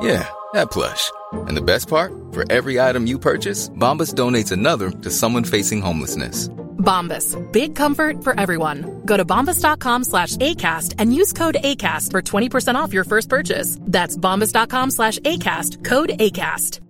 Yeah, 0.00 0.28
that 0.52 0.70
plush. 0.70 1.10
And 1.32 1.56
the 1.56 1.62
best 1.62 1.88
part? 1.88 2.12
For 2.32 2.44
every 2.50 2.80
item 2.80 3.06
you 3.06 3.18
purchase, 3.18 3.68
Bombas 3.70 4.14
donates 4.14 4.52
another 4.52 4.90
to 4.90 5.10
someone 5.10 5.44
facing 5.44 5.80
homelessness. 5.80 6.48
Bombas. 6.78 7.34
Big 7.52 7.74
comfort 7.74 8.22
for 8.22 8.38
everyone. 8.38 9.02
Go 9.06 9.16
to 9.16 9.24
bombas.com 9.24 10.04
slash 10.04 10.36
ACAST 10.36 10.94
and 10.98 11.14
use 11.14 11.32
code 11.32 11.56
ACAST 11.64 12.10
for 12.10 12.20
20% 12.22 12.74
off 12.74 12.92
your 12.92 13.04
first 13.04 13.28
purchase. 13.28 13.78
That's 13.80 14.16
bombas.com 14.16 14.90
slash 14.90 15.18
ACAST. 15.20 15.82
Code 15.84 16.10
ACAST. 16.10 16.80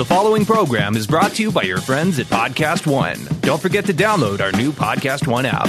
The 0.00 0.06
following 0.06 0.46
program 0.46 0.96
is 0.96 1.06
brought 1.06 1.32
to 1.32 1.42
you 1.42 1.52
by 1.52 1.62
your 1.62 1.78
friends 1.78 2.18
at 2.18 2.26
Podcast 2.26 2.86
One. 2.86 3.18
Don't 3.42 3.60
forget 3.60 3.84
to 3.84 3.92
download 3.92 4.40
our 4.40 4.50
new 4.52 4.72
Podcast 4.72 5.26
One 5.26 5.44
app. 5.44 5.68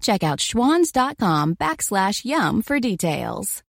Check 0.00 0.22
out 0.22 0.38
schwans.com 0.38 1.56
backslash 1.56 2.24
YUM 2.24 2.62
for 2.62 2.80
details. 2.80 3.62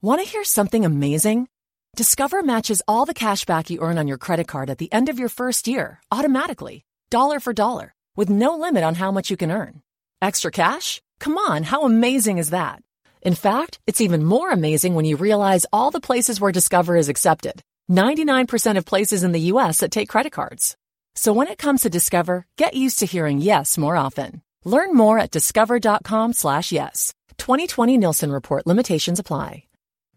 Want 0.00 0.22
to 0.22 0.28
hear 0.28 0.44
something 0.44 0.84
amazing? 0.84 1.48
Discover 1.96 2.42
matches 2.42 2.82
all 2.86 3.04
the 3.04 3.14
cash 3.14 3.44
back 3.44 3.70
you 3.70 3.80
earn 3.80 3.98
on 3.98 4.06
your 4.06 4.18
credit 4.18 4.46
card 4.46 4.70
at 4.70 4.78
the 4.78 4.92
end 4.92 5.08
of 5.08 5.18
your 5.18 5.28
first 5.28 5.66
year 5.66 6.00
automatically, 6.12 6.84
dollar 7.10 7.40
for 7.40 7.52
dollar, 7.52 7.94
with 8.14 8.30
no 8.30 8.56
limit 8.56 8.84
on 8.84 8.94
how 8.94 9.10
much 9.10 9.30
you 9.30 9.36
can 9.36 9.50
earn. 9.50 9.82
Extra 10.22 10.50
cash? 10.50 11.02
Come 11.18 11.36
on, 11.36 11.64
how 11.64 11.82
amazing 11.82 12.38
is 12.38 12.50
that? 12.50 12.82
In 13.22 13.34
fact, 13.34 13.80
it's 13.86 14.00
even 14.00 14.24
more 14.24 14.50
amazing 14.50 14.94
when 14.94 15.04
you 15.04 15.16
realize 15.16 15.66
all 15.72 15.90
the 15.90 16.00
places 16.00 16.40
where 16.40 16.52
Discover 16.52 16.96
is 16.96 17.08
accepted 17.08 17.62
99% 17.90 18.76
of 18.76 18.84
places 18.84 19.24
in 19.24 19.32
the 19.32 19.50
US 19.52 19.78
that 19.80 19.90
take 19.90 20.08
credit 20.08 20.32
cards. 20.32 20.76
So 21.14 21.32
when 21.32 21.48
it 21.48 21.58
comes 21.58 21.82
to 21.82 21.90
Discover, 21.90 22.46
get 22.56 22.74
used 22.74 23.00
to 23.00 23.06
hearing 23.06 23.40
yes 23.40 23.76
more 23.76 23.96
often. 23.96 24.42
Learn 24.64 24.94
more 24.94 25.18
at 25.18 25.30
discover.com 25.30 26.32
slash 26.32 26.72
yes. 26.72 27.14
2020 27.38 27.96
Nielsen 27.98 28.32
Report 28.32 28.66
limitations 28.66 29.18
apply. 29.18 29.64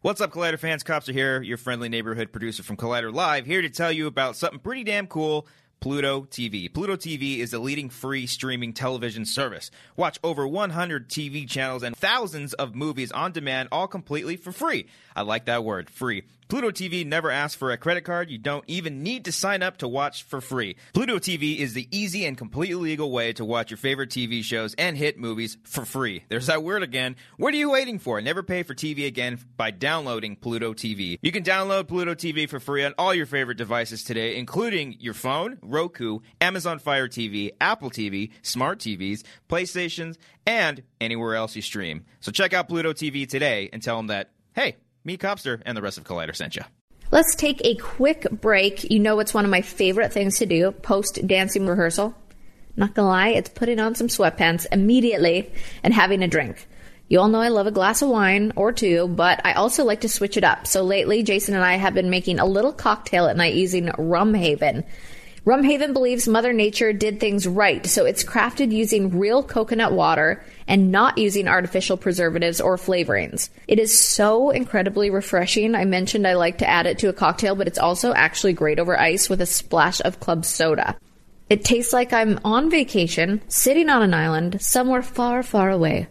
What's 0.03 0.19
up, 0.19 0.31
Collider 0.31 0.57
fans? 0.57 0.83
Copster 0.83 1.13
here, 1.13 1.43
your 1.43 1.57
friendly 1.57 1.87
neighborhood 1.87 2.31
producer 2.31 2.63
from 2.63 2.75
Collider 2.75 3.13
Live, 3.13 3.45
here 3.45 3.61
to 3.61 3.69
tell 3.69 3.91
you 3.91 4.07
about 4.07 4.35
something 4.35 4.57
pretty 4.57 4.83
damn 4.83 5.05
cool. 5.05 5.45
Pluto 5.79 6.21
TV. 6.21 6.71
Pluto 6.73 6.95
TV 6.95 7.37
is 7.37 7.51
the 7.51 7.59
leading 7.59 7.89
free 7.89 8.25
streaming 8.25 8.73
television 8.73 9.25
service. 9.25 9.69
Watch 9.95 10.19
over 10.23 10.47
100 10.47 11.07
TV 11.07 11.47
channels 11.47 11.83
and 11.83 11.95
thousands 11.95 12.53
of 12.53 12.73
movies 12.75 13.11
on 13.11 13.31
demand, 13.31 13.69
all 13.71 13.87
completely 13.87 14.37
for 14.37 14.51
free. 14.51 14.87
I 15.15 15.21
like 15.21 15.45
that 15.45 15.63
word, 15.63 15.89
free. 15.89 16.23
Pluto 16.51 16.69
TV 16.69 17.05
never 17.05 17.31
asks 17.31 17.55
for 17.55 17.71
a 17.71 17.77
credit 17.77 18.01
card. 18.01 18.29
You 18.29 18.37
don't 18.37 18.65
even 18.67 19.03
need 19.03 19.23
to 19.23 19.31
sign 19.31 19.63
up 19.63 19.77
to 19.77 19.87
watch 19.87 20.23
for 20.23 20.41
free. 20.41 20.75
Pluto 20.91 21.17
TV 21.17 21.59
is 21.59 21.73
the 21.73 21.87
easy 21.91 22.25
and 22.25 22.37
completely 22.37 22.75
legal 22.75 23.09
way 23.09 23.31
to 23.31 23.45
watch 23.45 23.71
your 23.71 23.77
favorite 23.77 24.09
TV 24.09 24.43
shows 24.43 24.73
and 24.73 24.97
hit 24.97 25.17
movies 25.17 25.55
for 25.63 25.85
free. 25.85 26.25
There's 26.27 26.47
that 26.47 26.61
word 26.61 26.83
again. 26.83 27.15
What 27.37 27.53
are 27.53 27.57
you 27.57 27.71
waiting 27.71 27.99
for? 27.99 28.19
Never 28.19 28.43
pay 28.43 28.63
for 28.63 28.75
TV 28.75 29.07
again 29.07 29.39
by 29.55 29.71
downloading 29.71 30.35
Pluto 30.35 30.73
TV. 30.73 31.19
You 31.21 31.31
can 31.31 31.43
download 31.43 31.87
Pluto 31.87 32.15
TV 32.15 32.49
for 32.49 32.59
free 32.59 32.83
on 32.83 32.95
all 32.97 33.13
your 33.13 33.27
favorite 33.27 33.57
devices 33.57 34.03
today, 34.03 34.35
including 34.35 34.97
your 34.99 35.13
phone, 35.13 35.57
Roku, 35.61 36.19
Amazon 36.41 36.79
Fire 36.79 37.07
TV, 37.07 37.51
Apple 37.61 37.89
TV, 37.89 38.31
smart 38.41 38.79
TVs, 38.79 39.23
PlayStations, 39.47 40.17
and 40.45 40.83
anywhere 40.99 41.33
else 41.33 41.55
you 41.55 41.61
stream. 41.61 42.03
So 42.19 42.29
check 42.29 42.51
out 42.51 42.67
Pluto 42.67 42.91
TV 42.91 43.25
today 43.25 43.69
and 43.71 43.81
tell 43.81 43.95
them 43.95 44.07
that, 44.07 44.31
hey, 44.53 44.75
me, 45.03 45.17
Copster, 45.17 45.61
and 45.65 45.77
the 45.77 45.81
rest 45.81 45.97
of 45.97 46.03
Collider 46.03 46.35
sent 46.35 46.55
you. 46.55 46.63
Let's 47.11 47.35
take 47.35 47.61
a 47.65 47.75
quick 47.75 48.29
break. 48.31 48.89
You 48.89 48.99
know 48.99 49.19
it's 49.19 49.33
one 49.33 49.43
of 49.43 49.51
my 49.51 49.61
favorite 49.61 50.13
things 50.13 50.37
to 50.39 50.45
do 50.45 50.71
post 50.71 51.25
dancing 51.27 51.67
rehearsal. 51.67 52.15
Not 52.77 52.93
gonna 52.93 53.09
lie, 53.09 53.29
it's 53.29 53.49
putting 53.49 53.79
on 53.79 53.95
some 53.95 54.07
sweatpants 54.07 54.65
immediately 54.71 55.51
and 55.83 55.93
having 55.93 56.23
a 56.23 56.27
drink. 56.27 56.67
You 57.09 57.19
all 57.19 57.27
know 57.27 57.41
I 57.41 57.49
love 57.49 57.67
a 57.67 57.71
glass 57.71 58.01
of 58.01 58.07
wine 58.07 58.53
or 58.55 58.71
two, 58.71 59.09
but 59.09 59.45
I 59.45 59.51
also 59.53 59.83
like 59.83 60.01
to 60.01 60.09
switch 60.09 60.37
it 60.37 60.45
up. 60.45 60.65
So 60.65 60.83
lately, 60.83 61.23
Jason 61.23 61.55
and 61.55 61.63
I 61.65 61.75
have 61.75 61.93
been 61.93 62.09
making 62.09 62.39
a 62.39 62.45
little 62.45 62.71
cocktail 62.71 63.27
at 63.27 63.35
night 63.35 63.55
using 63.55 63.91
Rum 63.97 64.33
Haven. 64.33 64.85
Rumhaven 65.45 65.91
believes 65.91 66.27
Mother 66.27 66.53
Nature 66.53 66.93
did 66.93 67.19
things 67.19 67.47
right, 67.47 67.83
so 67.85 68.05
it's 68.05 68.23
crafted 68.23 68.71
using 68.71 69.17
real 69.17 69.41
coconut 69.41 69.91
water 69.91 70.43
and 70.71 70.89
not 70.89 71.17
using 71.17 71.49
artificial 71.49 71.97
preservatives 71.97 72.61
or 72.61 72.77
flavorings. 72.77 73.49
It 73.67 73.77
is 73.77 73.99
so 73.99 74.51
incredibly 74.51 75.09
refreshing. 75.09 75.75
I 75.75 75.83
mentioned 75.83 76.25
I 76.25 76.35
like 76.35 76.59
to 76.59 76.69
add 76.69 76.85
it 76.85 76.97
to 76.99 77.09
a 77.09 77.13
cocktail, 77.13 77.55
but 77.55 77.67
it's 77.67 77.77
also 77.77 78.13
actually 78.13 78.53
great 78.53 78.79
over 78.79 78.97
ice 78.97 79.29
with 79.29 79.41
a 79.41 79.45
splash 79.45 79.99
of 79.99 80.21
club 80.21 80.45
soda. 80.45 80.95
It 81.49 81.65
tastes 81.65 81.91
like 81.91 82.13
I'm 82.13 82.39
on 82.45 82.69
vacation, 82.69 83.41
sitting 83.49 83.89
on 83.89 84.01
an 84.01 84.13
island, 84.13 84.61
somewhere 84.61 85.01
far, 85.01 85.43
far 85.43 85.69
away 85.69 86.07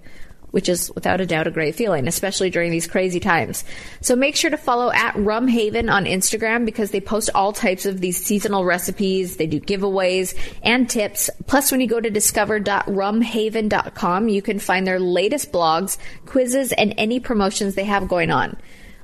which 0.50 0.68
is 0.68 0.90
without 0.94 1.20
a 1.20 1.26
doubt 1.26 1.46
a 1.46 1.50
great 1.50 1.74
feeling, 1.74 2.08
especially 2.08 2.50
during 2.50 2.70
these 2.70 2.86
crazy 2.86 3.20
times. 3.20 3.64
So 4.00 4.16
make 4.16 4.36
sure 4.36 4.50
to 4.50 4.56
follow 4.56 4.90
at 4.92 5.14
Rumhaven 5.14 5.92
on 5.92 6.04
Instagram 6.04 6.64
because 6.64 6.90
they 6.90 7.00
post 7.00 7.30
all 7.34 7.52
types 7.52 7.86
of 7.86 8.00
these 8.00 8.22
seasonal 8.22 8.64
recipes. 8.64 9.36
They 9.36 9.46
do 9.46 9.60
giveaways 9.60 10.34
and 10.62 10.88
tips. 10.88 11.30
Plus, 11.46 11.70
when 11.70 11.80
you 11.80 11.86
go 11.86 12.00
to 12.00 12.10
discover.rumhaven.com, 12.10 14.28
you 14.28 14.42
can 14.42 14.58
find 14.58 14.86
their 14.86 15.00
latest 15.00 15.52
blogs, 15.52 15.98
quizzes, 16.26 16.72
and 16.72 16.94
any 16.96 17.20
promotions 17.20 17.74
they 17.74 17.84
have 17.84 18.08
going 18.08 18.30
on. 18.30 18.56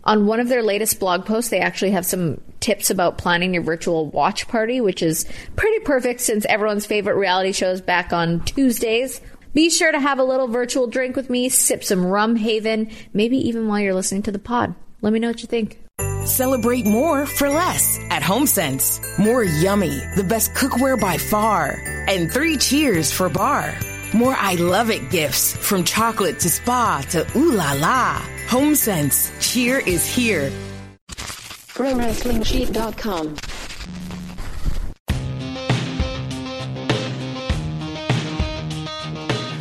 On 0.04 0.26
one 0.26 0.38
of 0.38 0.48
their 0.48 0.62
latest 0.62 1.00
blog 1.00 1.26
posts, 1.26 1.50
they 1.50 1.58
actually 1.58 1.90
have 1.90 2.06
some 2.06 2.40
tips 2.60 2.90
about 2.90 3.18
planning 3.18 3.54
your 3.54 3.64
virtual 3.64 4.06
watch 4.06 4.46
party, 4.46 4.80
which 4.80 5.02
is 5.02 5.26
pretty 5.56 5.80
perfect 5.80 6.20
since 6.20 6.46
everyone's 6.46 6.86
favorite 6.86 7.16
reality 7.16 7.50
show 7.50 7.70
is 7.70 7.80
back 7.80 8.12
on 8.12 8.38
Tuesdays. 8.44 9.20
Be 9.56 9.70
sure 9.70 9.90
to 9.90 9.98
have 9.98 10.18
a 10.18 10.22
little 10.22 10.48
virtual 10.48 10.86
drink 10.86 11.16
with 11.16 11.30
me, 11.30 11.48
sip 11.48 11.82
some 11.82 12.04
rum 12.04 12.36
haven, 12.36 12.90
maybe 13.14 13.38
even 13.48 13.68
while 13.68 13.80
you're 13.80 13.94
listening 13.94 14.22
to 14.24 14.30
the 14.30 14.38
pod. 14.38 14.74
Let 15.00 15.14
me 15.14 15.18
know 15.18 15.28
what 15.28 15.40
you 15.40 15.46
think. 15.46 15.78
Celebrate 16.26 16.84
more 16.84 17.24
for 17.24 17.48
less 17.48 17.98
at 18.10 18.20
HomeSense. 18.22 19.00
More 19.18 19.44
yummy, 19.44 19.98
the 20.14 20.24
best 20.28 20.52
cookware 20.52 21.00
by 21.00 21.16
far. 21.16 21.82
And 22.06 22.30
three 22.30 22.58
cheers 22.58 23.10
for 23.10 23.30
bar. 23.30 23.74
More 24.12 24.34
I 24.36 24.56
love 24.56 24.90
it 24.90 25.08
gifts 25.10 25.56
from 25.56 25.84
chocolate 25.84 26.38
to 26.40 26.50
spa 26.50 27.02
to 27.12 27.26
ooh 27.34 27.52
la 27.52 27.72
la. 27.72 28.20
HomeSense. 28.48 29.32
Cheer 29.40 29.78
is 29.78 30.06
here. 30.06 30.52
ProWrestlingSheet.com. 31.72 33.36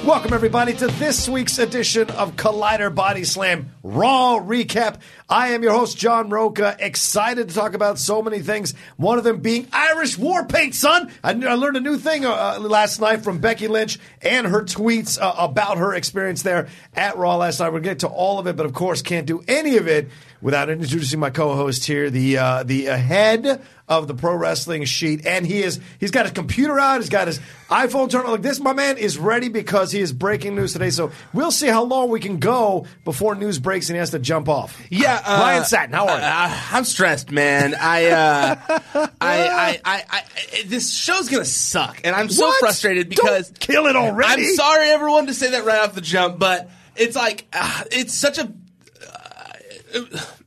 Welcome, 0.05 0.33
everybody, 0.33 0.73
to 0.73 0.85
this 0.85 1.27
week's 1.27 1.57
edition 1.57 2.11
of 2.11 2.35
Collider 2.35 2.93
Body 2.93 3.23
Slam 3.23 3.71
Raw 3.81 4.39
Recap. 4.39 4.99
I 5.27 5.53
am 5.53 5.63
your 5.63 5.71
host, 5.71 5.97
John 5.97 6.29
Rocha, 6.29 6.77
excited 6.79 7.49
to 7.49 7.55
talk 7.55 7.73
about 7.73 7.97
so 7.97 8.21
many 8.21 8.37
things. 8.41 8.75
One 8.97 9.17
of 9.17 9.23
them 9.23 9.39
being 9.39 9.67
Irish 9.73 10.15
war 10.15 10.45
paint, 10.45 10.75
son. 10.75 11.11
I, 11.23 11.31
I 11.31 11.55
learned 11.55 11.77
a 11.77 11.81
new 11.81 11.97
thing 11.97 12.23
uh, 12.23 12.59
last 12.61 13.01
night 13.01 13.23
from 13.23 13.39
Becky 13.39 13.67
Lynch 13.67 13.97
and 14.21 14.45
her 14.45 14.61
tweets 14.61 15.19
uh, 15.19 15.33
about 15.39 15.79
her 15.79 15.95
experience 15.95 16.43
there 16.43 16.67
at 16.93 17.17
Raw 17.17 17.37
last 17.37 17.59
night. 17.59 17.69
We're 17.69 17.79
going 17.79 17.83
to 17.83 17.89
get 17.89 17.99
to 18.01 18.07
all 18.07 18.37
of 18.37 18.45
it, 18.45 18.55
but 18.55 18.67
of 18.67 18.73
course, 18.73 19.01
can't 19.01 19.25
do 19.25 19.43
any 19.47 19.77
of 19.77 19.87
it 19.87 20.09
without 20.45 20.69
introducing 20.69 21.19
my 21.19 21.31
co-host 21.31 21.85
here, 21.85 22.11
the 22.11 22.37
uh, 22.37 22.61
the 22.61 22.87
uh, 22.89 22.95
head 22.95 23.63
of 23.87 24.07
the 24.07 24.13
pro 24.13 24.35
wrestling 24.35 24.85
sheet, 24.85 25.25
and 25.25 25.45
he 25.45 25.63
is 25.63 25.79
he's 25.99 26.11
got 26.11 26.25
his 26.25 26.33
computer 26.33 26.79
out, 26.79 27.01
he's 27.01 27.09
got 27.09 27.25
his 27.25 27.39
iPhone 27.69 28.11
turned 28.11 28.25
on. 28.25 28.33
Like 28.33 28.43
this, 28.43 28.59
my 28.59 28.73
man 28.73 28.99
is 28.99 29.17
ready 29.17 29.49
because 29.49 29.91
he 29.91 30.01
is 30.01 30.13
breaking 30.13 30.55
news 30.55 30.73
today. 30.73 30.91
So 30.91 31.11
we'll 31.33 31.51
see 31.51 31.65
how 31.67 31.83
long 31.83 32.09
we 32.11 32.19
can 32.19 32.37
go 32.37 32.85
before 33.05 33.33
news 33.33 33.57
breaks 33.57 33.89
and 33.89 33.95
he 33.95 33.99
has 33.99 34.11
to 34.11 34.19
jump 34.19 34.47
off. 34.47 34.79
Yeah, 34.91 35.19
uh, 35.25 35.39
Ryan 35.39 35.65
Satin, 35.65 35.93
how 35.95 36.07
are 36.07 36.17
you? 36.19 36.23
Uh, 36.23 36.59
I'm 36.71 36.83
stressed, 36.83 37.31
man. 37.31 37.73
I, 37.73 38.05
uh, 38.05 38.55
I, 38.69 39.09
I, 39.21 39.81
I, 39.83 40.03
I, 40.11 40.23
this 40.67 40.93
show's 40.95 41.27
gonna 41.27 41.43
suck, 41.43 42.01
and 42.03 42.15
I'm 42.15 42.29
so 42.29 42.45
What? 42.45 42.59
frustrated 42.59 43.09
because 43.09 43.49
Don't 43.49 43.59
kill 43.59 43.87
it 43.87 43.95
already. 43.95 44.43
I'm 44.43 44.53
sorry, 44.55 44.89
everyone, 44.89 45.25
to 45.25 45.33
say 45.33 45.49
that 45.51 45.65
right 45.65 45.79
off 45.79 45.95
the 45.95 46.01
jump, 46.01 46.37
but 46.37 46.69
it's 46.95 47.15
like 47.15 47.47
uh, 47.51 47.83
it's 47.91 48.13
such 48.13 48.37
a. 48.37 48.53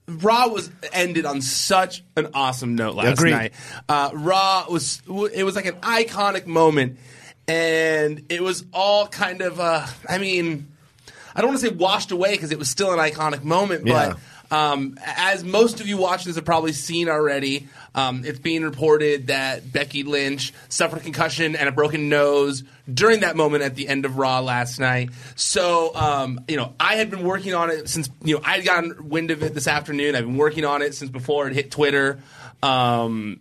Raw 0.08 0.48
was 0.48 0.70
ended 0.92 1.26
on 1.26 1.42
such 1.42 2.02
an 2.16 2.28
awesome 2.34 2.74
note 2.74 2.94
last 2.94 3.18
Agreed. 3.18 3.30
night. 3.32 3.52
Uh, 3.88 4.10
Raw 4.14 4.66
was 4.68 5.02
it 5.34 5.44
was 5.44 5.54
like 5.54 5.66
an 5.66 5.76
iconic 5.76 6.46
moment, 6.46 6.98
and 7.46 8.24
it 8.28 8.42
was 8.42 8.64
all 8.72 9.06
kind 9.06 9.42
of. 9.42 9.60
Uh, 9.60 9.86
I 10.08 10.18
mean, 10.18 10.66
I 11.34 11.40
don't 11.40 11.50
want 11.50 11.60
to 11.60 11.68
say 11.68 11.74
washed 11.74 12.10
away 12.10 12.32
because 12.32 12.50
it 12.52 12.58
was 12.58 12.68
still 12.70 12.92
an 12.92 12.98
iconic 12.98 13.44
moment, 13.44 13.86
Yeah. 13.86 14.08
but 14.10 14.18
um, 14.50 14.98
as 15.04 15.44
most 15.44 15.80
of 15.80 15.86
you 15.86 15.96
watching 15.96 16.28
this 16.28 16.36
have 16.36 16.44
probably 16.44 16.72
seen 16.72 17.08
already, 17.08 17.68
um, 17.94 18.24
it's 18.24 18.38
being 18.38 18.62
reported 18.62 19.28
that 19.28 19.72
Becky 19.72 20.02
Lynch 20.02 20.52
suffered 20.68 20.98
a 20.98 21.02
concussion 21.02 21.56
and 21.56 21.68
a 21.68 21.72
broken 21.72 22.08
nose 22.08 22.64
during 22.92 23.20
that 23.20 23.36
moment 23.36 23.62
at 23.62 23.74
the 23.74 23.88
end 23.88 24.04
of 24.04 24.16
Raw 24.16 24.40
last 24.40 24.78
night. 24.78 25.10
So, 25.36 25.94
um, 25.94 26.40
you 26.48 26.56
know, 26.56 26.74
I 26.80 26.96
had 26.96 27.10
been 27.10 27.24
working 27.24 27.54
on 27.54 27.70
it 27.70 27.88
since, 27.88 28.08
you 28.22 28.36
know, 28.36 28.42
I 28.44 28.56
had 28.56 28.64
gotten 28.64 29.08
wind 29.08 29.30
of 29.30 29.42
it 29.42 29.54
this 29.54 29.66
afternoon. 29.66 30.14
I've 30.14 30.24
been 30.24 30.36
working 30.36 30.64
on 30.64 30.82
it 30.82 30.94
since 30.94 31.10
before 31.10 31.48
it 31.48 31.54
hit 31.54 31.70
Twitter. 31.70 32.20
Um, 32.62 33.40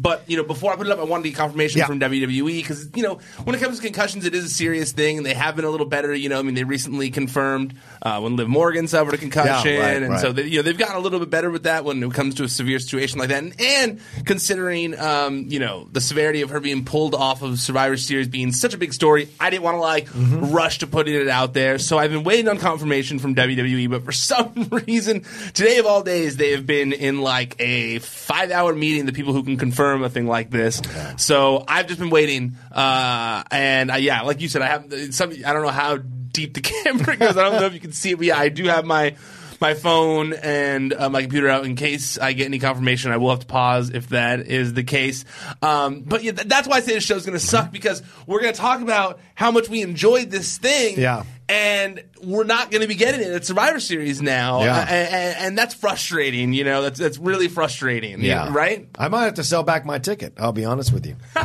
but 0.00 0.28
you 0.28 0.36
know, 0.36 0.42
before 0.44 0.72
I 0.72 0.76
put 0.76 0.86
it 0.86 0.92
up, 0.92 0.98
I 0.98 1.04
wanted 1.04 1.24
to 1.24 1.28
get 1.30 1.38
confirmation 1.38 1.78
Yeah. 1.78 1.86
from 1.86 2.00
WWE 2.00 2.56
because 2.56 2.88
you 2.94 3.02
know, 3.02 3.18
when 3.44 3.54
it 3.54 3.60
comes 3.60 3.78
to 3.78 3.82
concussions, 3.84 4.24
it 4.24 4.34
is 4.34 4.44
a 4.44 4.48
serious 4.48 4.92
thing, 4.92 5.16
and 5.18 5.26
they 5.26 5.34
have 5.34 5.56
been 5.56 5.64
a 5.64 5.70
little 5.70 5.86
better. 5.86 6.14
You 6.14 6.28
know, 6.28 6.38
I 6.38 6.42
mean, 6.42 6.54
they 6.54 6.64
recently 6.64 7.10
confirmed 7.10 7.74
uh, 8.02 8.20
when 8.20 8.36
Liv 8.36 8.48
Morgan 8.48 8.86
suffered 8.88 9.14
a 9.14 9.18
concussion, 9.18 9.72
Yeah, 9.74 9.80
right, 9.80 10.02
and 10.02 10.10
right. 10.12 10.20
so 10.20 10.32
they, 10.32 10.44
you 10.44 10.56
know 10.58 10.62
they've 10.62 10.76
gotten 10.78 10.96
a 10.96 11.00
little 11.00 11.18
bit 11.20 11.30
better 11.30 11.50
with 11.50 11.62
that 11.64 11.84
when 11.84 12.02
it 12.02 12.12
comes 12.12 12.34
to 12.36 12.44
a 12.44 12.48
severe 12.48 12.78
situation 12.78 13.18
like 13.18 13.28
that. 13.28 13.42
And, 13.42 13.54
and 13.60 14.00
considering 14.26 14.98
um, 14.98 15.46
you 15.48 15.58
know 15.60 15.88
the 15.92 16.00
severity 16.00 16.42
of 16.42 16.50
her 16.50 16.60
being 16.60 16.84
pulled 16.84 17.14
off 17.14 17.42
of 17.42 17.60
Survivor 17.60 17.96
Series 17.96 18.28
being 18.28 18.52
such 18.52 18.74
a 18.74 18.78
big 18.78 18.92
story, 18.92 19.28
I 19.38 19.50
didn't 19.50 19.62
want 19.62 19.76
to 19.76 19.80
like 19.80 20.08
Mm-hmm. 20.14 20.52
rush 20.52 20.78
to 20.78 20.86
putting 20.86 21.14
it 21.14 21.28
out 21.28 21.54
there. 21.54 21.78
So 21.78 21.98
I've 21.98 22.10
been 22.10 22.24
waiting 22.24 22.48
on 22.48 22.58
confirmation 22.58 23.18
from 23.18 23.34
WWE, 23.34 23.90
but 23.90 24.04
for 24.04 24.12
some 24.24 24.68
reason, 24.86 25.24
today 25.54 25.78
of 25.78 25.86
all 25.86 26.02
days, 26.02 26.36
they 26.36 26.52
have 26.52 26.66
been 26.66 26.92
in 26.92 27.20
like 27.20 27.56
a 27.58 27.98
five-hour 27.98 28.74
meeting. 28.74 29.06
The 29.06 29.12
people 29.12 29.32
who 29.32 29.42
can 29.42 29.56
confirm 29.56 29.83
a 29.92 30.08
thing 30.10 30.26
like 30.26 30.50
this. 30.50 30.80
So 31.16 31.64
I've 31.68 31.86
just 31.86 32.00
been 32.00 32.10
waiting, 32.10 32.56
uh, 32.72 33.42
and 33.50 33.90
uh, 33.90 33.94
yeah, 33.94 34.22
like 34.22 34.40
you 34.40 34.48
said, 34.48 34.62
I 34.62 34.66
have 34.66 35.14
some. 35.14 35.30
I 35.30 35.52
don't 35.52 35.62
know 35.62 35.68
how 35.68 35.96
deep 35.98 36.54
the 36.54 36.60
camera 36.62 37.16
goes. 37.16 37.36
I 37.36 37.42
don't 37.42 37.60
know 37.60 37.66
if 37.66 37.74
you 37.74 37.80
can 37.80 37.92
see 37.92 38.10
it, 38.10 38.16
but 38.16 38.26
yeah, 38.26 38.38
I 38.38 38.48
do 38.48 38.64
have 38.64 38.84
my 38.84 39.16
my 39.60 39.74
phone 39.74 40.32
and 40.34 40.92
uh, 40.92 41.08
my 41.08 41.22
computer 41.22 41.48
out 41.48 41.64
in 41.64 41.76
case 41.76 42.18
I 42.18 42.32
get 42.34 42.46
any 42.46 42.58
confirmation. 42.58 43.12
I 43.12 43.16
will 43.16 43.30
have 43.30 43.40
to 43.40 43.46
pause 43.46 43.90
if 43.90 44.10
that 44.10 44.46
is 44.46 44.74
the 44.74 44.84
case. 44.84 45.24
Um, 45.62 46.00
but 46.00 46.22
yeah, 46.22 46.32
th- 46.32 46.48
that's 46.48 46.68
why 46.68 46.76
I 46.76 46.80
say 46.80 46.94
this 46.94 47.04
show's 47.04 47.24
going 47.24 47.38
to 47.38 47.44
suck 47.44 47.72
because 47.72 48.02
we're 48.26 48.40
going 48.40 48.52
to 48.52 48.60
talk 48.60 48.82
about 48.82 49.20
how 49.34 49.50
much 49.50 49.68
we 49.68 49.82
enjoyed 49.82 50.30
this 50.30 50.58
thing. 50.58 50.98
Yeah. 50.98 51.24
And 51.46 52.02
we're 52.22 52.44
not 52.44 52.70
going 52.70 52.80
to 52.80 52.88
be 52.88 52.94
getting 52.94 53.20
it 53.20 53.30
at 53.32 53.44
Survivor 53.44 53.78
Series 53.78 54.22
now, 54.22 54.62
Yeah. 54.62 54.80
And, 54.80 55.36
and 55.38 55.58
that's 55.58 55.74
frustrating. 55.74 56.54
You 56.54 56.64
know, 56.64 56.80
that's 56.82 56.98
that's 56.98 57.18
really 57.18 57.48
frustrating. 57.48 58.22
Yeah, 58.22 58.50
right? 58.50 58.88
I 58.98 59.08
might 59.08 59.24
have 59.24 59.34
to 59.34 59.44
sell 59.44 59.62
back 59.62 59.84
my 59.84 59.98
ticket. 59.98 60.34
I'll 60.38 60.52
be 60.52 60.64
honest 60.64 60.92
with 60.92 61.04
you. 61.06 61.16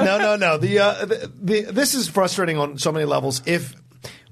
no, 0.00 0.18
no, 0.18 0.36
no. 0.36 0.56
The, 0.58 0.78
uh, 0.78 1.04
the, 1.04 1.32
the 1.40 1.60
this 1.72 1.94
is 1.94 2.08
frustrating 2.08 2.56
on 2.58 2.78
so 2.78 2.90
many 2.90 3.04
levels. 3.04 3.42
If 3.44 3.74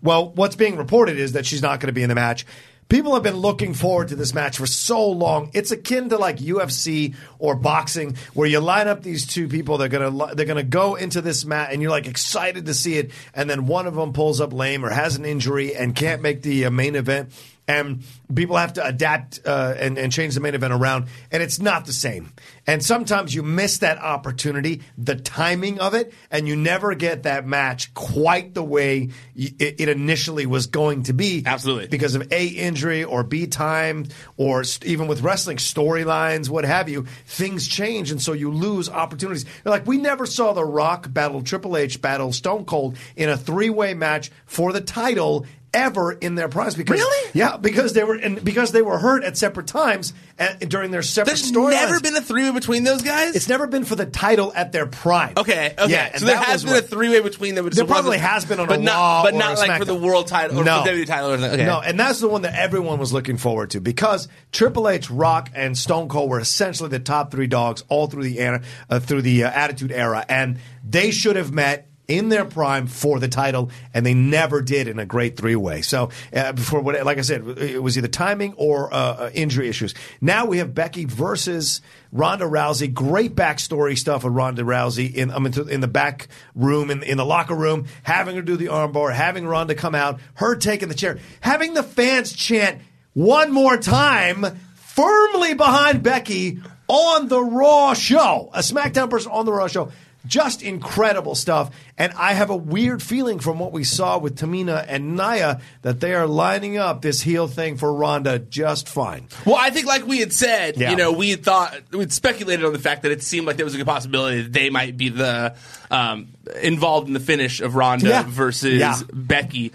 well, 0.03 0.31
what's 0.31 0.57
being 0.57 0.77
reported 0.77 1.19
is 1.19 1.33
that 1.33 1.47
she's 1.47 1.63
not 1.63 1.81
going 1.81 1.89
to 1.89 1.93
be 1.93 2.03
in 2.03 2.09
the 2.09 2.15
match. 2.15 2.47
People 2.93 3.15
have 3.15 3.23
been 3.23 3.39
looking 3.39 3.73
forward 3.73 4.09
to 4.09 4.17
this 4.17 4.35
match 4.35 4.59
for 4.59 4.67
so 4.67 5.09
long. 5.09 5.51
It's 5.55 5.71
akin 5.71 6.11
to 6.11 6.19
like 6.19 6.37
UFC 6.37 7.15
or 7.39 7.55
boxing, 7.55 8.17
where 8.35 8.47
you 8.47 8.61
line 8.61 8.87
up 8.87 9.03
these 9.03 9.27
two 9.27 9.49
people. 9.49 9.79
They're 9.79 9.89
gonna 9.89 10.35
they're 10.35 10.45
gonna 10.45 10.63
go 10.63 10.97
into 10.97 11.23
this 11.23 11.47
match, 11.47 11.71
and 11.73 11.81
you're 11.81 11.91
like 11.91 12.07
excited 12.07 12.67
to 12.67 12.75
see 12.75 12.99
it. 12.99 13.11
And 13.33 13.49
then 13.49 13.65
one 13.65 13.87
of 13.87 13.95
them 13.95 14.13
pulls 14.13 14.43
up 14.43 14.53
lame 14.53 14.85
or 14.85 14.91
has 14.91 15.17
an 15.17 15.25
injury 15.25 15.75
and 15.75 15.97
can't 15.97 16.21
make 16.21 16.43
the 16.43 16.67
uh, 16.67 16.71
main 16.71 16.95
event 16.95 17.33
and 17.69 18.03
people 18.35 18.57
have 18.57 18.75
to 18.75 18.85
adapt 18.85 19.41
uh, 19.47 19.75
and, 19.79 19.97
and 19.99 20.13
change 20.13 20.35
the 20.35 20.41
main 20.41 20.55
event 20.55 20.73
around, 20.73 21.07
and 21.31 21.43
it's 21.43 21.61
not 21.61 21.87
the 21.87 21.93
same. 21.93 22.33
And 22.67 22.85
sometimes 22.85 23.35
you 23.35 23.43
miss 23.43 23.79
that 23.79 23.99
opportunity, 23.99 24.83
the 24.99 25.17
timing 25.17 25.81
of 25.81 25.95
it, 25.95 26.13
and 26.31 26.47
you 26.49 26.57
never 26.57 26.95
get 26.95 27.25
that 27.25 27.47
match 27.47 27.95
quite 27.95 28.55
the 28.55 28.63
way 28.63 29.11
it, 29.35 29.81
it 29.81 29.89
initially 29.89 30.47
was 30.47 30.67
going 30.67 31.05
to 31.05 31.13
be. 31.13 31.43
Absolutely. 31.45 31.89
Because 31.89 32.15
of 32.15 32.33
A, 32.33 32.47
injury, 32.47 33.05
or 33.05 33.23
B, 33.23 33.47
time, 33.47 34.07
or 34.37 34.65
st- 34.65 34.91
even 34.91 35.07
with 35.07 35.23
wrestling, 35.23 35.57
storylines, 35.57 36.49
what 36.49 36.65
have 36.65 36.89
you, 36.89 37.07
things 37.27 37.69
change, 37.69 38.11
and 38.11 38.21
so 38.21 38.33
you 38.33 38.51
lose 38.51 38.89
opportunities. 38.89 39.45
Like, 39.65 39.87
we 39.87 39.99
never 39.99 40.27
saw 40.27 40.53
The 40.53 40.65
Rock 40.65 41.13
battle 41.13 41.43
Triple 41.43 41.77
H, 41.77 42.01
battle 42.01 42.33
Stone 42.33 42.65
Cold 42.65 42.97
in 43.17 43.29
a 43.29 43.37
three 43.37 43.71
way 43.71 43.95
match 43.95 44.31
for 44.47 44.73
the 44.73 44.81
title 44.81 45.47
ever 45.75 46.13
in 46.13 46.35
their 46.35 46.49
primes 46.49 46.75
because 46.75 47.01
Really? 47.01 47.31
yeah 47.33 47.57
because 47.57 47.95
they 47.95 48.05
were 48.05 48.15
and 48.15 48.45
because 48.45 48.73
they 48.73 48.83
were 48.83 48.99
hurt 48.99 49.25
at 49.25 49.39
separate 49.39 49.67
times 49.67 50.13
at, 50.39 50.69
during 50.69 50.91
their 50.91 51.03
separate 51.03 51.31
There's 51.37 51.51
storylines. 51.51 51.71
never 51.73 52.01
been 52.01 52.15
a 52.17 52.21
three-way 52.21 52.51
between 52.51 52.85
those 52.85 53.03
guys. 53.03 53.35
It's 53.37 53.49
never 53.49 53.67
been 53.67 53.85
for 53.85 53.97
the 53.97 54.05
title 54.07 54.53
at 54.55 54.73
their 54.73 54.87
prime. 54.87 55.33
Okay, 55.37 55.75
okay. 55.79 55.91
Yeah, 55.91 56.17
so 56.17 56.27
there 56.27 56.37
has 56.37 56.65
been 56.65 56.75
a 56.77 56.83
three-way 56.83 57.21
between 57.21 57.55
them. 57.55 57.69
There 57.71 57.85
probably 57.87 58.19
has 58.19 58.45
been 58.45 58.61
on 58.61 58.67
but 58.69 58.81
a 58.81 58.83
not, 58.83 58.95
Raw 58.95 59.23
but 59.23 59.35
not 59.35 59.59
like 59.59 59.79
for 59.79 59.85
the 59.87 59.95
world 59.95 60.27
title 60.27 60.59
or 60.61 60.65
No. 60.65 60.83
for 60.85 60.91
WWE 60.91 61.07
title 61.07 61.31
or. 61.33 61.35
Okay. 61.37 61.65
No, 61.65 61.81
and 61.81 61.99
that's 61.99 62.21
the 62.21 62.29
one 62.29 62.43
that 62.43 62.55
everyone 62.55 62.99
was 62.99 63.13
looking 63.13 63.37
forward 63.39 63.71
to 63.71 63.81
because 63.81 64.29
Triple 64.53 64.89
H, 64.89 65.11
Rock, 65.11 65.51
and 65.55 65.77
Stone 65.77 66.09
Cold 66.09 66.29
were 66.31 66.41
essentially 66.41 66.89
the 66.91 66.99
top 67.01 67.31
three 67.31 67.47
dogs 67.47 67.83
all 67.89 68.07
through 68.09 68.25
the 68.25 68.39
era, 68.41 68.63
uh, 68.91 69.01
through 69.01 69.23
the 69.23 69.45
uh, 69.45 69.51
Attitude 69.51 69.93
Era, 69.93 70.25
and 70.29 70.59
they 70.85 71.11
should 71.13 71.37
have 71.37 71.53
met 71.53 71.89
in 72.09 72.29
their 72.29 72.45
prime 72.45 72.87
for 72.87 73.19
the 73.21 73.29
title, 73.29 73.71
and 73.95 74.05
they 74.05 74.15
never 74.15 74.61
did 74.61 74.89
in 74.89 74.99
a 74.99 75.07
great 75.07 75.37
three 75.37 75.57
way. 75.57 75.83
So, 75.83 76.11
uh, 76.35 76.53
before 76.53 76.81
what, 76.81 77.03
like 77.05 77.19
I 77.19 77.23
said, 77.23 77.47
it 77.59 77.83
was 77.83 77.97
either 77.97 78.09
timing 78.09 78.55
or 78.55 78.93
uh, 78.93 78.97
uh, 78.97 79.31
injury 79.33 79.69
issues. 79.69 79.95
Now 80.21 80.47
we 80.47 80.59
have 80.59 80.75
Becky 80.75 81.05
versus 81.05 81.81
Ronda 82.11 82.45
Rousey. 82.45 82.93
Great 82.93 83.35
backstory 83.35 83.97
stuff 83.97 84.25
with 84.25 84.33
Ronda 84.33 84.63
Rousey 84.63 85.15
in 85.15 85.31
I 85.31 85.39
mean, 85.39 85.53
in 85.69 85.81
the 85.81 85.89
back 85.89 86.29
room, 86.55 86.91
in, 86.91 87.03
in 87.03 87.17
the 87.17 87.25
locker 87.25 87.55
room, 87.55 87.87
having 88.03 88.37
her 88.37 88.43
do 88.43 88.57
the 88.57 88.67
armbar, 88.67 89.15
having 89.15 89.47
Ronda 89.47 89.75
come 89.75 89.95
out, 89.95 90.21
her 90.35 90.57
taking 90.57 90.89
the 90.89 90.95
chair, 90.95 91.19
having 91.41 91.75
the 91.75 91.83
fans 91.83 92.33
chant 92.33 92.81
one 93.15 93.53
more 93.53 93.77
time 93.77 94.45
firmly 94.75 95.55
behind 95.55 96.03
Becky 96.03 96.61
on 96.89 97.29
the 97.29 97.41
Raw 97.43 97.95
show, 97.95 98.51
a 98.53 98.59
SmackDown 98.59 99.09
person 99.09 99.33
on 99.33 99.47
the 99.47 99.53
Raw 99.53 99.67
show. 99.67 99.91
Just 100.27 100.63
incredible 100.63 101.35
stuff. 101.35 101.75
And 101.99 102.13
I 102.17 102.33
have 102.35 102.51
a 102.51 102.57
weird 102.57 103.03
feeling 103.03 103.39
from 103.41 103.59
what 103.59 103.73
we 103.73 103.83
saw 103.85 104.19
with 104.19 104.37
Tamina 104.39 104.85
and 104.89 105.17
Nia 105.17 105.61
that 105.83 106.01
they 106.01 106.15
are 106.15 106.27
lining 106.27 106.77
up 106.79 107.03
this 107.03 107.23
heel 107.23 107.49
thing 107.49 107.77
for 107.77 107.93
Ronda 107.93 108.39
just 108.39 108.89
fine. 108.89 109.27
Well, 109.45 109.57
I 109.59 109.71
think, 109.71 109.87
like 109.87 110.07
we 110.07 110.19
had 110.21 110.33
said, 110.33 110.77
Yeah. 110.77 110.91
you 110.91 110.97
know, 110.97 111.13
we 111.13 111.31
had 111.31 111.43
thought 111.45 111.75
we'd 111.91 112.13
speculated 112.13 112.65
on 112.65 112.73
the 112.73 112.79
fact 112.79 113.03
that 113.03 113.11
it 113.13 113.23
seemed 113.23 113.47
like 113.47 113.57
there 113.57 113.67
was 113.67 113.75
a 113.75 113.79
good 113.79 113.87
possibility 113.87 114.43
that 114.43 114.53
they 114.53 114.71
might 114.71 114.97
be 114.97 115.09
the 115.09 115.55
um, 115.91 116.29
involved 116.63 117.09
in 117.09 117.15
the 117.15 117.21
finish 117.21 117.61
of 117.61 117.75
Ronda 117.75 118.09
Yeah. 118.09 118.23
versus 118.27 118.79
Yeah. 118.81 118.97
Becky. 119.13 119.73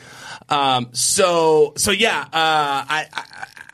Um, 0.50 0.90
so 0.94 1.74
so 1.76 1.92
yeah, 1.92 2.22
uh, 2.22 2.28
I. 2.34 3.06
I 3.14 3.24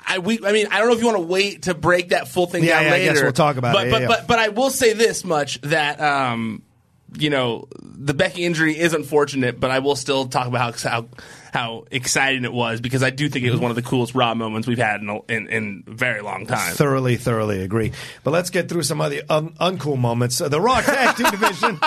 I, 0.06 0.20
we, 0.20 0.40
I 0.46 0.52
mean, 0.52 0.68
I 0.72 0.80
don't 0.80 0.88
know 0.90 0.94
if 0.96 1.00
you 1.00 1.06
want 1.06 1.18
to 1.18 1.24
wait 1.28 1.64
to 1.64 1.74
break 1.74 2.10
that 2.10 2.28
full 2.28 2.46
thing 2.48 2.64
Yeah, 2.64 2.76
down 2.82 2.84
yeah, 2.90 2.94
I 2.96 3.04
guess 3.04 3.22
we'll 3.22 3.32
talk 3.32 3.58
about 3.58 3.74
but, 3.74 3.88
it. 3.88 3.92
But, 3.92 4.02
Yeah, 4.02 4.08
but, 4.08 4.20
yeah. 4.20 4.26
but 4.28 4.40
I 4.40 4.50
will 4.50 4.70
say 4.70 4.94
this 4.94 5.24
much 5.24 5.62
that, 5.62 6.00
um, 6.02 6.62
you 7.18 7.30
know, 7.30 7.68
the 7.82 8.14
Becky 8.16 8.44
injury 8.44 8.78
is 8.78 8.94
unfortunate, 8.94 9.60
but 9.60 9.70
I 9.72 9.80
will 9.80 9.96
still 9.96 10.26
talk 10.28 10.48
about 10.48 10.82
how, 10.82 10.90
how, 10.90 11.06
how 11.54 11.86
exciting 11.92 12.44
it 12.44 12.52
was 12.52 12.82
because 12.82 13.04
I 13.04 13.12
do 13.12 13.30
think 13.30 13.46
it 13.46 13.52
was 13.52 13.60
one 13.60 13.70
of 13.70 13.76
the 13.76 13.84
coolest 13.84 14.16
Raw 14.16 14.34
moments 14.34 14.68
we've 14.68 14.80
had 14.80 15.02
in 15.02 15.10
a, 15.10 15.20
in, 15.32 15.48
in 15.48 15.84
a 15.86 15.92
very 15.92 16.22
long 16.22 16.48
time. 16.48 16.74
Thoroughly, 16.74 17.18
thoroughly 17.18 17.62
agree. 17.62 17.92
But 18.24 18.32
let's 18.32 18.50
get 18.50 18.68
through 18.68 18.82
some 18.84 19.00
of 19.00 19.12
the 19.12 19.22
un- 19.32 19.54
uncool 19.62 19.98
moments. 20.00 20.42
Uh, 20.42 20.50
The 20.50 20.60
Raw 20.60 20.82
Tag 20.82 21.16
Team 21.16 21.30
Division. 21.32 21.80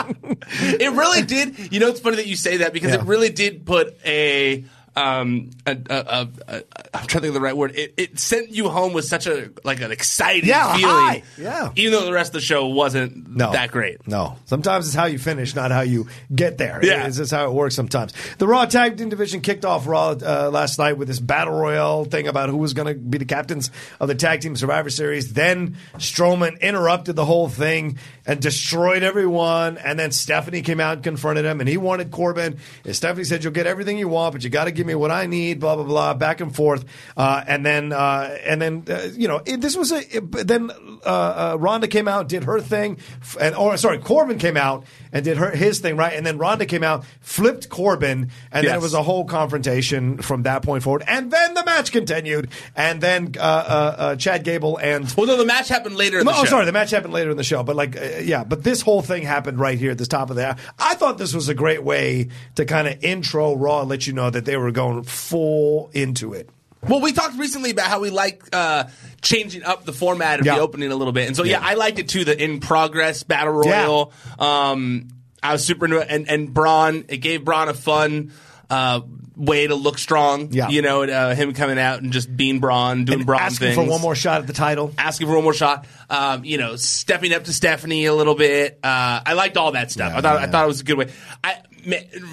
it 0.80 0.92
really 0.92 1.22
did. 1.22 1.72
You 1.72 1.80
know, 1.80 1.88
it's 1.88 1.98
funny 2.00 2.16
that 2.16 2.28
you 2.28 2.36
say 2.36 2.58
that 2.58 2.72
because 2.72 2.90
Yeah. 2.92 3.00
it 3.00 3.06
really 3.06 3.30
did 3.30 3.66
put 3.66 3.98
a. 4.06 4.64
Um, 4.96 5.50
a, 5.66 5.76
a, 5.90 6.28
a, 6.48 6.62
I'm 6.94 7.06
trying 7.06 7.06
to 7.06 7.20
think 7.20 7.24
of 7.26 7.34
the 7.34 7.40
right 7.42 7.56
word. 7.56 7.76
It, 7.76 7.92
it 7.98 8.18
sent 8.18 8.48
you 8.50 8.70
home 8.70 8.94
with 8.94 9.04
such 9.04 9.26
a 9.26 9.50
like 9.62 9.80
an 9.82 9.92
exciting 9.92 10.48
Yeah, 10.48 10.74
feeling. 10.74 10.90
high. 10.94 11.22
Yeah. 11.36 11.70
even 11.76 11.92
though 11.92 12.06
the 12.06 12.12
rest 12.12 12.30
of 12.30 12.34
the 12.34 12.40
show 12.40 12.66
wasn't 12.68 13.28
No. 13.36 13.52
that 13.52 13.70
great. 13.70 14.08
No. 14.08 14.36
Sometimes 14.46 14.86
it's 14.86 14.94
how 14.94 15.04
you 15.04 15.18
finish, 15.18 15.54
not 15.54 15.70
how 15.70 15.82
you 15.82 16.08
get 16.34 16.56
there. 16.56 16.80
Yeah. 16.82 17.06
It's 17.06 17.18
just 17.18 17.30
how 17.30 17.46
it 17.46 17.52
works 17.52 17.74
sometimes. 17.74 18.14
The 18.38 18.46
Raw 18.48 18.64
Tag 18.64 18.96
Team 18.96 19.10
Division 19.10 19.42
kicked 19.42 19.66
off 19.66 19.86
Raw 19.86 20.10
uh, 20.12 20.50
last 20.50 20.78
night 20.78 20.94
with 20.96 21.08
this 21.08 21.20
Battle 21.20 21.52
Royale 21.54 22.04
thing 22.06 22.26
about 22.26 22.48
who 22.48 22.56
was 22.56 22.72
going 22.72 22.88
to 22.88 22.94
be 22.94 23.18
the 23.18 23.24
captains 23.26 23.70
of 24.00 24.08
the 24.08 24.14
Tag 24.14 24.40
Team 24.40 24.56
Survivor 24.56 24.88
Series. 24.88 25.34
Then 25.34 25.76
Strowman 25.98 26.58
interrupted 26.60 27.16
the 27.16 27.24
whole 27.26 27.48
thing 27.50 27.98
and 28.24 28.40
destroyed 28.40 29.02
everyone. 29.02 29.76
And 29.78 29.98
then 29.98 30.10
Stephanie 30.10 30.62
came 30.62 30.80
out 30.80 30.94
and 30.94 31.02
confronted 31.04 31.44
him, 31.44 31.60
and 31.60 31.68
he 31.68 31.76
wanted 31.76 32.10
Corbin. 32.10 32.58
And 32.84 32.96
Stephanie 32.96 33.24
said, 33.24 33.44
You'll 33.44 33.52
get 33.52 33.66
everything 33.66 33.98
you 33.98 34.08
want, 34.08 34.32
but 34.32 34.42
you 34.42 34.48
got 34.50 34.64
to 34.64 34.70
give 34.70 34.85
me 34.86 34.94
what 34.94 35.10
I 35.10 35.26
need, 35.26 35.60
blah, 35.60 35.76
blah, 35.76 35.84
blah, 35.84 36.14
back 36.14 36.40
and 36.40 36.54
forth. 36.54 36.84
Uh, 37.16 37.42
and 37.46 37.64
then, 37.64 37.92
uh, 37.92 38.36
and 38.44 38.60
then 38.60 38.84
uh, 38.88 39.08
you 39.14 39.28
know, 39.28 39.42
it, 39.44 39.60
this 39.60 39.76
was 39.76 39.92
a. 39.92 40.16
It, 40.16 40.46
then 40.46 40.70
uh, 41.04 41.52
uh, 41.54 41.56
Ronda 41.58 41.88
came 41.88 42.08
out, 42.08 42.28
did 42.28 42.44
her 42.44 42.60
thing, 42.60 42.98
f- 43.20 43.36
and 43.40 43.54
or 43.54 43.76
sorry, 43.76 43.98
Corbin 43.98 44.38
came 44.38 44.56
out 44.56 44.84
and 45.12 45.24
did 45.24 45.36
her 45.36 45.50
his 45.50 45.80
thing, 45.80 45.96
right? 45.96 46.12
And 46.12 46.26
then 46.26 46.38
Ronda 46.38 46.66
came 46.66 46.82
out, 46.82 47.04
flipped 47.20 47.68
Corbin, 47.68 48.30
and 48.52 48.66
then 48.66 48.74
it 48.74 48.80
was 48.80 48.94
a 48.94 49.02
whole 49.02 49.24
confrontation 49.24 50.18
from 50.18 50.44
that 50.44 50.62
point 50.62 50.82
forward. 50.82 51.04
And 51.06 51.30
then 51.30 51.54
the 51.54 51.64
match 51.64 51.92
continued, 51.92 52.50
and 52.74 53.00
then 53.00 53.34
uh, 53.38 53.40
uh, 53.40 53.94
uh, 53.98 54.16
Chad 54.16 54.44
Gable 54.44 54.78
and 54.78 55.12
Well, 55.16 55.26
no, 55.26 55.36
the 55.36 55.44
match 55.44 55.68
happened 55.68 55.96
later. 55.96 56.18
In 56.18 56.24
no, 56.24 56.32
the 56.32 56.38
oh, 56.38 56.44
show. 56.44 56.50
sorry, 56.50 56.66
the 56.66 56.72
match 56.72 56.90
happened 56.90 57.12
later 57.12 57.30
in 57.30 57.36
the 57.36 57.44
show, 57.44 57.62
but 57.62 57.76
like, 57.76 57.96
uh, 57.96 58.18
yeah, 58.22 58.44
but 58.44 58.62
this 58.62 58.80
whole 58.80 59.02
thing 59.02 59.22
happened 59.22 59.58
right 59.58 59.78
here 59.78 59.90
at 59.90 59.98
the 59.98 60.06
top 60.06 60.30
of 60.30 60.36
the. 60.36 60.56
I 60.78 60.94
thought 60.94 61.18
this 61.18 61.34
was 61.34 61.48
a 61.48 61.54
great 61.54 61.82
way 61.82 62.28
to 62.54 62.64
kind 62.64 62.86
of 62.86 63.02
intro 63.02 63.54
Raw 63.54 63.80
and 63.80 63.90
let 63.90 64.06
you 64.06 64.12
know 64.12 64.30
that 64.30 64.44
they 64.44 64.56
were 64.56 64.70
going 64.76 65.02
full 65.02 65.90
into 65.92 66.32
it. 66.34 66.48
Well, 66.88 67.00
we 67.00 67.10
talked 67.12 67.36
recently 67.36 67.70
about 67.70 67.86
how 67.88 67.98
we 68.00 68.10
like 68.10 68.42
uh, 68.52 68.84
changing 69.20 69.64
up 69.64 69.84
the 69.84 69.92
format 69.92 70.38
of 70.38 70.46
Yeah. 70.46 70.54
the 70.56 70.60
opening 70.60 70.92
a 70.92 70.94
little 70.94 71.12
bit, 71.12 71.26
and 71.26 71.34
so 71.36 71.42
yeah, 71.42 71.58
Yeah. 71.60 71.66
I 71.66 71.74
liked 71.74 71.98
it 71.98 72.08
too. 72.08 72.24
The 72.24 72.40
in 72.40 72.60
progress 72.60 73.24
battle 73.24 73.54
royal. 73.54 74.12
Um, 74.38 75.08
I 75.42 75.52
was 75.52 75.64
super 75.64 75.86
into 75.86 75.98
it, 75.98 76.06
and 76.10 76.28
and 76.28 76.52
Braun. 76.54 77.06
It 77.08 77.16
gave 77.18 77.44
Braun 77.44 77.68
a 77.68 77.74
fun. 77.74 78.32
Uh, 78.70 79.00
way 79.36 79.66
to 79.66 79.74
look 79.74 79.98
strong, 79.98 80.48
Yeah. 80.50 80.68
You 80.70 80.80
know, 80.80 81.02
uh, 81.04 81.34
him 81.34 81.52
coming 81.52 81.78
out 81.78 82.00
and 82.02 82.10
just 82.10 82.34
being 82.34 82.58
Braun, 82.58 83.04
doing 83.04 83.18
And 83.20 83.26
Braun 83.26 83.40
asking 83.42 83.74
things, 83.74 83.76
for 83.76 83.84
one 83.84 84.00
more 84.00 84.14
shot 84.14 84.40
at 84.40 84.46
the 84.46 84.54
title. 84.54 84.92
asking 84.96 85.26
for 85.28 85.34
one 85.34 85.44
more 85.44 85.52
shot. 85.54 85.86
Um, 86.08 86.42
you 86.44 86.56
know, 86.56 86.76
stepping 86.76 87.34
up 87.34 87.44
to 87.44 87.52
Stephanie 87.52 88.06
a 88.06 88.14
little 88.14 88.34
bit. 88.34 88.78
Uh, 88.82 89.20
I 89.26 89.34
liked 89.34 89.56
all 89.58 89.72
that 89.72 89.90
stuff. 89.92 90.12
Yeah, 90.12 90.18
I 90.18 90.20
thought 90.22 90.36
I 90.38 90.46
thought 90.46 90.64
it 90.64 90.68
was 90.68 90.80
a 90.80 90.84
good 90.84 90.98
way. 90.98 91.12
I 91.44 91.58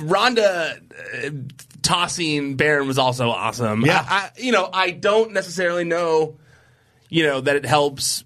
Ronda 0.01 0.77
uh, 1.25 1.29
tossing 1.83 2.55
Baron 2.55 2.87
was 2.87 2.97
also 2.97 3.29
awesome. 3.29 3.85
Yeah. 3.85 4.03
I, 4.09 4.15
I, 4.15 4.29
you 4.37 4.51
know, 4.51 4.69
I 4.71 4.91
don't 4.91 5.33
necessarily 5.33 5.83
know, 5.83 6.37
you 7.09 7.23
know, 7.23 7.41
that 7.41 7.55
it 7.55 7.65
helps. 7.65 8.23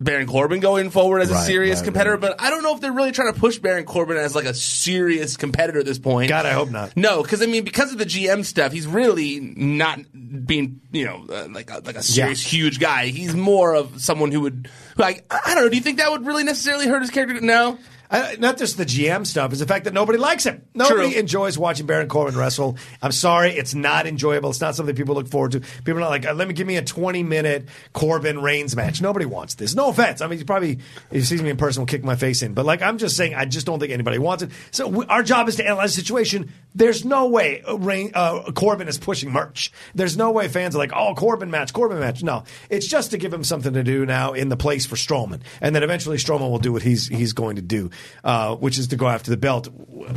Baron 0.00 0.26
Corbin 0.26 0.60
going 0.60 0.90
forward 0.90 1.20
as 1.20 1.30
a 1.30 1.34
Right, 1.34 1.46
serious 1.46 1.78
right, 1.78 1.84
competitor, 1.84 2.16
right. 2.16 2.20
but 2.20 2.40
I 2.42 2.50
don't 2.50 2.62
know 2.62 2.74
if 2.74 2.80
they're 2.82 2.92
really 2.92 3.12
trying 3.12 3.32
to 3.32 3.38
push 3.38 3.58
Baron 3.58 3.84
Corbin 3.86 4.18
as 4.18 4.34
like 4.34 4.44
a 4.44 4.52
serious 4.52 5.38
competitor 5.38 5.78
at 5.78 5.86
this 5.86 6.00
point. 6.00 6.28
God, 6.28 6.44
I 6.44 6.50
hope 6.50 6.68
not. 6.70 6.94
No, 6.96 7.22
because 7.22 7.40
I 7.40 7.46
mean, 7.46 7.64
because 7.64 7.90
of 7.92 7.98
the 7.98 8.04
GM 8.04 8.44
stuff, 8.44 8.72
he's 8.72 8.86
really 8.88 9.40
not 9.40 10.00
being, 10.46 10.80
you 10.92 11.06
know, 11.06 11.24
uh, 11.30 11.46
like 11.50 11.70
a, 11.70 11.78
like 11.78 11.96
a 11.96 12.02
serious, 12.02 12.42
huge 12.42 12.80
guy. 12.80 13.06
He's 13.06 13.34
more 13.34 13.74
of 13.74 14.00
someone 14.02 14.30
who 14.30 14.40
would, 14.42 14.68
like, 14.98 15.24
I 15.30 15.54
don't 15.54 15.64
know. 15.64 15.68
Do 15.70 15.76
you 15.76 15.82
think 15.82 15.98
that 15.98 16.10
would 16.10 16.26
really 16.26 16.44
necessarily 16.44 16.86
hurt 16.86 17.00
his 17.00 17.10
character? 17.10 17.40
No. 17.40 17.78
I, 18.14 18.36
not 18.36 18.58
just 18.58 18.76
the 18.76 18.84
GM 18.84 19.26
stuff, 19.26 19.52
is 19.52 19.58
the 19.58 19.66
fact 19.66 19.86
that 19.86 19.92
nobody 19.92 20.18
likes 20.18 20.44
him. 20.44 20.62
Nobody 20.72 21.10
True. 21.10 21.18
enjoys 21.18 21.58
watching 21.58 21.86
Baron 21.86 22.08
Corbin 22.08 22.38
wrestle. 22.38 22.76
I'm 23.02 23.10
sorry, 23.10 23.50
it's 23.50 23.74
not 23.74 24.06
enjoyable. 24.06 24.50
It's 24.50 24.60
not 24.60 24.76
something 24.76 24.94
people 24.94 25.16
look 25.16 25.26
forward 25.26 25.52
to. 25.52 25.60
People 25.60 25.94
are 25.96 26.00
not 26.00 26.10
like, 26.10 26.24
uh, 26.24 26.32
let 26.32 26.46
me 26.46 26.54
give 26.54 26.66
me 26.68 26.76
a 26.76 26.82
20 26.82 27.24
minute 27.24 27.68
Corbin 27.92 28.40
Reigns 28.40 28.76
match. 28.76 29.02
Nobody 29.02 29.26
wants 29.26 29.56
this. 29.56 29.74
No 29.74 29.88
offense. 29.88 30.20
I 30.20 30.28
mean, 30.28 30.38
he 30.38 30.44
probably, 30.44 30.72
if 30.72 30.80
he 31.10 31.20
sees 31.22 31.42
me 31.42 31.50
in 31.50 31.56
person, 31.56 31.80
will 31.80 31.86
kick 31.86 32.04
my 32.04 32.14
face 32.14 32.42
in. 32.42 32.54
But 32.54 32.64
like, 32.66 32.82
I'm 32.82 32.98
just 32.98 33.16
saying, 33.16 33.34
I 33.34 33.46
just 33.46 33.66
don't 33.66 33.80
think 33.80 33.90
anybody 33.90 34.18
wants 34.18 34.44
it. 34.44 34.52
So 34.70 34.86
we, 34.86 35.06
our 35.06 35.24
job 35.24 35.48
is 35.48 35.56
to 35.56 35.66
analyze 35.66 35.96
the 35.96 36.00
situation. 36.00 36.52
There's 36.72 37.04
no 37.04 37.28
way 37.28 37.62
uh, 37.62 37.76
Reign, 37.76 38.12
uh, 38.14 38.52
Corbin 38.52 38.86
is 38.86 38.98
pushing 38.98 39.30
merch. 39.30 39.72
There's 39.94 40.16
no 40.16 40.30
way 40.30 40.48
fans 40.48 40.76
are 40.76 40.78
like, 40.78 40.92
oh, 40.94 41.14
Corbin 41.14 41.50
match, 41.50 41.72
Corbin 41.72 41.98
match. 41.98 42.22
No, 42.22 42.44
it's 42.70 42.86
just 42.86 43.10
to 43.10 43.18
give 43.18 43.32
him 43.32 43.44
something 43.44 43.72
to 43.72 43.82
do 43.82 44.06
now 44.06 44.32
in 44.32 44.48
the 44.48 44.56
place 44.56 44.86
for 44.86 44.96
Strowman, 44.96 45.40
and 45.60 45.74
then 45.74 45.82
eventually 45.82 46.16
Strowman 46.16 46.50
will 46.50 46.58
do 46.58 46.72
what 46.72 46.82
he's 46.82 47.08
he's 47.08 47.32
going 47.32 47.56
to 47.56 47.62
do, 47.62 47.90
uh, 48.22 48.56
which 48.56 48.78
is 48.78 48.88
to 48.88 48.96
go 48.96 49.08
after 49.08 49.30
the 49.30 49.36
belt 49.36 49.68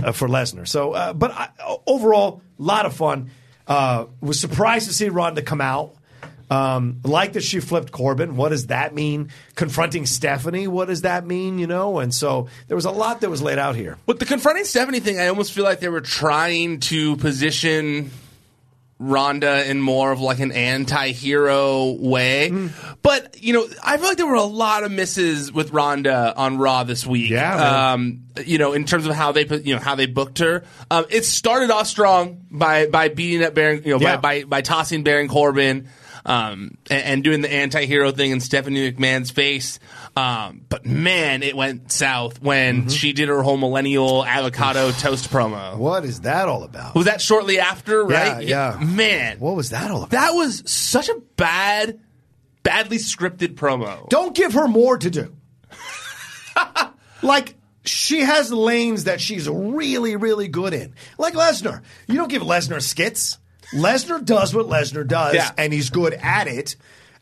uh, 0.03 0.11
for 0.11 0.27
Lesnar. 0.27 0.67
So, 0.67 0.93
uh, 0.93 1.13
but 1.13 1.31
I, 1.31 1.49
overall, 1.85 2.41
a 2.59 2.61
lot 2.61 2.85
of 2.85 2.95
fun. 2.95 3.31
Uh, 3.67 4.05
was 4.21 4.39
surprised 4.39 4.87
to 4.87 4.93
see 4.93 5.09
Ronda 5.09 5.41
come 5.41 5.61
out. 5.61 5.93
Um, 6.49 7.01
like 7.03 7.33
that 7.33 7.43
she 7.43 7.59
flipped 7.59 7.91
Corbin. 7.91 8.37
What 8.37 8.49
does 8.49 8.67
that 8.67 8.95
mean? 8.95 9.31
Confronting 9.55 10.05
Stephanie. 10.05 10.69
What 10.69 10.87
does 10.87 11.01
that 11.01 11.25
mean? 11.27 11.59
You 11.59 11.67
know, 11.67 11.99
and 11.99 12.13
so 12.13 12.47
there 12.69 12.75
was 12.75 12.85
a 12.85 12.91
lot 12.91 13.19
that 13.19 13.29
was 13.29 13.41
laid 13.41 13.59
out 13.59 13.75
here. 13.75 13.97
With 14.05 14.19
the 14.19 14.25
confronting 14.25 14.63
Stephanie 14.63 15.01
thing, 15.01 15.19
I 15.19 15.27
almost 15.27 15.51
feel 15.51 15.65
like 15.65 15.81
they 15.81 15.89
were 15.89 15.99
trying 15.99 16.79
to 16.81 17.17
position 17.17 18.11
Ronda 18.99 19.69
in 19.69 19.79
more 19.79 20.11
of 20.11 20.19
like 20.19 20.39
an 20.39 20.51
anti-hero 20.51 21.91
way. 21.99 22.49
Hmm. 22.49 22.67
But, 23.03 23.41
you 23.41 23.53
know, 23.53 23.67
I 23.83 23.97
feel 23.97 24.07
like 24.07 24.17
there 24.17 24.25
were 24.25 24.33
a 24.35 24.41
lot 24.43 24.83
of 24.83 24.91
misses 24.91 25.51
with 25.51 25.71
Ronda 25.71 26.33
on 26.35 26.57
Raw 26.57 26.83
this 26.83 27.05
week. 27.05 27.29
Yeah. 27.29 27.91
Um, 27.93 28.23
you 28.43 28.57
know, 28.57 28.73
in 28.73 28.85
terms 28.85 29.05
of 29.05 29.13
how 29.13 29.31
they 29.31 29.45
put, 29.45 29.65
you 29.65 29.75
know, 29.75 29.81
how 29.81 29.95
they 29.95 30.07
booked 30.07 30.39
her. 30.39 30.63
Um, 30.89 31.05
it 31.09 31.25
started 31.25 31.69
off 31.69 31.87
strong 31.87 32.45
by, 32.49 32.87
by 32.87 33.09
beating 33.09 33.43
up 33.43 33.53
Baron, 33.53 33.83
you 33.85 33.91
know, 33.91 33.99
Yeah. 33.99 34.17
by, 34.17 34.41
by, 34.41 34.45
by 34.45 34.61
tossing 34.61 35.03
Baron 35.03 35.27
Corbin. 35.27 35.89
Um, 36.29 36.77
and, 36.89 37.03
and 37.03 37.23
doing 37.23 37.39
the 37.39 37.49
anti-hero 37.49 38.11
thing 38.11 38.31
in 38.31 38.41
Stephanie 38.41 38.91
McMahon's 38.91 39.31
face. 39.31 39.79
Um, 40.17 40.65
but 40.67 40.85
man, 40.85 41.41
it 41.41 41.55
went 41.55 41.89
south 41.89 42.41
when 42.41 42.81
Mm-hmm. 42.81 42.89
she 42.89 43.13
did 43.13 43.29
her 43.29 43.41
whole 43.41 43.55
millennial 43.55 44.25
avocado 44.25 44.91
toast 44.91 45.29
promo. 45.29 45.77
What 45.77 46.03
is 46.03 46.21
that 46.21 46.49
all 46.49 46.63
about? 46.63 46.95
Was 46.95 47.05
that 47.05 47.21
shortly 47.21 47.59
after, 47.59 48.03
right? 48.03 48.45
Yeah, 48.45 48.77
yeah. 48.77 48.85
Man, 48.85 49.39
What 49.39 49.55
was 49.55 49.69
that 49.69 49.89
all 49.89 49.99
about? 49.99 50.09
that 50.09 50.31
was 50.31 50.69
such 50.69 51.07
a 51.07 51.15
bad, 51.37 52.01
badly 52.61 52.97
scripted 52.97 53.55
promo. 53.55 54.09
Don't 54.09 54.35
give 54.35 54.51
her 54.53 54.67
more 54.67 54.97
to 54.97 55.09
do. 55.09 55.33
like 57.21 57.55
she 57.85 58.19
has 58.19 58.51
lanes 58.51 59.05
that 59.05 59.21
she's 59.21 59.47
really, 59.47 60.15
really 60.17 60.47
good 60.49 60.73
in. 60.73 60.93
Like 61.17 61.35
Lesnar. 61.35 61.83
You 62.07 62.15
don't 62.15 62.29
give 62.29 62.41
Lesnar 62.41 62.81
skits. 62.81 63.37
Lesnar 63.73 64.23
does 64.23 64.53
what 64.55 64.67
Lesnar 64.67 65.05
does, 65.07 65.35
Yeah. 65.35 65.51
and 65.57 65.73
he's 65.73 65.89
good 65.89 66.13
at 66.13 66.47
it. 66.47 66.75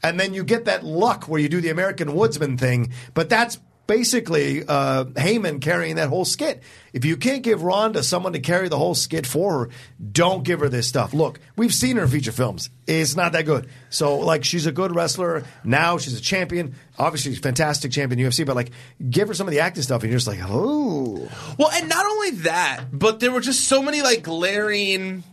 And 0.03 0.19
then 0.19 0.33
you 0.33 0.43
get 0.43 0.65
that 0.65 0.83
luck 0.83 1.27
where 1.27 1.39
you 1.41 1.49
do 1.49 1.61
the 1.61 1.69
American 1.69 2.13
Woodsman 2.13 2.57
thing, 2.57 2.91
but 3.13 3.29
that's 3.29 3.57
basically 3.87 4.63
uh, 4.67 5.05
Heyman 5.05 5.61
carrying 5.61 5.95
that 5.97 6.09
whole 6.09 6.25
skit. 6.25 6.63
If 6.91 7.05
you 7.05 7.17
can't 7.17 7.43
give 7.43 7.61
Ronda 7.61 8.01
someone 8.03 8.33
to 8.33 8.39
carry 8.39 8.67
the 8.67 8.77
whole 8.77 8.95
skit 8.95 9.25
for 9.27 9.59
her, 9.65 9.69
don't 10.11 10.43
give 10.43 10.59
her 10.59 10.69
this 10.69 10.87
stuff. 10.87 11.13
Look, 11.13 11.39
we've 11.55 11.73
seen 11.73 11.97
her 11.97 12.03
in 12.03 12.09
feature 12.09 12.31
films. 12.31 12.69
It's 12.87 13.15
not 13.15 13.31
that 13.33 13.45
good. 13.45 13.67
So, 13.89 14.17
like, 14.17 14.43
she's 14.43 14.65
a 14.65 14.71
good 14.71 14.93
wrestler. 14.95 15.43
Now 15.63 15.97
she's 15.99 16.17
a 16.17 16.21
champion. 16.21 16.75
Obviously, 16.97 17.31
she's 17.31 17.39
a 17.39 17.43
fantastic 17.43 17.91
champion 17.91 18.19
in 18.19 18.27
UFC, 18.27 18.43
but, 18.45 18.55
like, 18.55 18.71
give 19.09 19.27
her 19.27 19.33
some 19.35 19.47
of 19.47 19.51
the 19.51 19.59
acting 19.59 19.83
stuff, 19.83 20.01
and 20.03 20.11
you're 20.11 20.17
just 20.19 20.27
like, 20.27 20.39
oh. 20.43 21.29
Well, 21.57 21.69
and 21.71 21.87
not 21.89 22.05
only 22.05 22.31
that, 22.31 22.85
but 22.91 23.19
there 23.19 23.31
were 23.31 23.41
just 23.41 23.65
so 23.67 23.81
many 23.83 24.01
like 24.01 24.23
glaring 24.23 25.23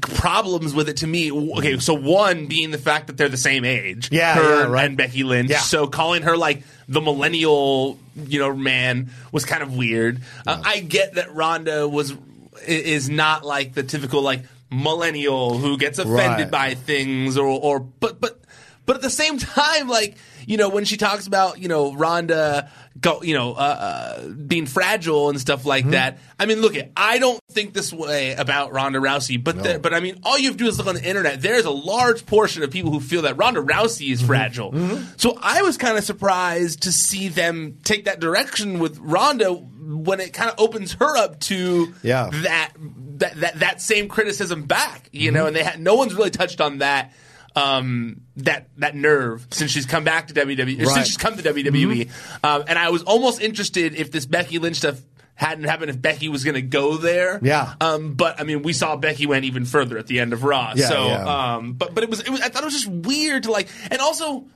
problems 0.00 0.74
with 0.74 0.88
it 0.88 0.98
to 0.98 1.06
me. 1.06 1.30
Okay, 1.32 1.78
so 1.78 1.94
one 1.94 2.46
being 2.46 2.70
the 2.70 2.78
fact 2.78 3.06
that 3.06 3.16
they're 3.16 3.28
the 3.28 3.36
same 3.36 3.64
age, 3.64 4.10
Yeah, 4.12 4.34
her 4.34 4.60
yeah, 4.62 4.66
right. 4.66 4.86
and 4.86 4.96
Becky 4.96 5.22
Lynch. 5.22 5.50
Yeah. 5.50 5.58
So 5.58 5.86
calling 5.86 6.22
her 6.22 6.36
like 6.36 6.62
the 6.88 7.00
millennial, 7.00 7.98
you 8.16 8.38
know, 8.38 8.54
man 8.54 9.10
was 9.32 9.44
kind 9.44 9.62
of 9.62 9.76
weird. 9.76 10.20
Uh, 10.46 10.60
I 10.64 10.80
get 10.80 11.14
that 11.14 11.34
Ronda 11.34 11.88
was 11.88 12.14
is 12.66 13.08
not 13.08 13.44
like 13.44 13.74
the 13.74 13.82
typical 13.82 14.22
like 14.22 14.42
millennial 14.70 15.56
who 15.58 15.78
gets 15.78 15.98
offended 15.98 16.18
Right. 16.46 16.50
by 16.50 16.74
things 16.74 17.36
or 17.38 17.46
or 17.46 17.80
but 17.80 18.20
but 18.20 18.40
But 18.86 18.96
at 18.96 19.02
the 19.02 19.10
same 19.10 19.38
time, 19.38 19.88
like 19.88 20.16
you 20.46 20.56
know, 20.56 20.68
when 20.68 20.84
she 20.84 20.96
talks 20.96 21.26
about 21.26 21.58
you 21.58 21.68
know 21.68 21.92
Ronda, 21.94 22.70
go, 23.00 23.20
you 23.22 23.34
know, 23.34 23.52
uh, 23.52 23.56
uh, 23.56 24.28
being 24.28 24.64
fragile 24.66 25.28
and 25.28 25.40
stuff 25.40 25.64
like 25.66 25.90
that. 25.90 26.18
I 26.38 26.46
mean, 26.46 26.60
look. 26.60 26.74
I 26.96 27.18
don't 27.18 27.40
think 27.50 27.74
this 27.74 27.92
way 27.92 28.34
about 28.34 28.72
Ronda 28.72 28.98
Rousey, 29.00 29.42
but 29.42 29.60
the, 29.62 29.78
but 29.80 29.92
I 29.92 30.00
mean, 30.00 30.20
all 30.22 30.38
you 30.38 30.48
have 30.48 30.56
to 30.56 30.64
do 30.64 30.68
is 30.68 30.78
look 30.78 30.86
on 30.86 30.94
the 30.94 31.04
internet. 31.04 31.42
There's 31.42 31.64
a 31.64 31.70
large 31.70 32.26
portion 32.26 32.62
of 32.62 32.70
people 32.70 32.90
who 32.92 33.00
feel 33.00 33.22
that 33.22 33.36
Ronda 33.36 33.60
Rousey 33.60 34.10
is 34.12 34.22
fragile. 34.22 34.72
So 35.16 35.38
I 35.42 35.62
was 35.62 35.76
kind 35.76 35.98
of 35.98 36.04
surprised 36.04 36.82
to 36.82 36.92
see 36.92 37.28
them 37.28 37.78
take 37.84 38.04
that 38.04 38.20
direction 38.20 38.78
with 38.78 38.98
Ronda 38.98 39.52
when 39.52 40.20
it 40.20 40.32
kind 40.32 40.50
of 40.50 40.56
opens 40.58 40.92
her 40.94 41.16
up 41.16 41.40
to 41.40 41.92
Yeah. 42.02 42.28
that 42.32 42.72
that 43.18 43.34
that, 43.40 43.58
that 43.60 43.80
same 43.82 44.08
criticism 44.08 44.62
back, 44.64 45.08
you 45.12 45.30
know, 45.32 45.46
and 45.46 45.56
they 45.56 45.62
had 45.64 45.80
no 45.80 45.94
one's 45.94 46.14
really 46.14 46.30
touched 46.30 46.60
on 46.60 46.78
that 46.78 47.12
um, 47.56 48.20
that 48.36 48.68
that 48.76 48.94
nerve 48.94 49.46
since 49.50 49.70
she's 49.70 49.86
come 49.86 50.04
back 50.04 50.28
to 50.28 50.34
WWE, 50.34 50.78
Right. 50.78 50.88
since 50.88 51.06
she's 51.08 51.16
come 51.16 51.36
to 51.36 51.42
WWE. 51.42 52.10
Um, 52.44 52.64
and 52.68 52.78
I 52.78 52.90
was 52.90 53.02
almost 53.02 53.40
interested 53.40 53.94
if 53.94 54.12
this 54.12 54.26
Becky 54.26 54.58
Lynch 54.58 54.76
stuff 54.76 55.00
hadn't 55.34 55.64
happened, 55.64 55.90
if 55.90 56.00
Becky 56.00 56.28
was 56.28 56.44
going 56.44 56.54
to 56.54 56.62
go 56.62 56.96
there. 56.96 57.40
Yeah. 57.42 57.74
Um, 57.80 58.14
but 58.14 58.40
I 58.40 58.44
mean, 58.44 58.62
we 58.62 58.72
saw 58.72 58.96
Becky 58.96 59.26
went 59.26 59.44
even 59.44 59.64
further 59.64 59.98
at 59.98 60.06
the 60.06 60.20
end 60.20 60.32
of 60.32 60.44
Raw. 60.44 60.72
Yeah, 60.76 60.88
so, 60.88 61.06
yeah. 61.08 61.54
um, 61.56 61.72
but 61.74 61.94
but 61.94 62.04
it 62.04 62.10
was, 62.10 62.20
it 62.20 62.30
was 62.30 62.40
I 62.40 62.48
thought 62.48 62.62
it 62.62 62.66
was 62.66 62.74
just 62.74 62.88
weird 62.88 63.42
to 63.44 63.50
like, 63.52 63.68
and 63.90 64.00
also 64.00 64.46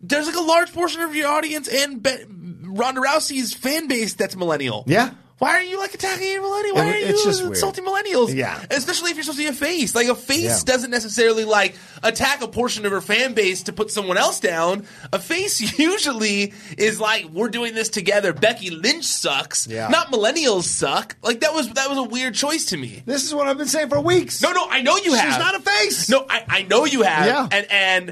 there's 0.00 0.26
like 0.26 0.36
a 0.36 0.40
large 0.40 0.72
portion 0.72 1.02
of 1.02 1.14
your 1.14 1.28
audience 1.28 1.68
and 1.68 2.02
Be- 2.02 2.24
Ronda 2.62 3.00
Rousey's 3.00 3.52
fan 3.54 3.88
base 3.88 4.14
that's 4.14 4.36
millennial. 4.36 4.84
Yeah. 4.86 5.10
Why 5.38 5.50
are 5.50 5.62
you 5.62 5.78
like 5.78 5.94
attacking 5.94 6.36
a 6.36 6.40
millennial? 6.40 6.74
Why 6.74 6.92
are 6.92 6.96
you 6.96 7.06
it's 7.06 7.22
just 7.24 7.40
weird. 7.42 7.52
insulting 7.54 7.84
millennials? 7.84 8.34
Yeah. 8.34 8.60
Especially 8.72 9.10
if 9.12 9.16
you're 9.16 9.22
supposed 9.22 9.38
to 9.38 9.44
be 9.44 9.48
a 9.48 9.52
face. 9.52 9.94
Like 9.94 10.08
a 10.08 10.16
face 10.16 10.42
Yeah. 10.42 10.58
doesn't 10.64 10.90
necessarily 10.90 11.44
like 11.44 11.76
attack 12.02 12.42
a 12.42 12.48
portion 12.48 12.84
of 12.86 12.90
her 12.92 13.00
fan 13.00 13.34
base 13.34 13.62
to 13.64 13.72
put 13.72 13.92
someone 13.92 14.16
else 14.16 14.40
down. 14.40 14.84
A 15.12 15.18
face 15.20 15.60
usually 15.78 16.52
is 16.76 16.98
like, 17.00 17.26
we're 17.26 17.50
doing 17.50 17.74
this 17.74 17.88
together. 17.88 18.32
Becky 18.32 18.70
Lynch 18.70 19.04
sucks. 19.04 19.68
Yeah. 19.68 19.86
Not 19.88 20.08
millennials 20.08 20.64
suck. 20.64 21.16
Like 21.22 21.40
that 21.40 21.54
was 21.54 21.68
that 21.74 21.88
was 21.88 21.98
a 21.98 22.02
weird 22.02 22.34
choice 22.34 22.66
to 22.66 22.76
me. 22.76 23.04
This 23.06 23.22
is 23.24 23.32
what 23.32 23.46
I've 23.46 23.58
been 23.58 23.68
saying 23.68 23.90
for 23.90 24.00
weeks. 24.00 24.42
No, 24.42 24.50
no, 24.50 24.66
I 24.68 24.82
know 24.82 24.96
you 24.96 25.14
have. 25.14 25.28
She's 25.34 25.38
not 25.38 25.54
a 25.54 25.60
face. 25.60 26.08
No, 26.10 26.26
I, 26.28 26.44
I 26.48 26.62
know 26.62 26.84
you 26.84 27.02
have. 27.02 27.26
Yeah. 27.26 27.48
And 27.52 27.70
and 27.70 28.08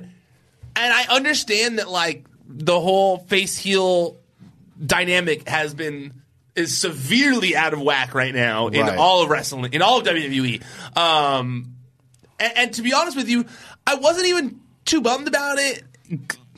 and 0.76 0.94
I 0.94 1.06
understand 1.08 1.80
that 1.80 1.88
like 1.90 2.24
the 2.48 2.78
whole 2.78 3.18
face 3.18 3.56
heel 3.58 4.18
dynamic 4.84 5.48
has 5.48 5.74
been 5.74 6.12
is 6.56 6.76
severely 6.76 7.54
out 7.54 7.72
of 7.74 7.80
whack 7.80 8.14
right 8.14 8.34
now 8.34 8.68
in 8.68 8.80
Right. 8.86 8.98
all 8.98 9.22
of 9.22 9.28
wrestling, 9.30 9.72
in 9.74 9.82
all 9.82 9.98
of 10.00 10.06
WWE. 10.06 10.62
Um, 10.96 11.74
and, 12.40 12.52
and 12.56 12.74
to 12.74 12.82
be 12.82 12.92
honest 12.94 13.16
with 13.16 13.28
you, 13.28 13.44
I 13.86 13.96
wasn't 13.96 14.26
even 14.26 14.60
too 14.84 15.00
bummed 15.02 15.28
about 15.28 15.58
it 15.58 15.82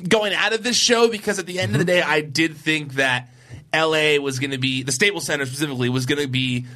going 0.09 0.33
out 0.33 0.53
of 0.53 0.63
this 0.63 0.77
show 0.77 1.09
because 1.09 1.39
at 1.39 1.47
the 1.47 1.59
end 1.61 1.75
of 1.75 1.85
the 1.85 1.93
Mm-hmm. 1.93 2.01
day, 2.01 2.03
I 2.03 2.21
did 2.21 2.57
think 2.57 2.95
that 2.95 3.29
LA 3.75 4.17
was 4.23 4.39
going 4.39 4.53
to 4.53 4.59
be 4.59 4.83
the 4.83 4.93
Staples 4.93 5.25
Center 5.27 5.45
specifically 5.47 5.89
was 5.89 6.07
going 6.07 6.21
to 6.23 6.29
be 6.29 6.67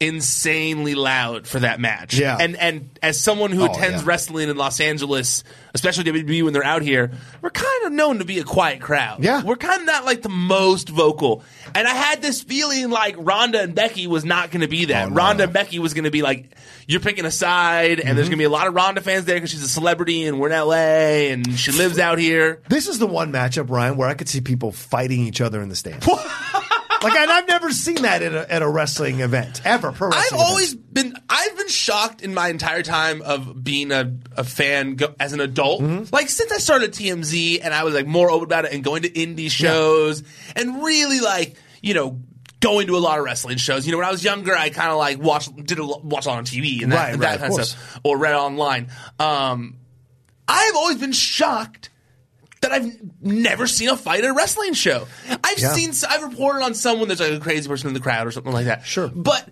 insanely 0.00 0.94
loud 0.94 1.46
for 1.46 1.60
that 1.60 1.80
match. 1.80 2.14
Yeah. 2.18 2.36
And 2.38 2.56
and 2.56 2.90
as 3.02 3.18
someone 3.20 3.50
who 3.50 3.62
Oh, 3.62 3.66
attends 3.72 4.02
yeah. 4.02 4.08
wrestling 4.08 4.48
in 4.48 4.56
Los 4.56 4.80
Angeles, 4.80 5.42
especially 5.74 6.04
WWE 6.04 6.44
when 6.44 6.52
they're 6.52 6.64
out 6.64 6.82
here, 6.82 7.10
we're 7.42 7.50
kind 7.50 7.84
of 7.86 7.92
known 7.92 8.18
to 8.20 8.24
be 8.24 8.38
a 8.38 8.44
quiet 8.44 8.80
crowd. 8.80 9.24
Yeah. 9.24 9.42
We're 9.42 9.56
kind 9.56 9.80
of 9.80 9.86
not 9.86 10.04
like 10.04 10.22
the 10.22 10.28
most 10.28 10.88
vocal. 10.88 11.42
And 11.74 11.86
I 11.88 11.94
had 11.94 12.22
this 12.22 12.42
feeling 12.42 12.90
like 12.90 13.16
Ronda 13.18 13.60
and 13.60 13.74
Becky 13.74 14.06
was 14.06 14.24
not 14.24 14.50
going 14.50 14.60
to 14.62 14.68
be 14.68 14.86
that. 14.86 15.06
Oh, 15.06 15.08
no. 15.10 15.16
Ronda 15.16 15.44
and 15.44 15.52
Becky 15.52 15.78
was 15.80 15.94
going 15.94 16.04
to 16.04 16.10
be 16.10 16.22
like, 16.22 16.54
you're 16.86 17.00
picking 17.00 17.24
a 17.26 17.30
side, 17.30 17.98
and 17.98 18.08
Mm-hmm. 18.08 18.16
there's 18.16 18.28
going 18.28 18.38
to 18.38 18.42
be 18.42 18.44
a 18.44 18.50
lot 18.50 18.66
of 18.68 18.74
Ronda 18.74 19.00
fans 19.02 19.24
there 19.26 19.36
because 19.36 19.50
she's 19.50 19.62
a 19.62 19.68
celebrity 19.68 20.24
and 20.24 20.40
we're 20.40 20.48
in 20.50 20.58
LA 20.58 21.32
and 21.32 21.58
she 21.58 21.72
lives 21.72 21.98
out 21.98 22.18
here. 22.18 22.62
This 22.70 22.88
is 22.88 22.98
the 22.98 23.06
one 23.06 23.32
matchup, 23.32 23.68
Ryan, 23.68 23.96
where 23.98 24.08
I 24.08 24.14
could 24.14 24.28
see 24.28 24.40
people 24.40 24.72
fighting 24.72 25.26
each 25.26 25.40
other 25.40 25.60
in 25.60 25.68
the 25.68 25.76
stands. 25.76 26.06
like, 27.02 27.14
and 27.14 27.30
I've 27.30 27.46
never 27.48 27.70
seen 27.70 28.02
that 28.02 28.22
at 28.22 28.32
a, 28.34 28.52
at 28.52 28.62
a 28.62 28.68
wrestling 28.68 29.20
event 29.20 29.60
ever. 29.64 29.92
Pro 29.92 30.08
wrestling 30.08 30.24
I've 30.24 30.32
wrestling 30.32 30.46
always 30.46 30.74
been 30.74 31.14
I've 31.28 31.56
been 31.56 31.68
shocked 31.68 32.22
in 32.22 32.34
my 32.34 32.48
entire 32.48 32.82
time 32.82 33.22
of 33.22 33.62
being 33.62 33.92
a, 33.92 34.16
a 34.36 34.44
fan 34.44 34.96
go, 34.96 35.14
as 35.20 35.32
an 35.32 35.40
adult. 35.40 35.82
Mm-hmm. 35.82 36.14
Like 36.14 36.28
since 36.28 36.52
I 36.52 36.58
started 36.58 36.92
TMZ 36.92 37.60
and 37.62 37.72
I 37.74 37.84
was 37.84 37.94
like 37.94 38.06
more 38.06 38.30
open 38.30 38.44
about 38.44 38.64
it 38.64 38.72
and 38.72 38.82
going 38.82 39.02
to 39.02 39.10
indie 39.10 39.50
shows 39.50 40.22
and 40.56 40.82
really 40.82 41.20
like 41.20 41.56
you 41.82 41.94
know 41.94 42.20
going 42.60 42.88
to 42.88 42.96
a 42.96 42.98
lot 42.98 43.18
of 43.18 43.24
wrestling 43.24 43.56
shows. 43.58 43.86
You 43.86 43.92
know, 43.92 43.98
when 43.98 44.06
I 44.06 44.10
was 44.10 44.24
younger, 44.24 44.54
I 44.56 44.70
kind 44.70 44.90
of 44.90 44.98
like 44.98 45.18
watched 45.20 45.54
did 45.64 45.78
a, 45.78 45.84
watch 45.84 46.26
a 46.26 46.30
lot 46.30 46.38
on 46.38 46.44
TV 46.44 46.82
and 46.82 46.92
that, 46.92 46.96
Right, 46.96 47.12
and 47.12 47.22
that 47.22 47.34
of 47.36 47.40
kind 47.40 47.52
of 47.52 47.56
course. 47.56 47.70
stuff 47.70 48.00
or 48.02 48.18
read 48.18 48.34
online. 48.34 48.88
Um, 49.18 49.76
I've 50.48 50.74
always 50.74 50.98
been 50.98 51.12
shocked 51.12 51.90
that 52.60 52.72
I've 52.72 52.90
never 53.22 53.66
seen 53.66 53.88
a 53.88 53.96
fight 53.96 54.24
at 54.24 54.30
a 54.30 54.34
wrestling 54.34 54.72
show. 54.74 55.06
I've 55.44 55.58
Yeah. 55.58 55.72
seen, 55.74 55.92
I've 56.08 56.22
reported 56.22 56.62
on 56.64 56.74
someone 56.74 57.08
that's 57.08 57.20
like 57.20 57.32
a 57.32 57.40
crazy 57.40 57.68
person 57.68 57.88
in 57.88 57.94
the 57.94 58.00
crowd 58.00 58.26
or 58.26 58.30
something 58.32 58.52
like 58.52 58.66
that. 58.66 58.84
Sure. 58.86 59.08
but 59.08 59.48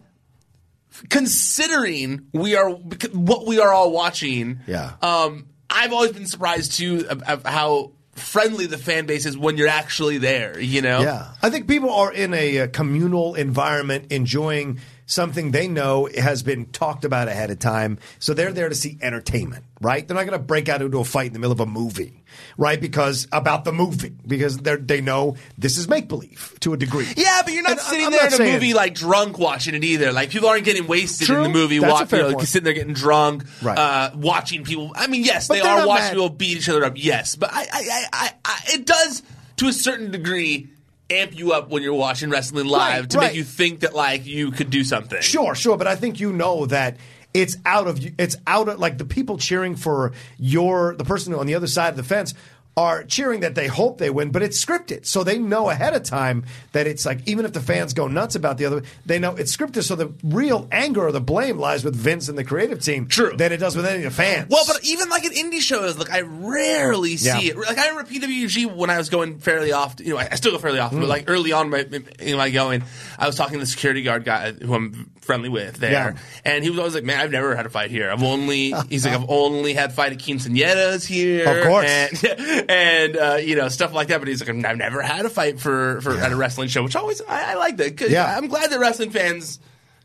considering 1.10 2.26
we 2.32 2.56
are 2.56 2.70
what 2.70 3.46
we 3.46 3.60
are 3.60 3.72
all 3.72 3.90
watching, 3.92 4.60
Yeah. 4.66 4.92
um, 5.02 5.46
I've 5.68 5.92
always 5.92 6.12
been 6.12 6.26
surprised 6.26 6.72
too 6.72 7.06
of, 7.10 7.22
of 7.24 7.44
how 7.44 7.92
friendly 8.12 8.64
the 8.66 8.78
fan 8.78 9.04
base 9.04 9.26
is 9.26 9.36
when 9.36 9.58
you're 9.58 9.68
actually 9.68 10.16
there. 10.18 10.58
You 10.58 10.80
know, 10.80 11.02
Yeah. 11.02 11.26
I 11.42 11.50
think 11.50 11.68
people 11.68 11.92
are 11.92 12.10
in 12.10 12.32
a, 12.32 12.60
uh 12.60 12.66
communal 12.68 13.34
environment 13.34 14.10
enjoying 14.10 14.78
something 15.04 15.50
they 15.50 15.68
know 15.68 16.08
has 16.16 16.42
been 16.42 16.64
talked 16.66 17.04
about 17.04 17.28
ahead 17.28 17.50
of 17.50 17.58
time. 17.58 17.98
So 18.18 18.32
they're 18.32 18.52
there 18.52 18.70
to 18.70 18.74
see 18.74 18.96
entertainment, 19.02 19.65
right? 19.80 20.06
They're 20.06 20.16
not 20.16 20.26
going 20.26 20.38
to 20.38 20.44
break 20.44 20.68
out 20.68 20.82
into 20.82 20.98
a 20.98 21.04
fight 21.04 21.26
in 21.28 21.32
the 21.32 21.38
middle 21.38 21.52
of 21.52 21.60
a 21.60 21.66
movie, 21.66 22.22
right? 22.56 22.80
Because 22.80 23.28
about 23.32 23.64
the 23.64 23.72
movie, 23.72 24.14
because 24.26 24.58
they 24.58 24.76
they 24.76 25.00
know 25.00 25.36
this 25.58 25.76
is 25.78 25.88
make 25.88 26.08
believe 26.08 26.54
to 26.60 26.72
a 26.72 26.76
degree. 26.76 27.06
Yeah, 27.16 27.42
but 27.44 27.52
you're 27.52 27.62
not 27.62 27.72
And 27.72 27.80
sitting 27.80 28.06
I'm 28.06 28.12
there 28.12 28.22
not 28.22 28.28
in 28.28 28.32
a 28.34 28.36
saying- 28.36 28.52
movie 28.54 28.74
like 28.74 28.94
drunk 28.94 29.38
watching 29.38 29.74
it 29.74 29.84
either. 29.84 30.12
Like 30.12 30.30
people 30.30 30.48
aren't 30.48 30.64
getting 30.64 30.86
wasted 30.86 31.26
True. 31.26 31.38
in 31.38 31.42
the 31.44 31.48
movie, 31.58 31.78
That's 31.78 31.90
a 31.90 31.94
watch, 31.94 32.08
fair 32.08 32.20
you 32.22 32.28
know, 32.30 32.34
point. 32.36 32.48
sitting 32.48 32.64
there 32.64 32.72
getting 32.74 32.94
drunk, 32.94 33.44
Right. 33.62 33.78
uh, 33.78 34.10
watching 34.14 34.64
people. 34.64 34.92
I 34.94 35.06
mean, 35.06 35.24
yes, 35.24 35.48
But 35.48 35.54
they 35.54 35.60
they're 35.60 35.70
are 35.72 35.78
not 35.80 35.88
watching 35.88 36.04
mad. 36.04 36.10
people 36.12 36.28
beat 36.30 36.56
each 36.58 36.68
other 36.68 36.84
up. 36.84 36.92
Yes, 36.96 37.36
but 37.36 37.50
I, 37.52 37.60
I, 37.60 37.66
I, 37.72 38.04
I, 38.12 38.30
I, 38.44 38.60
it 38.74 38.86
does 38.86 39.22
to 39.58 39.68
a 39.68 39.72
certain 39.72 40.10
degree 40.10 40.68
amp 41.08 41.38
you 41.38 41.52
up 41.52 41.68
when 41.70 41.82
you're 41.84 41.94
watching 41.94 42.30
wrestling 42.30 42.66
live 42.66 43.00
Right, 43.02 43.10
to 43.10 43.18
right. 43.18 43.26
make 43.28 43.36
you 43.36 43.44
think 43.44 43.80
that 43.80 43.94
like 43.94 44.26
you 44.26 44.50
could 44.50 44.70
do 44.70 44.82
something. 44.82 45.20
Sure, 45.22 45.54
sure, 45.54 45.76
but 45.76 45.86
I 45.86 45.94
think 45.94 46.18
you 46.18 46.32
know 46.32 46.66
that 46.66 46.96
it's 47.36 47.56
out 47.66 47.86
of 47.86 48.00
it's 48.18 48.36
out 48.46 48.68
of 48.68 48.78
like 48.78 48.98
the 48.98 49.04
people 49.04 49.36
cheering 49.38 49.76
for 49.76 50.12
your 50.38 50.94
the 50.96 51.04
person 51.04 51.34
on 51.34 51.46
the 51.46 51.54
other 51.54 51.66
side 51.66 51.90
of 51.90 51.96
the 51.96 52.02
fence 52.02 52.34
are 52.78 53.04
cheering 53.04 53.40
that 53.40 53.54
they 53.54 53.66
hope 53.68 53.96
they 53.96 54.10
win, 54.10 54.30
but 54.30 54.42
it's 54.42 54.62
scripted. 54.62 55.06
So 55.06 55.24
they 55.24 55.38
know 55.38 55.70
ahead 55.70 55.94
of 55.94 56.02
time 56.02 56.44
that 56.72 56.86
it's 56.86 57.06
like 57.06 57.26
even 57.26 57.46
if 57.46 57.54
the 57.54 57.60
fans 57.62 57.94
go 57.94 58.06
nuts 58.06 58.34
about 58.34 58.58
the 58.58 58.66
other, 58.66 58.82
they 59.06 59.18
know 59.18 59.34
it's 59.34 59.56
scripted. 59.56 59.82
So 59.82 59.96
the 59.96 60.12
real 60.22 60.68
anger 60.70 61.06
or 61.06 61.10
the 61.10 61.20
blame 61.22 61.56
lies 61.58 61.84
with 61.84 61.96
Vince 61.96 62.28
and 62.28 62.36
the 62.36 62.44
creative 62.44 62.82
team 62.82 63.06
True. 63.06 63.34
than 63.34 63.50
it 63.50 63.56
does 63.56 63.76
with 63.76 63.86
any 63.86 64.04
of 64.04 64.04
the 64.04 64.10
fans. 64.10 64.50
Well, 64.50 64.64
but 64.66 64.84
even 64.84 65.08
like 65.08 65.24
at 65.24 65.32
indie 65.32 65.60
shows, 65.62 65.96
like 65.96 66.10
I 66.12 66.20
rarely 66.20 67.16
see 67.16 67.28
Yeah. 67.28 67.52
it. 67.52 67.56
Like 67.56 67.78
I 67.78 67.88
remember 67.88 68.10
PWG 68.10 68.66
when 68.76 68.90
I 68.90 68.98
was 68.98 69.08
going 69.08 69.38
fairly 69.38 69.72
often. 69.72 70.04
You 70.06 70.12
know, 70.12 70.18
I 70.18 70.34
still 70.34 70.52
go 70.52 70.58
fairly 70.58 70.78
often, 70.78 70.98
Mm. 70.98 71.02
but 71.02 71.08
like 71.08 71.24
early 71.30 71.52
on 71.52 71.70
my, 71.70 71.78
in 72.20 72.36
my 72.36 72.50
going, 72.50 72.82
I 73.18 73.26
was 73.26 73.36
talking 73.36 73.54
to 73.54 73.60
the 73.60 73.66
security 73.66 74.02
guard 74.02 74.24
guy 74.26 74.52
who 74.52 74.74
I'm 74.74 75.10
friendly 75.26 75.48
with 75.48 75.76
there, 75.76 75.90
Yeah. 75.92 76.12
and 76.44 76.64
he 76.64 76.70
was 76.70 76.78
always 76.78 76.94
like, 76.94 77.04
"Man, 77.04 77.20
I've 77.20 77.30
never 77.30 77.54
had 77.54 77.66
a 77.66 77.68
fight 77.68 77.90
here. 77.90 78.10
I've 78.10 78.22
only," 78.22 78.72
he's 78.88 79.04
like, 79.04 79.14
"I've 79.14 79.28
only 79.28 79.74
had 79.74 79.92
fight 79.92 80.12
at 80.12 80.18
quinceañeras 80.18 81.06
here, 81.06 81.46
Of 81.48 81.64
course. 81.66 81.86
and, 82.24 82.24
and 82.70 83.16
uh, 83.16 83.34
you 83.42 83.56
know 83.56 83.68
stuff 83.68 83.92
like 83.92 84.08
that." 84.08 84.18
But 84.20 84.28
he's 84.28 84.40
like, 84.40 84.48
"I've 84.64 84.76
never 84.78 85.02
had 85.02 85.26
a 85.26 85.30
fight 85.30 85.60
for 85.60 86.00
for 86.00 86.16
at 86.18 86.32
a 86.32 86.36
wrestling 86.36 86.68
show," 86.68 86.82
which 86.84 86.96
always 86.96 87.20
I, 87.28 87.52
I 87.52 87.54
like 87.56 87.76
that. 87.78 88.00
Yeah. 88.00 88.34
I'm 88.36 88.46
glad 88.48 88.70
that 88.70 88.78
wrestling 88.78 89.10
fans. 89.10 89.58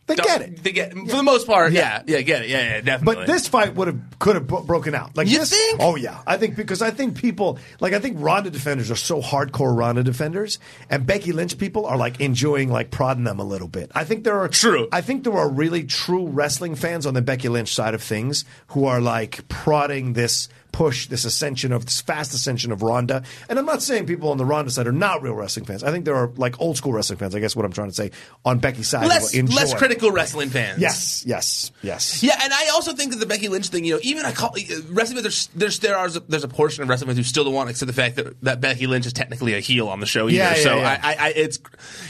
They 0.07 0.15
don't- 0.15 0.27
get 0.27 0.41
it. 0.41 0.63
They 0.63 0.71
get 0.71 0.91
for 0.93 1.15
the 1.15 1.23
most 1.23 1.47
part. 1.47 1.71
Yeah, 1.71 2.01
yeah, 2.05 2.21
get 2.21 2.41
it. 2.41 2.49
Yeah, 2.49 2.61
yeah, 2.63 2.81
definitely. 2.81 3.15
But 3.23 3.27
this 3.27 3.47
fight 3.47 3.75
would 3.75 3.87
have 3.87 3.99
could 4.19 4.35
have 4.35 4.45
bro- 4.47 4.61
broken 4.63 4.93
out. 4.93 5.15
Like 5.15 5.27
You 5.29 5.39
this, 5.39 5.51
think? 5.51 5.79
Oh 5.79 5.95
yeah, 5.95 6.19
I 6.27 6.37
think 6.37 6.55
because 6.57 6.81
I 6.81 6.91
think 6.91 7.17
people 7.17 7.59
like 7.79 7.93
I 7.93 7.99
think 7.99 8.17
Ronda 8.19 8.49
defenders 8.49 8.91
are 8.91 8.95
so 8.97 9.21
hardcore 9.21 9.77
Ronda 9.77 10.03
defenders, 10.03 10.59
and 10.89 11.05
Becky 11.05 11.31
Lynch 11.31 11.57
people 11.57 11.85
are 11.85 11.95
like 11.97 12.19
enjoying 12.19 12.69
like 12.69 12.91
prodding 12.91 13.23
them 13.23 13.39
a 13.39 13.43
little 13.45 13.69
bit. 13.69 13.89
I 13.95 14.03
think 14.03 14.23
there 14.25 14.39
are 14.39 14.47
True. 14.49 14.89
I 14.91 15.01
think 15.01 15.23
there 15.23 15.37
are 15.37 15.47
really 15.49 15.83
true 15.85 16.27
wrestling 16.27 16.75
fans 16.75 17.05
on 17.05 17.13
the 17.13 17.21
Becky 17.21 17.47
Lynch 17.47 17.73
side 17.73 17.93
of 17.93 18.03
things 18.03 18.43
who 18.69 18.85
are 18.85 18.99
like 18.99 19.47
prodding 19.47 20.13
this 20.13 20.49
push, 20.71 21.07
this 21.07 21.25
ascension 21.25 21.71
of 21.71 21.85
this 21.85 22.01
fast 22.01 22.33
ascension 22.33 22.71
of 22.71 22.81
Ronda. 22.81 23.23
And 23.49 23.59
I'm 23.59 23.65
not 23.65 23.81
saying 23.81 24.05
people 24.05 24.29
on 24.29 24.37
the 24.37 24.45
Ronda 24.45 24.71
side 24.71 24.87
are 24.87 24.91
not 24.91 25.21
real 25.21 25.33
wrestling 25.33 25.65
fans. 25.65 25.83
I 25.83 25.91
think 25.91 26.05
there 26.05 26.15
are 26.15 26.27
like 26.37 26.59
old 26.61 26.77
school 26.77 26.93
wrestling 26.93 27.19
fans. 27.19 27.35
I 27.35 27.39
guess 27.39 27.55
what 27.55 27.65
I'm 27.65 27.73
trying 27.73 27.89
to 27.89 27.93
say 27.95 28.11
on 28.45 28.59
Becky's 28.59 28.87
side. 28.87 29.07
less 29.07 29.35
less 29.35 29.73
critical 29.73 30.11
wrestling 30.11 30.49
fans. 30.49 30.79
Yes, 30.81 31.23
yes, 31.25 31.71
yes. 31.81 32.23
Yeah, 32.23 32.39
and 32.41 32.53
I 32.53 32.69
also 32.73 32.93
think 32.93 33.11
that 33.11 33.19
the 33.19 33.25
Becky 33.25 33.47
Lynch 33.47 33.67
thing, 33.67 33.85
you 33.85 33.95
know, 33.95 33.99
even 34.03 34.25
I 34.25 34.31
call 34.31 34.51
uh, 34.57 34.75
wrestling 34.89 35.21
fans. 35.21 35.23
There's, 35.23 35.47
there's 35.55 35.79
there 35.79 35.97
are 35.97 36.09
there's 36.09 36.43
a 36.43 36.47
portion 36.47 36.83
of 36.83 36.89
wrestling 36.89 37.07
fans 37.07 37.17
who 37.17 37.23
still 37.23 37.43
don't 37.43 37.53
want 37.53 37.67
to 37.67 37.71
accept 37.71 37.87
the 37.87 37.93
fact 37.93 38.15
that, 38.15 38.41
that 38.41 38.61
Becky 38.61 38.87
Lynch 38.87 39.05
is 39.05 39.13
technically 39.13 39.53
a 39.53 39.59
heel 39.59 39.89
on 39.89 39.99
the 39.99 40.05
show. 40.05 40.27
Either. 40.27 40.37
Yeah, 40.37 40.55
yeah, 40.55 40.63
so 40.63 40.75
yeah. 40.77 40.99
I, 41.03 41.15
I, 41.19 41.29
it's 41.35 41.59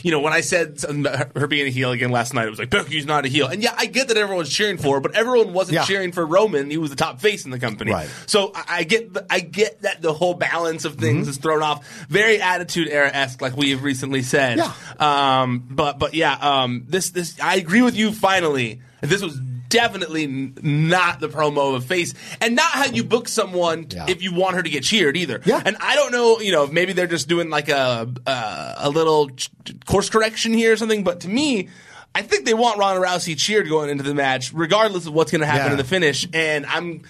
you 0.03 0.11
know 0.11 0.19
when 0.19 0.33
I 0.33 0.41
said 0.41 0.79
her- 0.81 1.31
her 1.35 1.47
being 1.47 1.67
a 1.67 1.71
heel 1.71 1.91
again 1.91 2.11
last 2.11 2.33
night, 2.33 2.47
it 2.47 2.51
was 2.51 2.59
like 2.59 2.69
Becky's 2.69 3.05
not 3.05 3.25
a 3.25 3.27
heel, 3.27 3.47
and 3.47 3.61
yeah, 3.63 3.73
I 3.77 3.85
get 3.87 4.07
that 4.09 4.17
everyone's 4.17 4.49
cheering 4.49 4.77
for, 4.77 4.95
her, 4.95 5.01
but 5.01 5.15
everyone 5.15 5.53
wasn't 5.53 5.75
Yeah. 5.75 5.85
cheering 5.85 6.11
for 6.11 6.25
Roman. 6.25 6.69
He 6.69 6.77
was 6.77 6.89
the 6.89 6.95
top 6.95 7.19
face 7.21 7.45
in 7.45 7.51
the 7.51 7.59
company. 7.59 7.91
Right. 7.91 8.09
So 8.27 8.50
so 8.55 8.61
I 8.67 8.83
get 8.83 9.15
I 9.29 9.39
get 9.39 9.81
that 9.81 10.01
the 10.01 10.13
whole 10.13 10.33
balance 10.33 10.85
of 10.85 10.95
things 10.95 11.27
is 11.27 11.37
thrown 11.37 11.61
off. 11.63 11.87
Very 12.09 12.41
attitude 12.41 12.87
era 12.89 13.09
esque, 13.13 13.41
like 13.41 13.55
we 13.55 13.71
have 13.71 13.83
recently 13.83 14.21
said. 14.21 14.57
Yeah. 14.57 14.73
Um. 14.99 15.67
But 15.69 15.99
but 15.99 16.13
yeah. 16.13 16.33
Um. 16.39 16.85
This 16.87 17.09
this 17.11 17.39
I 17.39 17.55
agree 17.55 17.81
with 17.81 17.95
you. 17.95 18.11
Finally, 18.11 18.81
this 19.01 19.21
was 19.21 19.39
definitely 19.69 20.23
n- 20.25 20.57
not 20.61 21.21
the 21.21 21.29
promo 21.29 21.73
of 21.75 21.83
a 21.83 21.85
face, 21.87 22.13
and 22.41 22.55
not 22.57 22.69
how 22.71 22.85
you 22.85 23.03
book 23.05 23.27
someone 23.29 23.87
Yeah. 23.89 24.05
if 24.09 24.21
you 24.21 24.33
want 24.33 24.55
her 24.55 24.63
to 24.63 24.69
get 24.69 24.83
cheered 24.83 25.15
either. 25.15 25.41
Yeah. 25.45 25.61
And 25.65 25.77
I 25.79 25.95
don't 25.95 26.11
know. 26.11 26.39
You 26.41 26.51
know, 26.51 26.67
maybe 26.67 26.91
they're 26.93 27.07
just 27.07 27.27
doing 27.29 27.49
like 27.49 27.69
a 27.69 28.11
uh, 28.27 28.73
a 28.79 28.89
little 28.89 29.29
ch- 29.29 29.49
course 29.85 30.09
correction 30.09 30.53
here 30.53 30.73
or 30.73 30.77
something. 30.77 31.03
But 31.03 31.21
to 31.21 31.29
me. 31.29 31.69
I 32.13 32.23
think 32.23 32.43
they 32.45 32.53
want 32.53 32.77
Ronda 32.77 32.99
Rousey 33.07 33.37
cheered 33.39 33.69
going 33.69 33.89
into 33.89 34.03
the 34.03 34.13
match, 34.13 34.51
regardless 34.51 35.05
of 35.07 35.13
what's 35.13 35.31
going 35.31 35.39
to 35.39 35.47
happen 35.47 35.67
Yeah. 35.67 35.71
in 35.71 35.77
the 35.77 35.85
finish. 35.85 36.27
And 36.33 36.65
I'm 36.65 37.03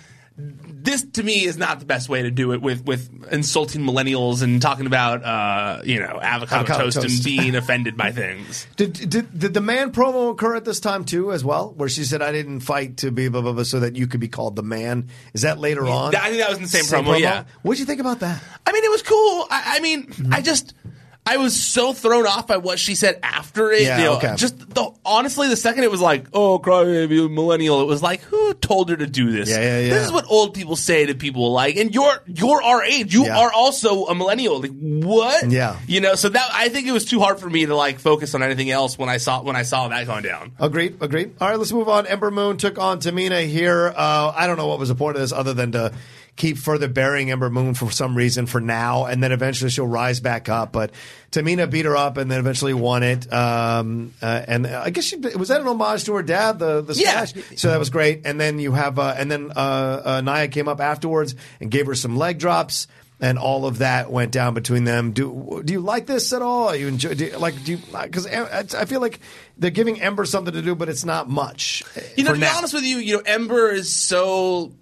this 0.84 1.04
to 1.13 1.24
me 1.24 1.44
is 1.44 1.58
not 1.58 1.80
the 1.80 1.86
best 1.86 2.10
way 2.10 2.24
to 2.24 2.32
do 2.32 2.54
it 2.54 2.62
with 2.62 2.86
with 2.86 3.10
insulting 3.32 3.82
millennials 3.82 4.41
and 4.41 4.62
talking 4.62 4.86
about 4.86 5.24
uh, 5.24 5.82
you 5.84 6.00
know 6.00 6.20
avocado, 6.22 6.62
Avocado 6.62 6.84
toast, 6.89 6.98
and 6.98 7.24
being 7.24 7.56
offended 7.62 7.96
by 7.98 8.12
things. 8.12 8.67
Did, 8.76 8.94
did 8.94 9.39
did 9.39 9.54
the 9.54 9.62
man 9.62 9.91
promo 9.91 10.32
occur 10.32 10.56
at 10.56 10.65
this 10.65 10.80
time 10.80 11.06
too, 11.06 11.32
as 11.32 11.44
well, 11.44 11.74
where 11.76 11.89
she 11.89 12.04
said, 12.04 12.22
"I 12.22 12.32
didn't 12.32 12.62
fight 12.62 12.98
to 12.98 13.12
be 13.12 13.28
blah 13.30 13.41
blah 13.41 13.54
blah," 13.54 13.63
so 13.63 13.80
that 13.82 13.96
you 13.96 14.08
could 14.08 14.20
be 14.20 14.28
called 14.28 14.56
the 14.56 14.63
man? 14.63 15.10
Is 15.34 15.44
that 15.44 15.60
later 15.60 15.88
on? 15.88 16.15
I 16.15 16.30
think 16.30 16.41
that 16.41 16.50
was 16.50 16.58
in 16.58 16.63
the 16.63 16.70
same 16.70 16.86
promo, 16.86 17.20
yeah. 17.20 17.44
What'd 17.62 17.80
you 17.80 17.86
think 17.86 18.02
about 18.02 18.20
that? 18.20 18.41
I 18.65 18.72
mean, 18.72 18.84
it 18.84 18.91
was 18.91 19.02
cool. 19.04 19.48
I, 19.50 19.78
I 19.78 19.80
mean, 19.80 20.12
I 20.32 20.41
just. 20.41 20.74
I 21.23 21.38
was 21.38 21.62
so 21.62 21.93
thrown 21.93 22.25
off 22.25 22.47
by 22.47 22.57
what 22.57 22.79
she 22.79 22.95
said 22.95 23.19
after 23.21 23.71
it. 23.71 23.84
Yeah, 23.84 23.97
you 23.99 24.03
know, 24.05 24.13
okay. 24.17 24.34
Just 24.38 24.57
the, 24.73 24.91
honestly, 25.05 25.47
the 25.49 25.55
second 25.55 25.84
it 25.84 25.91
was 25.91 26.01
like, 26.01 26.25
"Oh, 26.34 26.57
crybaby 26.57 27.31
millennial," 27.31 27.79
it 27.81 27.86
was 27.86 28.01
like, 28.01 28.21
"Who 28.21 28.55
told 28.55 28.89
her 28.89 28.97
to 28.97 29.05
do 29.05 29.31
this?" 29.31 29.47
Yeah, 29.47 29.60
yeah, 29.62 29.79
yeah. 29.81 29.93
This 29.93 30.05
is 30.07 30.12
what 30.12 30.25
old 30.29 30.55
people 30.55 30.75
say 30.75 31.05
to 31.05 31.13
people. 31.13 31.51
Like, 31.51 31.75
and 31.77 31.93
you're 31.93 32.23
you're 32.25 32.63
our 32.63 32.84
age. 32.84 33.13
You 33.13 33.25
Yeah. 33.25 33.38
are 33.38 33.51
also 33.53 34.05
a 34.07 34.15
millennial. 34.15 34.62
Like, 34.62 34.71
what? 34.79 35.49
Yeah. 35.51 35.77
You 35.88 36.01
know. 36.01 36.15
So 36.15 36.27
that 36.29 36.49
I 36.53 36.69
think 36.69 36.88
it 36.88 36.91
was 36.91 37.05
too 37.05 37.19
hard 37.19 37.39
for 37.39 37.49
me 37.49 37.67
to 37.67 37.75
like 37.75 37.99
focus 37.99 38.34
on 38.34 38.41
anything 38.41 38.71
else 38.71 38.97
when 38.97 39.07
I 39.07 39.17
saw 39.17 39.43
when 39.43 39.55
I 39.55 39.62
saw 39.62 39.88
that 39.89 40.07
going 40.07 40.23
down. 40.23 40.53
Agreed. 40.60 40.97
Agreed. 41.01 41.36
All 41.39 41.49
right, 41.49 41.57
let's 41.60 41.71
move 41.71 41.88
on. 41.88 42.07
Ember 42.07 42.31
Moon 42.31 42.57
took 42.57 42.79
on 42.79 42.99
Tamina 42.99 43.45
here. 43.47 43.93
Uh, 43.95 44.34
I 44.36 44.47
don't 44.47 44.57
know 44.57 44.67
what 44.67 44.79
was 44.79 44.89
the 44.89 44.95
point 44.95 45.17
of 45.17 45.21
this 45.21 45.31
other 45.31 45.53
than 45.53 45.71
to 45.73 45.93
keep 46.36 46.58
further 46.58 46.88
burying 46.88 47.30
Ember 47.30 47.50
Moon 47.50 47.74
for 47.74 47.91
some 47.91 48.15
reason 48.15 48.46
for 48.46 48.62
now, 48.62 49.06
and 49.06 49.22
then 49.22 49.32
eventually 49.32 49.70
she'll 49.70 49.88
rise 49.88 50.20
back 50.20 50.50
up. 50.50 50.72
But 50.72 50.91
Tamina 51.32 51.70
beat 51.70 51.86
her 51.86 51.96
up 51.96 52.17
and 52.17 52.32
then 52.32 52.39
eventually 52.39 52.74
won 52.74 53.04
it. 53.04 53.32
Um, 53.32 54.13
uh, 54.22 54.44
and 54.48 54.67
I 54.67 54.89
guess 54.89 55.06
she 55.06 55.17
was 55.17 55.50
that 55.50 55.62
an 55.62 55.67
homage 55.67 56.06
to 56.06 56.15
her 56.15 56.24
dad, 56.24 56.60
the 56.60 56.82
the 56.82 56.94
Yeah. 56.94 57.26
So 57.26 57.70
that 57.70 57.80
was 57.80 57.89
great. 57.89 58.22
And 58.26 58.39
then 58.39 58.60
you 58.60 58.74
have 58.74 58.98
uh, 59.00 59.13
and 59.17 59.32
then 59.32 59.52
uh, 59.56 60.02
uh, 60.06 60.22
Nia 60.22 60.48
came 60.48 60.67
up 60.67 60.82
afterwards 60.82 61.36
and 61.60 61.70
gave 61.70 61.86
her 61.88 61.96
some 61.96 62.17
leg 62.17 62.39
drops. 62.39 62.88
And 63.24 63.38
all 63.38 63.67
of 63.67 63.78
that 63.78 64.10
went 64.10 64.32
down 64.32 64.56
between 64.56 64.84
them. 64.84 65.12
Do 65.12 65.62
do 65.63 65.74
you 65.74 65.80
like 65.80 66.08
this 66.08 66.34
at 66.34 66.41
all? 66.41 66.70
Are 66.70 66.76
you 66.76 66.88
enjoy 66.88 67.13
do 67.13 67.26
you, 67.26 67.38
like 67.38 67.63
do 67.63 67.74
you 67.74 67.78
because 67.78 68.26
I 68.26 68.86
feel 68.86 69.00
like 69.00 69.20
they're 69.60 69.70
giving 69.70 70.02
Ember 70.02 70.26
something 70.26 70.56
to 70.56 70.62
do, 70.63 70.74
but 70.74 70.89
it's 70.89 71.06
not 71.06 71.30
much. 71.30 71.84
You 72.17 72.24
know, 72.24 72.32
to 72.32 72.39
be 72.39 72.41
now. 72.41 72.58
honest 72.58 72.74
with 72.74 72.84
you, 72.84 72.98
you 72.98 73.17
know, 73.17 73.24
Ember 73.24 73.70
is 73.70 73.94
so 73.94 74.74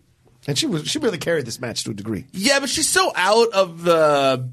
and 0.48 0.58
she 0.58 0.66
was 0.68 0.88
she 0.88 1.00
really 1.00 1.18
carried 1.18 1.46
this 1.46 1.60
match 1.60 1.84
to 1.86 1.92
a 1.92 1.94
degree. 1.94 2.26
Yeah, 2.32 2.60
but 2.60 2.70
she's 2.70 2.90
so 2.90 3.12
out 3.16 3.50
of 3.54 3.84
the 3.84 4.50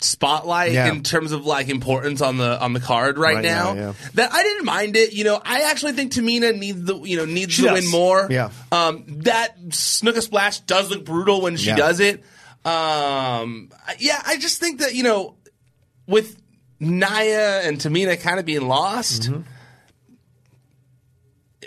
spotlight 0.00 0.70
Yeah. 0.72 0.92
in 0.92 1.02
terms 1.02 1.32
of 1.32 1.44
like 1.44 1.68
importance 1.68 2.20
on 2.20 2.36
the 2.38 2.60
on 2.62 2.72
the 2.72 2.78
card 2.80 3.18
right, 3.18 3.34
Right 3.36 3.44
now, 3.44 3.74
now, 3.74 3.80
yeah. 3.80 3.92
that 4.14 4.32
I 4.32 4.42
didn't 4.44 4.64
mind 4.64 4.96
it. 4.96 5.12
You 5.12 5.24
know, 5.24 5.40
I 5.44 5.62
actually 5.70 5.92
think 5.92 6.12
Tamina 6.12 6.56
needs 6.56 6.84
the 6.84 6.96
you 7.00 7.16
know 7.16 7.24
needs 7.24 7.52
She 7.54 7.62
to 7.62 7.68
does. 7.68 7.82
win 7.82 7.90
more. 7.90 8.26
Yeah. 8.30 8.50
Um, 8.70 9.04
that 9.24 9.58
Snuka 9.70 10.22
Splash 10.22 10.60
does 10.60 10.88
look 10.90 11.04
brutal 11.04 11.40
when 11.40 11.56
she 11.56 11.68
Yeah. 11.68 11.76
does 11.76 11.98
it. 12.00 12.22
Um, 12.64 13.70
yeah, 13.98 14.20
I 14.26 14.36
just 14.38 14.60
think 14.60 14.80
that 14.80 14.94
you 14.94 15.02
know 15.02 15.34
with 16.06 16.36
Nia 16.80 17.62
and 17.62 17.78
Tamina 17.78 18.20
kind 18.20 18.38
of 18.38 18.46
being 18.46 18.66
lost. 18.68 19.22
Mm-hmm. 19.22 19.42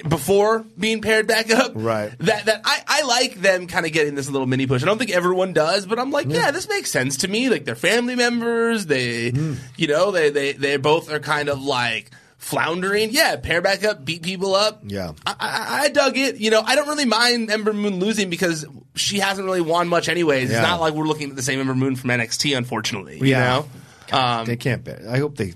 Before 0.08 0.66
being 0.80 1.02
paired 1.02 1.28
back 1.28 1.52
up, 1.52 1.74
Right. 1.76 2.12
That 2.20 2.46
that 2.46 2.62
I, 2.64 2.82
I 2.88 3.02
like 3.04 3.36
them 3.36 3.68
kind 3.68 3.86
of 3.86 3.92
getting 3.92 4.16
this 4.16 4.30
little 4.30 4.48
mini 4.48 4.66
push. 4.66 4.82
I 4.82 4.86
don't 4.86 4.98
think 4.98 5.12
everyone 5.12 5.52
does, 5.52 5.86
but 5.86 6.00
I'm 6.00 6.12
like, 6.12 6.28
yeah, 6.30 6.52
this 6.52 6.70
makes 6.70 6.90
sense 6.90 7.18
to 7.18 7.28
me. 7.28 7.50
Like 7.50 7.66
they're 7.66 7.76
family 7.76 8.16
members. 8.16 8.86
They, 8.86 9.32
Hmm. 9.32 9.56
you 9.76 9.88
know, 9.88 10.12
they 10.12 10.30
they 10.30 10.54
they 10.54 10.78
both 10.78 11.12
are 11.12 11.20
kind 11.20 11.50
of 11.50 11.62
like 11.62 12.10
floundering. 12.38 13.10
Yeah, 13.12 13.36
pair 13.36 13.62
back 13.62 13.84
up, 13.84 14.04
beat 14.06 14.24
people 14.24 14.56
up. 14.56 14.82
Yeah. 14.86 15.12
I, 15.26 15.36
I, 15.40 15.80
I 15.84 15.90
dug 15.90 16.18
it. 16.18 16.38
You 16.38 16.52
know, 16.52 16.62
I 16.66 16.76
don't 16.76 16.88
really 16.88 17.06
mind 17.06 17.52
Ember 17.52 17.74
Moon 17.74 18.00
losing 18.00 18.30
because 18.30 18.66
she 18.96 19.20
hasn't 19.20 19.46
really 19.46 19.62
won 19.62 19.90
much 19.90 20.08
anyways. 20.08 20.50
Yeah. 20.50 20.60
It's 20.60 20.68
not 20.68 20.80
like 20.80 20.94
we're 20.94 21.06
looking 21.06 21.30
at 21.32 21.36
the 21.36 21.44
same 21.44 21.60
Ember 21.60 21.76
Moon 21.76 21.98
from 21.98 22.10
NXT, 22.12 22.58
unfortunately. 22.58 23.18
You 23.20 23.26
Yeah. 23.26 23.64
know, 24.12 24.18
um, 24.18 24.46
they 24.46 24.56
can't. 24.56 24.88
I 24.88 25.18
hope 25.20 25.36
they 25.36 25.54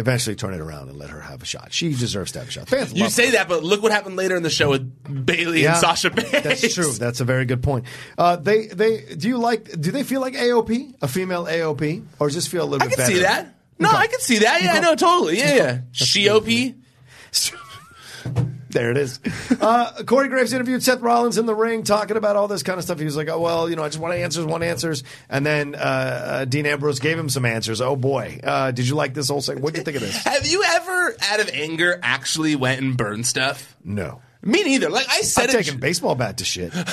eventually 0.00 0.34
turn 0.34 0.54
it 0.54 0.60
around 0.60 0.88
and 0.88 0.98
let 0.98 1.10
her 1.10 1.20
have 1.20 1.42
a 1.42 1.44
shot. 1.44 1.72
She 1.72 1.90
deserves 1.90 2.32
to 2.32 2.40
have 2.40 2.48
a 2.48 2.50
shot. 2.50 2.68
Fans 2.68 2.92
you 2.92 3.08
say 3.08 3.26
her. 3.26 3.32
that, 3.32 3.48
but 3.48 3.62
look 3.62 3.82
what 3.82 3.92
happened 3.92 4.16
later 4.16 4.36
in 4.36 4.42
the 4.42 4.50
show 4.50 4.70
with 4.70 5.26
Bayley 5.26 5.62
Yeah, 5.62 5.70
and 5.72 5.78
Sasha 5.78 6.10
Banks. 6.10 6.30
That's 6.32 6.74
true. 6.74 6.90
That's 6.92 7.20
a 7.20 7.24
very 7.24 7.44
good 7.44 7.62
point. 7.62 7.84
Uh, 8.18 8.36
they 8.36 8.66
they 8.66 9.14
do 9.14 9.28
you 9.28 9.38
like? 9.38 9.64
Do 9.80 9.92
they 9.92 10.02
feel 10.02 10.20
like 10.20 10.34
AOP, 10.34 10.94
a 11.02 11.08
female 11.08 11.44
AOP, 11.46 12.04
or 12.18 12.30
this 12.30 12.46
feel 12.48 12.64
a 12.64 12.68
little 12.68 12.82
I 12.82 12.88
bit 12.88 12.96
can 12.96 13.04
better? 13.06 13.14
see 13.14 13.22
that. 13.22 13.54
No, 13.78 13.88
Okay. 13.88 13.96
I 13.98 14.06
can 14.08 14.20
see 14.20 14.38
that. 14.40 14.62
Yeah, 14.62 14.80
no, 14.80 14.94
totally. 14.94 15.38
Yeah, 15.38 15.54
yeah. 15.54 15.78
She 15.92 16.28
OP. 16.28 16.46
There 18.70 18.90
it 18.90 18.96
is. 18.96 19.18
Uh, 19.60 20.02
Corey 20.04 20.28
Graves 20.28 20.52
interviewed 20.52 20.82
Seth 20.82 21.00
Rollins 21.00 21.38
in 21.38 21.46
the 21.46 21.54
ring, 21.54 21.82
talking 21.82 22.16
about 22.16 22.36
all 22.36 22.48
this 22.48 22.62
kind 22.62 22.78
of 22.78 22.84
stuff. 22.84 22.98
He 22.98 23.04
was 23.04 23.16
like, 23.16 23.28
"Oh 23.28 23.40
well, 23.40 23.68
you 23.68 23.76
know, 23.76 23.82
I 23.82 23.88
just 23.88 23.98
want 23.98 24.14
answers, 24.14 24.44
want 24.44 24.62
answers." 24.62 25.02
And 25.28 25.44
then 25.44 25.74
uh, 25.74 25.78
uh, 25.78 26.44
Dean 26.44 26.66
Ambrose 26.66 26.98
gave 27.00 27.18
him 27.18 27.28
some 27.28 27.44
answers. 27.44 27.80
Oh 27.80 27.96
boy, 27.96 28.40
uh, 28.44 28.70
did 28.70 28.86
you 28.86 28.94
like 28.94 29.14
this 29.14 29.28
whole 29.28 29.40
thing? 29.40 29.60
What 29.60 29.74
do 29.74 29.80
you 29.80 29.84
think 29.84 29.96
of 29.96 30.02
this? 30.02 30.16
Have 30.24 30.46
you 30.46 30.62
ever, 30.64 31.16
out 31.30 31.40
of 31.40 31.50
anger, 31.52 31.98
actually 32.02 32.54
went 32.56 32.80
and 32.80 32.96
burned 32.96 33.26
stuff? 33.26 33.76
No, 33.84 34.20
Me 34.42 34.62
neither. 34.62 34.88
Like 34.88 35.06
I 35.10 35.22
said 35.22 35.50
it. 35.50 35.52
taken 35.52 35.80
baseball 35.80 36.14
bat 36.14 36.38
to 36.38 36.44
shit, 36.44 36.72
but 36.72 36.86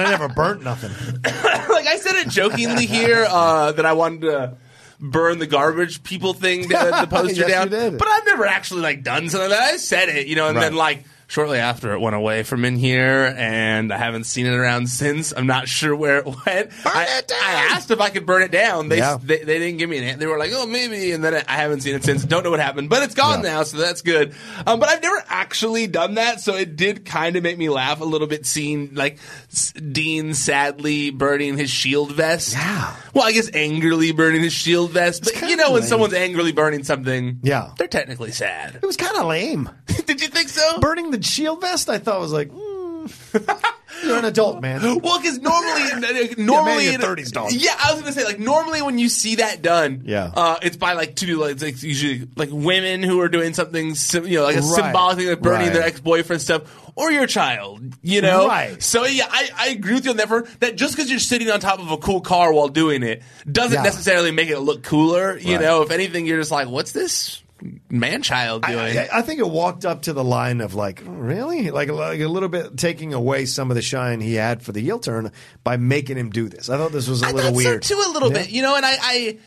I 0.00 0.04
never 0.10 0.28
burnt 0.28 0.62
nothing. 0.62 0.90
like 1.24 1.86
I 1.86 1.96
said 1.98 2.16
it 2.16 2.28
jokingly 2.28 2.86
here 2.86 3.26
uh, 3.28 3.72
that 3.72 3.84
I 3.86 3.92
wanted 3.94 4.20
to 4.22 4.56
burn 5.00 5.38
the 5.38 5.46
garbage 5.46 6.02
people 6.02 6.32
thing, 6.32 6.62
the, 6.68 6.68
the 7.00 7.06
poster 7.10 7.46
Yes, 7.48 7.68
down. 7.68 7.96
But 7.96 8.08
I've 8.08 8.24
never 8.26 8.46
actually 8.46 8.82
like 8.82 9.02
done 9.02 9.28
something 9.28 9.50
like 9.50 9.58
that. 9.58 9.74
I 9.74 9.76
said 9.76 10.08
it, 10.08 10.26
you 10.26 10.36
know, 10.36 10.48
and 10.48 10.56
Right. 10.56 10.62
then 10.62 10.74
like 10.74 11.04
shortly 11.28 11.58
after 11.58 11.92
it 11.92 12.00
went 12.00 12.16
away 12.16 12.42
from 12.42 12.64
in 12.64 12.76
here, 12.76 13.34
and 13.36 13.92
I 13.92 13.98
haven't 13.98 14.24
seen 14.24 14.46
it 14.46 14.54
around 14.54 14.88
since. 14.88 15.32
I'm 15.36 15.46
not 15.46 15.68
sure 15.68 15.94
where 15.94 16.18
it 16.18 16.24
went. 16.46 16.70
I, 16.84 17.06
it 17.18 17.28
down. 17.28 17.38
I 17.42 17.52
asked 17.72 17.90
if 17.90 18.00
I 18.00 18.10
could 18.10 18.26
burn 18.26 18.42
it 18.42 18.50
down. 18.50 18.88
They, 18.88 18.98
Yeah. 18.98 19.18
they 19.22 19.38
they 19.38 19.58
didn't 19.58 19.78
give 19.78 19.90
me 19.90 19.98
an 19.98 20.04
answer. 20.04 20.18
They 20.20 20.26
were 20.26 20.38
like, 20.38 20.52
oh 20.54 20.66
maybe, 20.66 21.12
and 21.12 21.22
then 21.24 21.34
I 21.48 21.52
haven't 21.56 21.80
seen 21.80 21.94
it 21.94 22.04
since. 22.04 22.24
Don't 22.24 22.42
know 22.44 22.50
what 22.50 22.60
happened, 22.60 22.88
but 22.90 23.02
it's 23.02 23.14
gone 23.14 23.42
Yeah. 23.44 23.50
now, 23.50 23.62
so 23.64 23.76
that's 23.78 24.02
good. 24.02 24.34
Um, 24.66 24.80
but 24.80 24.88
I've 24.88 25.02
never 25.02 25.22
actually 25.28 25.86
done 25.86 26.14
that, 26.14 26.40
so 26.40 26.54
it 26.54 26.76
did 26.76 27.04
kind 27.04 27.36
of 27.36 27.42
make 27.42 27.58
me 27.58 27.68
laugh 27.68 28.00
a 28.00 28.04
little 28.04 28.26
bit 28.26 28.46
seeing 28.46 28.94
like 28.94 29.18
S- 29.52 29.72
Dean 29.72 30.34
sadly 30.34 31.10
burning 31.10 31.56
his 31.58 31.70
shield 31.70 32.12
vest. 32.12 32.54
Yeah. 32.54 32.94
Well, 33.14 33.24
I 33.24 33.32
guess 33.32 33.50
angrily 33.54 34.12
burning 34.12 34.42
his 34.42 34.52
shield 34.52 34.90
vest, 34.92 35.24
but 35.24 35.48
you 35.48 35.56
know 35.56 35.72
when 35.72 35.80
lame. 35.80 35.88
someone's 35.88 36.14
angrily 36.14 36.52
burning 36.52 36.84
something, 36.84 37.40
Yeah. 37.42 37.70
they're 37.78 37.88
technically 37.88 38.30
sad. 38.32 38.76
It 38.76 38.86
was 38.86 38.96
kind 38.96 39.16
of 39.16 39.26
lame. 39.26 39.68
Did 40.06 40.20
you 40.20 40.28
think 40.28 40.48
so? 40.48 40.78
Burning 40.80 41.10
the 41.10 41.15
shield 41.24 41.60
vest, 41.60 41.88
I 41.88 41.98
thought 41.98 42.20
was 42.20 42.32
like, 42.32 42.50
mm, 42.50 43.10
you're 44.04 44.18
an 44.18 44.24
adult, 44.24 44.60
man. 44.60 44.82
Well, 45.00 45.20
because 45.20 45.38
normally, 45.38 46.34
normally, 46.38 46.88
in 46.88 47.00
30s, 47.00 47.30
dog. 47.32 47.52
Yeah, 47.52 47.74
I 47.78 47.92
was 47.92 48.00
gonna 48.02 48.12
say 48.12 48.24
like 48.24 48.38
normally 48.38 48.82
when 48.82 48.98
you 48.98 49.08
see 49.08 49.36
that 49.36 49.62
done, 49.62 50.02
Yeah. 50.04 50.30
uh, 50.34 50.58
it's 50.62 50.76
by 50.76 50.94
like 50.94 51.14
two 51.16 51.36
like 51.38 51.52
it's 51.52 51.62
like 51.62 51.82
usually 51.82 52.28
like 52.36 52.48
women 52.52 53.02
who 53.02 53.20
are 53.20 53.28
doing 53.28 53.54
something, 53.54 53.94
sim- 53.94 54.26
you 54.26 54.38
know, 54.38 54.44
like 54.44 54.56
a 54.56 54.60
Right. 54.60 54.84
symbolic 54.84 55.18
thing, 55.18 55.28
like 55.28 55.40
burning 55.40 55.66
Right. 55.68 55.72
their 55.72 55.82
ex 55.82 56.00
boyfriend 56.00 56.42
stuff, 56.42 56.62
or 56.96 57.12
your 57.12 57.26
child, 57.26 57.94
you 58.02 58.20
know, 58.22 58.48
Right. 58.48 58.82
So 58.82 59.04
yeah, 59.06 59.28
I, 59.30 59.50
I 59.56 59.68
agree 59.68 59.94
with 59.94 60.04
you 60.04 60.10
on 60.12 60.16
that. 60.16 60.28
For 60.28 60.42
that, 60.60 60.76
just 60.76 60.96
because 60.96 61.08
you're 61.10 61.18
sitting 61.20 61.48
on 61.50 61.60
top 61.60 61.78
of 61.78 61.90
a 61.90 61.96
cool 61.98 62.20
car 62.20 62.52
while 62.52 62.68
doing 62.68 63.02
it 63.04 63.22
doesn't 63.50 63.72
Yeah. 63.74 63.82
necessarily 63.82 64.30
make 64.32 64.48
it 64.48 64.58
look 64.58 64.82
cooler. 64.82 65.38
You 65.38 65.54
Right. 65.56 65.62
know, 65.62 65.82
if 65.82 65.90
anything, 65.90 66.26
you're 66.26 66.38
just 66.40 66.50
like, 66.50 66.68
what's 66.68 66.92
this 66.92 67.42
man 67.90 68.22
child 68.22 68.62
doing? 68.62 68.78
I, 68.98 69.08
I 69.12 69.22
think 69.22 69.40
it 69.40 69.48
walked 69.48 69.84
up 69.84 70.02
to 70.02 70.12
the 70.12 70.22
line 70.24 70.60
of 70.60 70.74
like, 70.74 71.02
really, 71.06 71.70
like, 71.70 71.88
like 71.90 72.20
a 72.20 72.26
little 72.28 72.48
bit 72.48 72.76
taking 72.76 73.14
away 73.14 73.46
some 73.46 73.70
of 73.70 73.74
the 73.74 73.82
shine 73.82 74.20
he 74.20 74.34
had 74.34 74.62
for 74.62 74.72
the 74.72 74.80
heel 74.80 74.98
turn 74.98 75.32
by 75.64 75.76
making 75.76 76.16
him 76.16 76.30
do 76.30 76.48
this. 76.48 76.68
I 76.68 76.76
thought 76.76 76.92
this 76.92 77.08
was 77.08 77.22
a 77.22 77.26
I 77.26 77.30
little 77.32 77.50
thought 77.50 77.56
weird 77.56 77.84
so 77.84 77.94
too, 77.94 78.10
a 78.10 78.12
little 78.12 78.30
Yeah. 78.32 78.42
bit, 78.42 78.50
you 78.50 78.62
know. 78.62 78.76
And 78.76 78.84
I, 78.84 78.96
I, 79.00 79.38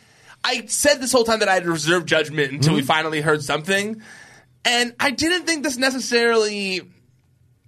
I 0.43 0.65
said 0.67 0.95
this 1.01 1.11
whole 1.11 1.23
time 1.23 1.39
that 1.39 1.49
I 1.49 1.53
had 1.53 1.65
reserved 1.67 2.07
judgment 2.07 2.51
until 2.51 2.69
Mm-hmm. 2.71 2.75
we 2.77 2.81
finally 2.83 3.21
heard 3.21 3.43
something, 3.43 4.01
and 4.65 4.93
I 4.99 5.11
didn't 5.11 5.45
think 5.45 5.63
this 5.63 5.77
necessarily 5.77 6.81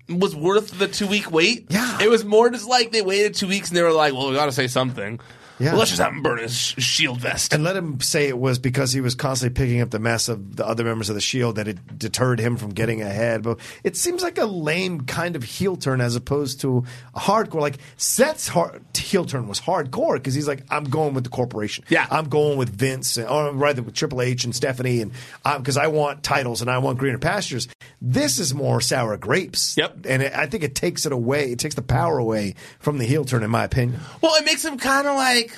was 0.09 0.35
worth 0.35 0.77
the 0.77 0.87
two 0.87 1.07
week 1.07 1.31
wait. 1.31 1.67
Yeah. 1.69 1.99
it 2.01 2.09
was 2.09 2.25
more 2.25 2.49
just 2.49 2.67
like 2.67 2.91
they 2.91 3.01
waited 3.01 3.35
two 3.35 3.47
weeks 3.47 3.69
and 3.69 3.77
they 3.77 3.81
were 3.83 3.91
like, 3.93 4.13
"Well, 4.13 4.29
we 4.29 4.35
got 4.35 4.45
to 4.47 4.51
say 4.51 4.67
something." 4.67 5.19
Yeah. 5.61 5.71
Well, 5.71 5.79
let's 5.79 5.91
just 5.91 6.01
have 6.01 6.11
him 6.11 6.21
burn 6.23 6.39
his 6.39 6.55
shield 6.55 7.19
vest. 7.19 7.53
And 7.53 7.63
let 7.63 7.75
him 7.75 8.01
say 8.01 8.27
it 8.27 8.37
was 8.37 8.59
because 8.59 8.91
he 8.91 9.01
was 9.01 9.15
constantly 9.15 9.53
picking 9.53 9.81
up 9.81 9.91
the 9.91 9.99
mess 9.99 10.27
of 10.27 10.55
the 10.55 10.65
other 10.65 10.83
members 10.83 11.09
of 11.09 11.15
the 11.15 11.21
Shield 11.21 11.57
that 11.57 11.67
it 11.67 11.97
deterred 11.97 12.39
him 12.39 12.57
from 12.57 12.71
getting 12.71 13.01
ahead. 13.01 13.43
But 13.43 13.59
it 13.83 13.95
seems 13.95 14.23
like 14.23 14.37
a 14.37 14.45
lame 14.45 15.01
kind 15.01 15.35
of 15.35 15.43
heel 15.43 15.75
turn 15.75 16.01
as 16.01 16.15
opposed 16.15 16.61
to 16.61 16.83
a 17.13 17.19
hardcore. 17.19 17.61
Like 17.61 17.77
Seth's 17.97 18.47
hard, 18.47 18.83
heel 18.95 19.25
turn 19.25 19.47
was 19.47 19.61
hardcore 19.61 20.15
because 20.15 20.33
he's 20.33 20.47
like, 20.47 20.63
I'm 20.69 20.85
going 20.85 21.13
with 21.13 21.23
the 21.23 21.29
corporation. 21.29 21.85
Yeah. 21.89 22.07
I'm 22.09 22.29
going 22.29 22.57
with 22.57 22.69
Vince, 22.69 23.17
and, 23.17 23.27
or 23.27 23.53
rather 23.53 23.81
with 23.83 23.93
Triple 23.93 24.21
H 24.21 24.43
and 24.43 24.55
Stephanie, 24.55 25.01
and 25.01 25.11
uh, 25.45 25.59
because 25.59 25.77
I 25.77 25.87
want 25.87 26.23
titles 26.23 26.61
and 26.61 26.69
I 26.69 26.79
want 26.79 26.97
greener 26.97 27.19
pastures. 27.19 27.67
This 28.01 28.39
is 28.39 28.53
more 28.53 28.81
sour 28.81 29.15
grapes. 29.17 29.77
Yep. 29.77 30.05
And 30.07 30.23
it, 30.23 30.33
I 30.33 30.47
think 30.47 30.63
it 30.63 30.73
takes 30.73 31.05
it 31.05 31.11
away. 31.11 31.51
It 31.51 31.59
takes 31.59 31.75
the 31.75 31.83
power 31.83 32.17
away 32.17 32.55
from 32.79 32.97
the 32.97 33.05
heel 33.05 33.25
turn, 33.25 33.43
in 33.43 33.51
my 33.51 33.63
opinion. 33.63 33.99
Well, 34.21 34.33
it 34.35 34.45
makes 34.45 34.65
him 34.65 34.77
kind 34.77 35.07
of 35.07 35.15
like 35.15 35.50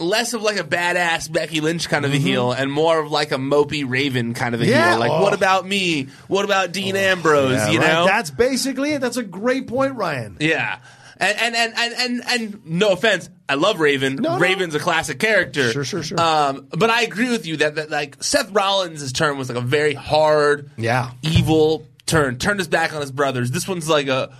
less 0.00 0.32
of 0.32 0.42
like 0.42 0.58
a 0.58 0.64
badass 0.64 1.30
Becky 1.30 1.60
Lynch 1.60 1.88
kind 1.88 2.04
of 2.04 2.12
a 2.12 2.16
heel 2.16 2.52
and 2.52 2.72
more 2.72 2.98
of 2.98 3.10
like 3.10 3.32
a 3.32 3.36
mopey 3.36 3.84
Raven 3.88 4.34
kind 4.34 4.54
of 4.54 4.60
a 4.60 4.64
Mm-hmm. 4.64 4.72
Yeah. 4.72 4.90
heel. 4.92 4.98
Like, 5.00 5.10
Oh. 5.10 5.22
what 5.22 5.34
about 5.34 5.66
me? 5.66 6.08
What 6.28 6.44
about 6.44 6.72
Dean 6.72 6.96
Ambrose? 6.96 7.52
Yeah, 7.52 7.68
you 7.70 7.78
right. 7.80 7.88
know? 7.92 8.06
That's 8.06 8.30
basically 8.30 8.92
it. 8.94 9.00
That's 9.00 9.16
a 9.18 9.22
great 9.22 9.66
point, 9.66 9.94
Ryan. 9.96 10.36
yeah. 10.40 10.78
And 11.22 11.36
and, 11.38 11.54
and, 11.54 11.74
and 11.76 11.94
and 11.98 12.22
and 12.30 12.66
no 12.66 12.92
offense, 12.92 13.28
I 13.46 13.54
love 13.56 13.78
Raven. 13.78 14.16
No. 14.16 14.38
Raven's 14.38 14.74
a 14.74 14.78
classic 14.78 15.18
character. 15.18 15.70
Sure, 15.70 15.84
sure, 15.84 16.02
sure. 16.02 16.18
Um, 16.18 16.66
but 16.70 16.88
I 16.88 17.02
agree 17.02 17.28
with 17.28 17.44
you 17.44 17.58
that, 17.58 17.74
that 17.74 17.90
like 17.90 18.22
Seth 18.24 18.50
Rollins' 18.52 19.12
turn 19.12 19.36
was 19.36 19.50
like 19.50 19.58
a 19.58 19.60
very 19.60 19.92
hard, 19.92 20.70
Yeah. 20.78 21.10
evil 21.20 21.86
turn. 22.06 22.38
Turned 22.38 22.58
his 22.58 22.68
back 22.68 22.94
on 22.94 23.02
his 23.02 23.12
brothers. 23.12 23.50
This 23.50 23.68
one's 23.68 23.86
like 23.86 24.06
a, 24.08 24.30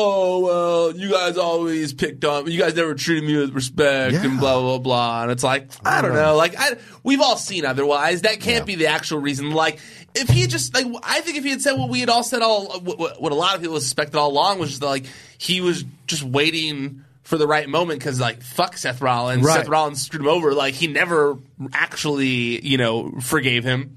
oh 0.00 0.38
well, 0.40 0.96
you 0.96 1.10
guys 1.10 1.36
always 1.36 1.92
picked 1.92 2.24
on, 2.24 2.50
you 2.50 2.58
guys 2.58 2.74
never 2.76 2.94
treated 2.94 3.24
me 3.24 3.36
with 3.36 3.52
respect 3.52 4.14
Yeah. 4.14 4.24
and 4.24 4.38
blah 4.38 4.60
blah 4.60 4.78
blah. 4.78 5.22
And 5.22 5.30
it's 5.32 5.42
like 5.42 5.70
I 5.84 6.00
don't 6.02 6.14
know, 6.14 6.36
like 6.36 6.54
I, 6.56 6.76
we've 7.02 7.20
all 7.20 7.36
seen 7.36 7.64
otherwise. 7.66 8.22
That 8.22 8.40
can't 8.40 8.64
be 8.64 8.76
the 8.76 8.86
actual 8.86 9.18
reason. 9.18 9.50
Like 9.50 9.80
if 10.14 10.28
he 10.28 10.46
just 10.46 10.72
like, 10.74 10.86
I 11.02 11.20
think 11.20 11.36
if 11.36 11.44
he 11.44 11.50
had 11.50 11.60
said 11.60 11.72
what 11.72 11.88
we 11.88 12.00
had 12.00 12.08
all 12.08 12.22
said 12.22 12.40
all, 12.42 12.80
what, 12.80 13.20
what- 13.20 13.32
a 13.32 13.34
lot 13.34 13.56
of 13.56 13.60
people 13.60 13.78
suspected 13.80 14.16
all 14.16 14.30
along 14.30 14.58
was 14.60 14.70
just 14.70 14.82
like 14.82 15.04
he 15.38 15.60
was 15.60 15.84
just 16.06 16.22
waiting. 16.22 17.04
For 17.24 17.36
the 17.36 17.46
right 17.46 17.68
moment, 17.68 17.98
because 17.98 18.18
like 18.18 18.40
fuck 18.40 18.78
Seth 18.78 19.02
Rollins, 19.02 19.44
Right. 19.44 19.58
Seth 19.58 19.68
Rollins 19.68 20.02
screwed 20.02 20.22
him 20.22 20.28
over. 20.28 20.54
Like 20.54 20.72
he 20.72 20.86
never 20.86 21.36
actually, 21.74 22.64
you 22.66 22.78
know, 22.78 23.10
forgave 23.20 23.64
him. 23.64 23.96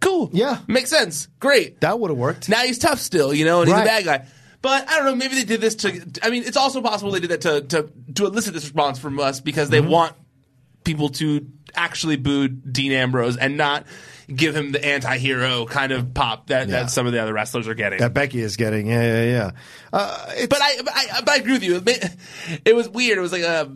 Cool, 0.00 0.28
Yeah. 0.32 0.58
makes 0.66 0.90
sense. 0.90 1.28
Great, 1.38 1.80
That 1.82 2.00
would 2.00 2.10
have 2.10 2.18
worked. 2.18 2.48
now 2.48 2.62
he's 2.64 2.78
tough 2.78 2.98
still, 2.98 3.32
you 3.32 3.44
know, 3.44 3.60
and 3.62 3.70
he's 3.70 3.78
a 3.80 3.84
bad 3.84 4.04
guy. 4.04 4.26
But 4.64 4.88
I 4.88 4.96
don't 4.96 5.04
know. 5.04 5.14
Maybe 5.14 5.34
they 5.34 5.44
did 5.44 5.60
this 5.60 5.74
to. 5.76 5.90
I 6.22 6.30
mean, 6.30 6.42
it's 6.44 6.56
also 6.56 6.80
possible 6.80 7.12
they 7.12 7.20
did 7.20 7.30
that 7.30 7.42
to 7.42 7.60
to, 7.60 7.90
to 8.14 8.24
elicit 8.26 8.54
this 8.54 8.64
response 8.64 8.98
from 8.98 9.20
us 9.20 9.38
because 9.40 9.68
Mm-hmm. 9.68 9.84
they 9.86 9.92
want 9.92 10.14
people 10.84 11.10
to 11.10 11.46
actually 11.74 12.16
boo 12.16 12.48
Dean 12.48 12.92
Ambrose 12.92 13.36
and 13.36 13.58
not 13.58 13.84
give 14.26 14.56
him 14.56 14.72
the 14.72 14.82
anti-hero 14.82 15.66
kind 15.66 15.92
of 15.92 16.14
pop 16.14 16.46
that, 16.46 16.66
Yeah. 16.68 16.84
that 16.84 16.90
some 16.90 17.06
of 17.06 17.12
the 17.12 17.20
other 17.20 17.34
wrestlers 17.34 17.68
are 17.68 17.74
getting. 17.74 17.98
That 17.98 18.14
Becky 18.14 18.40
is 18.40 18.56
getting. 18.56 18.86
Yeah, 18.86 19.02
yeah, 19.02 19.24
yeah. 19.24 19.50
Uh, 19.92 20.26
But 20.48 20.62
I, 20.62 20.76
but 20.82 20.92
I, 20.96 21.20
but 21.20 21.28
I 21.28 21.36
agree 21.36 21.52
with 21.52 21.62
you. 21.62 21.76
It, 21.76 21.84
ma- 21.84 22.08
it 22.64 22.74
was 22.74 22.88
weird. 22.88 23.18
It 23.18 23.20
was 23.20 23.32
like 23.32 23.42
a 23.42 23.70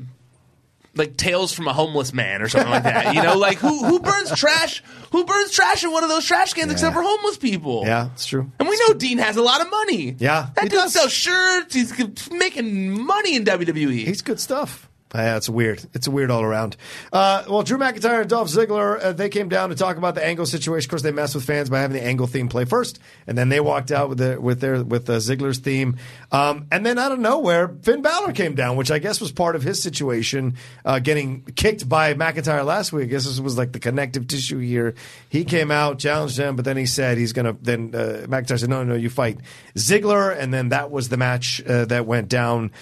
like 0.99 1.17
tales 1.17 1.53
from 1.53 1.69
a 1.69 1.73
homeless 1.73 2.13
man 2.13 2.43
or 2.43 2.49
something 2.49 2.71
like 2.71 2.83
that. 2.83 3.15
You 3.15 3.23
know, 3.23 3.37
like 3.39 3.59
who 3.59 3.85
who 3.85 4.01
burns 4.01 4.33
trash? 4.35 4.83
Who 5.13 5.25
burns 5.25 5.53
trash 5.53 5.85
in 5.85 5.93
one 5.93 6.03
of 6.03 6.11
those 6.11 6.25
trash 6.27 6.53
cans 6.53 6.73
except 6.73 6.95
for 6.95 7.03
homeless 7.03 7.39
people? 7.39 7.85
yeah, 7.87 8.11
it's 8.13 8.27
true. 8.27 8.51
And 8.59 8.69
we 8.69 8.77
know 8.87 8.95
Dean 8.95 9.19
has 9.19 9.37
a 9.37 9.43
lot 9.43 9.61
of 9.61 9.71
money. 9.71 10.17
Yeah, 10.19 10.49
that 10.55 10.65
he 10.65 10.69
dude 10.69 10.79
does. 10.81 10.93
sells 10.93 11.13
shirts. 11.13 11.75
He's 11.75 12.31
making 12.31 13.01
money 13.03 13.37
in 13.37 13.45
WWE. 13.45 14.05
He's 14.07 14.23
good 14.23 14.41
stuff. 14.41 14.88
Yeah, 15.14 15.37
it's 15.38 15.49
weird. 15.49 15.83
It's 15.94 16.07
weird 16.07 16.31
all 16.31 16.42
around. 16.42 16.77
Uh, 17.12 17.42
well, 17.49 17.62
Drew 17.62 17.79
McIntyre 17.79 18.21
and 18.21 18.29
Dolph 18.29 18.49
Ziggler, 18.49 19.03
uh, 19.03 19.12
they 19.12 19.31
came 19.31 19.49
down 19.49 19.71
to 19.71 19.75
talk 19.75 19.97
about 19.97 20.14
the 20.14 20.25
Angle 20.25 20.44
situation. 20.44 20.87
Of 20.87 20.90
course, 20.90 21.03
they 21.03 21.12
messed 21.12 21.35
with 21.35 21.44
fans 21.44 21.71
by 21.71 21.81
having 21.81 21.97
the 21.97 22.05
Angle 22.05 22.27
theme 22.27 22.49
play 22.49 22.66
first, 22.66 22.99
and 23.27 23.37
then 23.37 23.49
they 23.49 23.61
walked 23.61 23.90
out 23.90 24.11
with 24.11 24.18
the 24.18 24.38
with 24.38 24.61
their 24.61 24.83
with 24.85 25.09
uh, 25.09 25.14
Ziggler's 25.14 25.59
theme. 25.59 25.97
Um, 26.31 26.66
and 26.71 26.85
then 26.85 26.99
out 26.99 27.12
of 27.12 27.18
nowhere, 27.18 27.68
Finn 27.83 28.03
Balor 28.03 28.33
came 28.33 28.55
down, 28.55 28.77
which 28.77 28.90
I 28.90 28.99
guess 28.99 29.18
was 29.18 29.33
part 29.33 29.57
of 29.57 29.62
his 29.62 29.83
situation, 29.83 30.57
uh, 30.85 30.99
getting 30.99 31.42
kicked 31.57 31.88
by 31.88 32.12
McIntyre 32.12 32.64
last 32.66 32.92
week. 32.92 33.05
I 33.05 33.07
guess 33.07 33.25
this 33.25 33.40
was 33.40 33.57
like 33.57 33.73
the 33.73 33.81
connective 33.81 34.27
tissue 34.27 34.59
here. 34.59 34.94
He 35.31 35.44
came 35.44 35.71
out, 35.71 35.99
challenged 35.99 36.38
him, 36.38 36.55
but 36.55 36.66
then 36.66 36.77
he 36.77 36.85
said 36.85 37.16
he's 37.16 37.33
going 37.33 37.47
to. 37.47 37.57
Then 37.62 37.94
uh, 37.94 38.27
McIntyre 38.29 38.61
said, 38.61 38.68
"No, 38.68 38.85
no, 38.85 38.94
you 38.94 39.09
fight 39.09 39.38
Ziggler," 39.75 40.38
and 40.38 40.53
then 40.53 40.68
that 40.68 40.90
was 40.90 41.09
the 41.09 41.16
match 41.16 41.62
uh, 41.66 41.87
that 41.87 42.05
went 42.05 42.29
down 42.29 42.73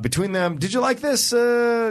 between 0.00 0.32
them. 0.32 0.58
Did 0.58 0.72
you 0.72 0.80
like 0.80 1.00
this? 1.00 1.34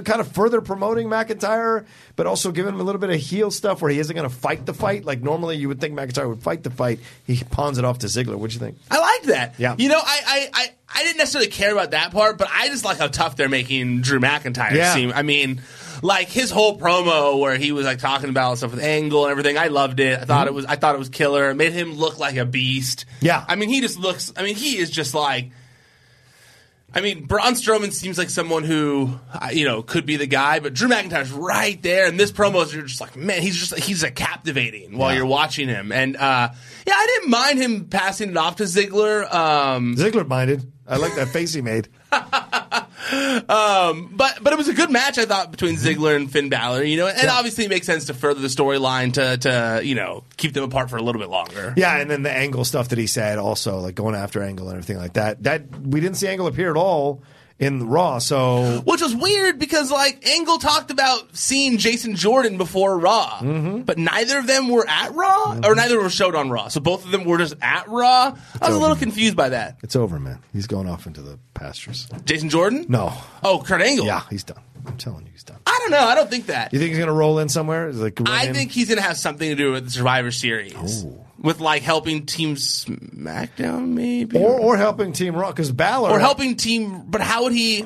Kind 0.06 0.22
of 0.22 0.32
further 0.32 0.62
promoting 0.62 1.08
McIntyre, 1.08 1.86
but 2.16 2.28
also 2.28 2.52
giving 2.52 2.74
him 2.76 2.80
a 2.80 2.84
little 2.84 3.00
bit 3.02 3.10
of 3.10 3.16
heel 3.18 3.50
stuff 3.52 3.82
where 3.82 3.90
he 3.92 4.00
isn't 4.00 4.16
going 4.16 4.30
to 4.30 4.36
fight 4.36 4.66
the 4.66 4.74
fight. 4.74 5.06
Like 5.06 5.22
normally, 5.22 5.58
you 5.58 5.68
would 5.68 5.82
think 5.82 5.94
McIntyre 5.96 6.30
would 6.30 6.44
fight 6.44 6.64
the 6.64 6.70
fight. 6.70 7.00
He 7.26 7.44
pawns 7.50 7.78
it 7.78 7.86
off 7.86 8.00
to 8.00 8.08
Ziggler. 8.08 8.36
What'd 8.36 8.54
you 8.54 8.60
think? 8.60 8.78
I 8.92 9.00
like 9.00 9.24
that. 9.24 9.56
Yeah. 9.58 9.76
You 9.78 9.90
know, 9.90 10.00
I, 10.00 10.22
I, 10.26 10.50
I, 10.54 10.68
I 10.96 11.04
didn't 11.04 11.18
necessarily 11.18 11.50
care 11.50 11.72
about 11.72 11.92
that 11.92 12.12
part, 12.12 12.38
but 12.38 12.48
I 12.52 12.68
just 12.70 12.86
like 12.86 12.98
how 13.00 13.08
tough 13.08 13.36
they're 13.36 13.50
making 13.50 14.02
Drew 14.02 14.20
McIntyre 14.20 14.72
Yeah. 14.74 14.94
seem. 14.94 15.12
I 15.14 15.24
mean, 15.24 15.62
like 16.02 16.28
his 16.30 16.52
whole 16.52 16.78
promo 16.80 17.40
where 17.40 17.58
he 17.58 17.72
was 17.72 17.86
like 17.86 18.00
talking 18.00 18.30
about 18.30 18.58
stuff 18.60 18.72
with 18.72 18.84
Angle 18.84 19.26
and 19.26 19.32
everything. 19.32 19.58
I 19.58 19.68
loved 19.68 20.00
it. 20.00 20.20
I 20.20 20.26
thought 20.26 20.48
it 20.48 20.54
was. 20.54 20.66
I 20.66 20.76
thought 20.76 20.94
it 20.96 21.00
was 21.00 21.10
killer. 21.10 21.50
It 21.50 21.56
made 21.56 21.74
him 21.74 21.94
look 21.94 22.20
like 22.20 22.36
a 22.38 22.46
beast. 22.46 23.06
Mm-hmm. 23.16 23.26
Yeah. 23.26 23.46
I 23.48 23.56
mean, 23.56 23.70
he 23.70 23.82
just 23.82 23.98
looks. 24.00 24.32
I 24.38 24.44
mean, 24.44 24.56
he 24.56 24.78
is 24.78 24.90
just 24.92 25.14
like. 25.14 25.52
I 26.93 27.02
mean, 27.02 27.26
Braun 27.26 27.54
Strowman 27.54 27.91
seems 27.91 28.17
like 28.17 28.30
someone 28.30 28.63
who, 28.63 29.19
uh, 29.34 29.50
you 29.52 29.65
know, 29.65 29.82
could 29.84 30.06
be 30.06 30.15
the 30.15 30.26
guy, 30.26 30.60
but 30.60 30.73
Drew 30.73 30.88
McIntyre's 30.88 31.32
right 31.32 31.80
there. 31.84 32.08
And 32.08 32.19
this 32.19 32.32
promo 32.32 32.63
is 32.63 32.73
you're 32.73 32.84
just 32.86 33.02
like, 33.02 33.15
man, 33.15 33.41
he's 33.41 33.58
just 33.58 33.78
he's 33.78 34.04
a 34.04 34.10
captivating 34.12 34.97
while 34.97 35.12
Yeah. 35.12 35.17
you're 35.17 35.26
watching 35.28 35.67
him. 35.67 35.91
And 35.91 36.15
uh, 36.15 36.50
yeah, 36.88 36.93
I 36.95 37.06
didn't 37.06 37.30
mind 37.30 37.60
him 37.60 37.86
passing 37.86 38.30
it 38.30 38.38
off 38.38 38.56
to 38.58 38.63
Ziggler. 38.63 39.32
Um, 39.32 39.95
Ziggler 39.95 40.28
minded. 40.28 40.71
I 40.88 40.95
like 40.97 41.15
that 41.15 41.28
face 41.28 41.54
he 41.54 41.62
made. 41.62 41.89
um, 43.13 44.10
but 44.13 44.39
but 44.41 44.54
it 44.54 44.58
was 44.58 44.67
a 44.67 44.74
good 44.74 44.91
match, 44.91 45.17
I 45.17 45.26
thought, 45.26 45.52
between 45.52 45.76
Ziggler 45.76 46.15
and 46.15 46.32
Finn 46.32 46.50
Balor. 46.50 46.84
You 46.84 46.98
know, 46.98 47.08
and 47.08 47.24
Yeah. 47.24 47.34
obviously 47.34 47.65
it 47.65 47.70
makes 47.70 47.86
sense 47.86 48.06
to 48.06 48.13
further 48.13 48.39
the 48.41 48.48
storyline 48.48 49.13
to 49.13 49.38
to 49.38 49.82
you 49.86 49.96
know 49.96 50.24
keep 50.38 50.54
them 50.54 50.63
apart 50.63 50.89
for 50.89 50.98
a 50.98 51.02
little 51.02 51.22
bit 51.22 51.30
longer. 51.30 51.74
Yeah, 51.78 51.98
and 51.98 52.10
then 52.10 52.24
the 52.24 52.32
Angle 52.32 52.65
stuff 52.65 52.89
that 52.89 52.98
he 52.98 53.08
said 53.08 53.38
also, 53.38 53.80
like 53.80 53.96
going 53.96 54.15
after 54.15 54.41
Angle 54.43 54.67
and 54.70 54.78
everything 54.78 54.98
like 54.98 55.13
that. 55.13 55.43
That 55.43 55.63
we 55.82 56.00
didn't 56.00 56.17
see 56.17 56.28
Angle 56.28 56.48
appear 56.48 56.70
at 56.72 56.78
all 56.78 57.24
in 57.60 57.80
the 57.80 57.86
Raw. 57.86 58.20
So 58.20 58.82
Which 58.86 59.02
was 59.02 59.15
weird 59.15 59.58
because 59.60 59.89
like 59.91 60.28
Angle 60.28 60.60
talked 60.60 60.91
about 60.91 61.36
seeing 61.36 61.78
Jason 61.78 62.15
Jordan 62.15 62.58
before 62.58 62.98
Raw, 63.00 63.39
Mm-hmm. 63.39 63.82
but 63.82 63.98
neither 63.98 64.38
of 64.38 64.46
them 64.48 64.70
were 64.70 64.86
at 64.88 65.13
Raw, 65.13 65.60
or 65.63 65.74
neither 65.76 66.00
were 66.00 66.10
showed 66.10 66.36
on 66.36 66.50
Raw. 66.50 66.67
So 66.67 66.80
both 66.80 67.04
of 67.06 67.12
them 67.12 67.24
were 67.26 67.38
just 67.39 67.56
at 67.62 67.88
Raw. 67.88 68.36
I 68.62 68.67
was 68.67 68.76
a 68.76 68.80
little 68.80 68.96
confused 68.96 69.36
by 69.36 69.50
that. 69.50 69.78
it's 69.84 69.96
over, 69.96 70.20
man. 70.20 70.39
He's 70.54 70.67
going 70.67 70.88
off 70.88 71.08
into 71.08 71.22
the 71.22 71.39
pastures. 71.54 72.08
Jason 72.26 72.50
Jordan? 72.50 72.86
No. 72.89 73.12
Oh, 73.43 73.63
Kurt 73.65 73.82
Angle. 73.82 74.06
Yeah, 74.06 74.22
he's 74.30 74.43
done. 74.43 74.62
I'm 74.86 74.98
telling 74.98 75.26
you, 75.26 75.32
he's 75.34 75.43
done. 75.43 75.58
I 75.65 75.78
don't 75.82 75.91
know. 75.91 76.00
I 76.08 76.15
don't 76.15 76.30
think 76.30 76.46
that. 76.46 76.72
You 76.72 76.80
think 76.80 76.89
he's 76.89 76.98
going 76.98 77.08
to 77.08 77.13
roll 77.13 77.39
in 77.39 77.50
somewhere? 77.50 77.91
Like 77.91 78.22
I 78.30 78.46
in? 78.46 78.54
think 78.54 78.72
he's 78.72 78.88
going 78.88 78.98
to 79.00 79.04
have 79.04 79.17
something 79.17 79.50
to 79.50 79.56
do 79.56 79.74
with 79.74 79.86
the 79.86 79.91
Survivor 79.91 80.32
Series. 80.32 81.04
Oh. 81.06 81.26
With 81.39 81.60
like 81.60 81.84
helping 81.84 82.26
Team 82.26 82.56
SmackDown, 82.56 83.89
maybe, 83.89 84.38
or 84.39 84.60
or 84.60 84.78
helping 84.78 85.13
Team 85.13 85.36
Raw 85.36 85.52
because 85.52 85.71
Balor 85.71 86.10
or 86.10 86.19
helping 86.19 86.56
Team. 86.56 87.04
But 87.08 87.21
how 87.21 87.43
would 87.43 87.54
he? 87.54 87.86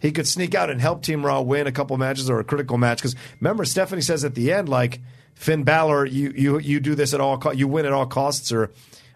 he 0.00 0.10
could 0.10 0.26
sneak 0.26 0.54
out 0.54 0.68
and 0.70 0.80
help 0.80 1.02
Team 1.02 1.24
Raw 1.24 1.40
win 1.42 1.66
a 1.66 1.72
couple 1.72 1.96
matches 1.96 2.28
or 2.28 2.40
a 2.40 2.44
critical 2.44 2.76
match. 2.78 2.98
Because 2.98 3.14
remember, 3.40 3.64
Stephanie 3.64 4.02
says 4.02 4.24
at 4.24 4.34
the 4.34 4.52
end, 4.52 4.68
like 4.68 5.00
Finn 5.34 5.64
Balor, 5.64 6.06
you 6.06 6.32
you 6.34 6.58
you 6.58 6.80
do 6.80 6.94
this 6.94 7.14
at 7.14 7.20
all, 7.20 7.38
co- 7.38 7.52
you 7.52 7.68
win 7.68 7.86
at 7.86 7.92
all 7.92 8.06
costs, 8.06 8.50
or 8.52 8.70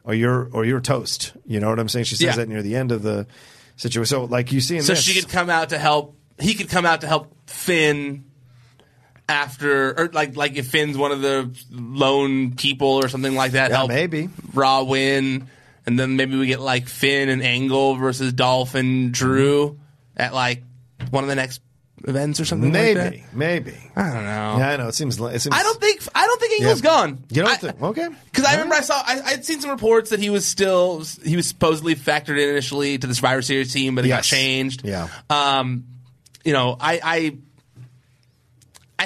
or 0.04 0.14
you're 0.14 0.48
or 0.52 0.64
you're 0.64 0.80
toast. 0.80 1.32
You 1.46 1.58
know 1.60 1.70
what 1.70 1.78
I'm 1.78 1.88
saying? 1.88 2.04
She 2.04 2.14
says 2.16 2.26
Yeah. 2.26 2.36
that 2.36 2.48
near 2.48 2.62
the 2.62 2.76
end 2.76 2.92
of 2.92 3.02
the 3.02 3.26
situation. 3.76 4.06
So 4.10 4.24
like 4.24 4.52
you 4.52 4.60
see 4.60 4.76
in 4.76 4.82
So 4.82 4.92
this, 4.92 5.02
she 5.02 5.18
could 5.20 5.30
come 5.30 5.50
out 5.50 5.70
to 5.70 5.78
help. 5.78 6.16
He 6.38 6.54
could 6.54 6.68
come 6.68 6.84
out 6.86 7.00
to 7.00 7.06
help 7.06 7.34
Finn 7.48 8.24
after, 9.28 9.98
or 9.98 10.08
like 10.12 10.36
like 10.36 10.56
if 10.56 10.68
Finn's 10.68 10.96
one 10.96 11.12
of 11.12 11.20
the 11.20 11.50
lone 11.70 12.54
people 12.54 12.88
or 12.88 13.08
something 13.08 13.34
like 13.34 13.52
that. 13.52 13.70
Yeah, 13.70 13.76
help 13.78 13.88
maybe. 13.88 14.28
Raw 14.54 14.82
win, 14.84 15.48
and 15.86 15.98
then 15.98 16.16
maybe 16.16 16.36
we 16.36 16.46
get 16.46 16.60
like 16.60 16.88
Finn 16.88 17.28
and 17.28 17.42
Angle 17.42 17.96
versus 17.96 18.32
Dolph 18.32 18.74
and 18.74 19.12
Drew 19.12 19.78
at 20.16 20.32
like 20.34 20.62
one 21.10 21.24
of 21.24 21.28
the 21.28 21.34
next 21.36 21.60
events 22.06 22.38
or 22.38 22.44
something 22.44 22.70
maybe 22.70 23.00
like 23.00 23.22
that. 23.24 23.34
maybe. 23.34 23.74
I 23.96 24.02
don't 24.12 24.22
know. 24.24 24.56
Yeah, 24.58 24.68
I 24.70 24.76
know. 24.76 24.88
It 24.88 24.94
seems. 24.94 25.18
It 25.18 25.40
seems 25.40 25.56
I 25.56 25.62
don't 25.64 25.80
think 25.80 26.02
I 26.14 26.26
don't 26.26 26.40
think 26.40 26.60
Angle's 26.60 26.82
Yeah. 26.82 26.90
gone. 26.90 27.24
You 27.30 27.42
don't 27.42 27.50
I- 27.50 27.56
think? 27.56 27.82
Okay. 27.82 28.08
Because 28.26 28.44
I 28.44 28.52
remember 28.52 28.76
I 28.76 28.80
saw 28.82 28.94
I, 29.04 29.20
I'd 29.24 29.44
seen 29.44 29.60
some 29.60 29.70
reports 29.70 30.10
that 30.10 30.20
he 30.20 30.30
was 30.30 30.46
still 30.46 31.02
he 31.24 31.34
was 31.34 31.48
supposedly 31.48 31.96
factored 31.96 32.40
in 32.40 32.48
initially 32.50 32.96
to 32.98 33.06
the 33.06 33.14
Survivor 33.14 33.42
Series 33.42 33.72
team, 33.72 33.96
but 33.96 34.04
it 34.04 34.08
got 34.08 34.22
changed. 34.22 34.84
Yeah. 34.84 35.08
Um, 35.30 35.84
you 36.44 36.52
know, 36.52 36.76
I, 36.78 37.00
I 37.02 37.36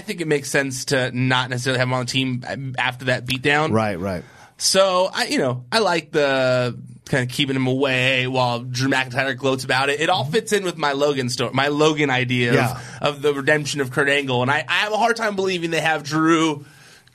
I 0.01 0.03
think 0.03 0.23
it 0.23 0.27
makes 0.29 0.49
sense 0.49 0.87
to 0.87 1.11
not 1.13 1.51
necessarily 1.51 1.79
have 1.79 1.89
him 1.89 1.93
on 1.93 2.07
the 2.07 2.11
team 2.11 2.75
after 2.79 3.05
that 3.07 3.27
beatdown. 3.27 3.71
Right, 3.71 4.01
right. 4.01 4.25
So 4.57 5.11
I, 5.13 5.27
you 5.27 5.37
know, 5.37 5.67
I 5.71 5.81
like 5.81 6.11
the 6.11 6.79
kind 7.05 7.29
of 7.29 7.35
keeping 7.35 7.55
him 7.55 7.67
away 7.67 8.27
while 8.27 8.61
Drew 8.61 8.89
McIntyre 8.89 9.37
gloats 9.37 9.63
about 9.65 9.91
it. 9.91 10.01
It 10.01 10.09
all 10.09 10.23
mm-hmm. 10.23 10.33
fits 10.33 10.55
in 10.55 10.65
with 10.65 10.79
my 10.79 10.93
Logan 10.93 11.29
story, 11.29 11.51
my 11.53 11.69
Logan 11.69 12.09
idea 12.09 12.55
Yeah. 12.55 12.81
of, 13.03 13.17
of 13.17 13.23
the 13.23 13.35
redemption 13.35 13.83
of 13.83 13.91
Kurt 13.91 14.09
Angle, 14.09 14.41
and 14.41 14.51
I, 14.51 14.65
I 14.67 14.73
have 14.85 14.93
a 14.95 14.97
hard 14.97 15.17
time 15.17 15.37
believing 15.37 15.71
they 15.71 15.83
have 15.83 16.03
Drew 16.03 16.65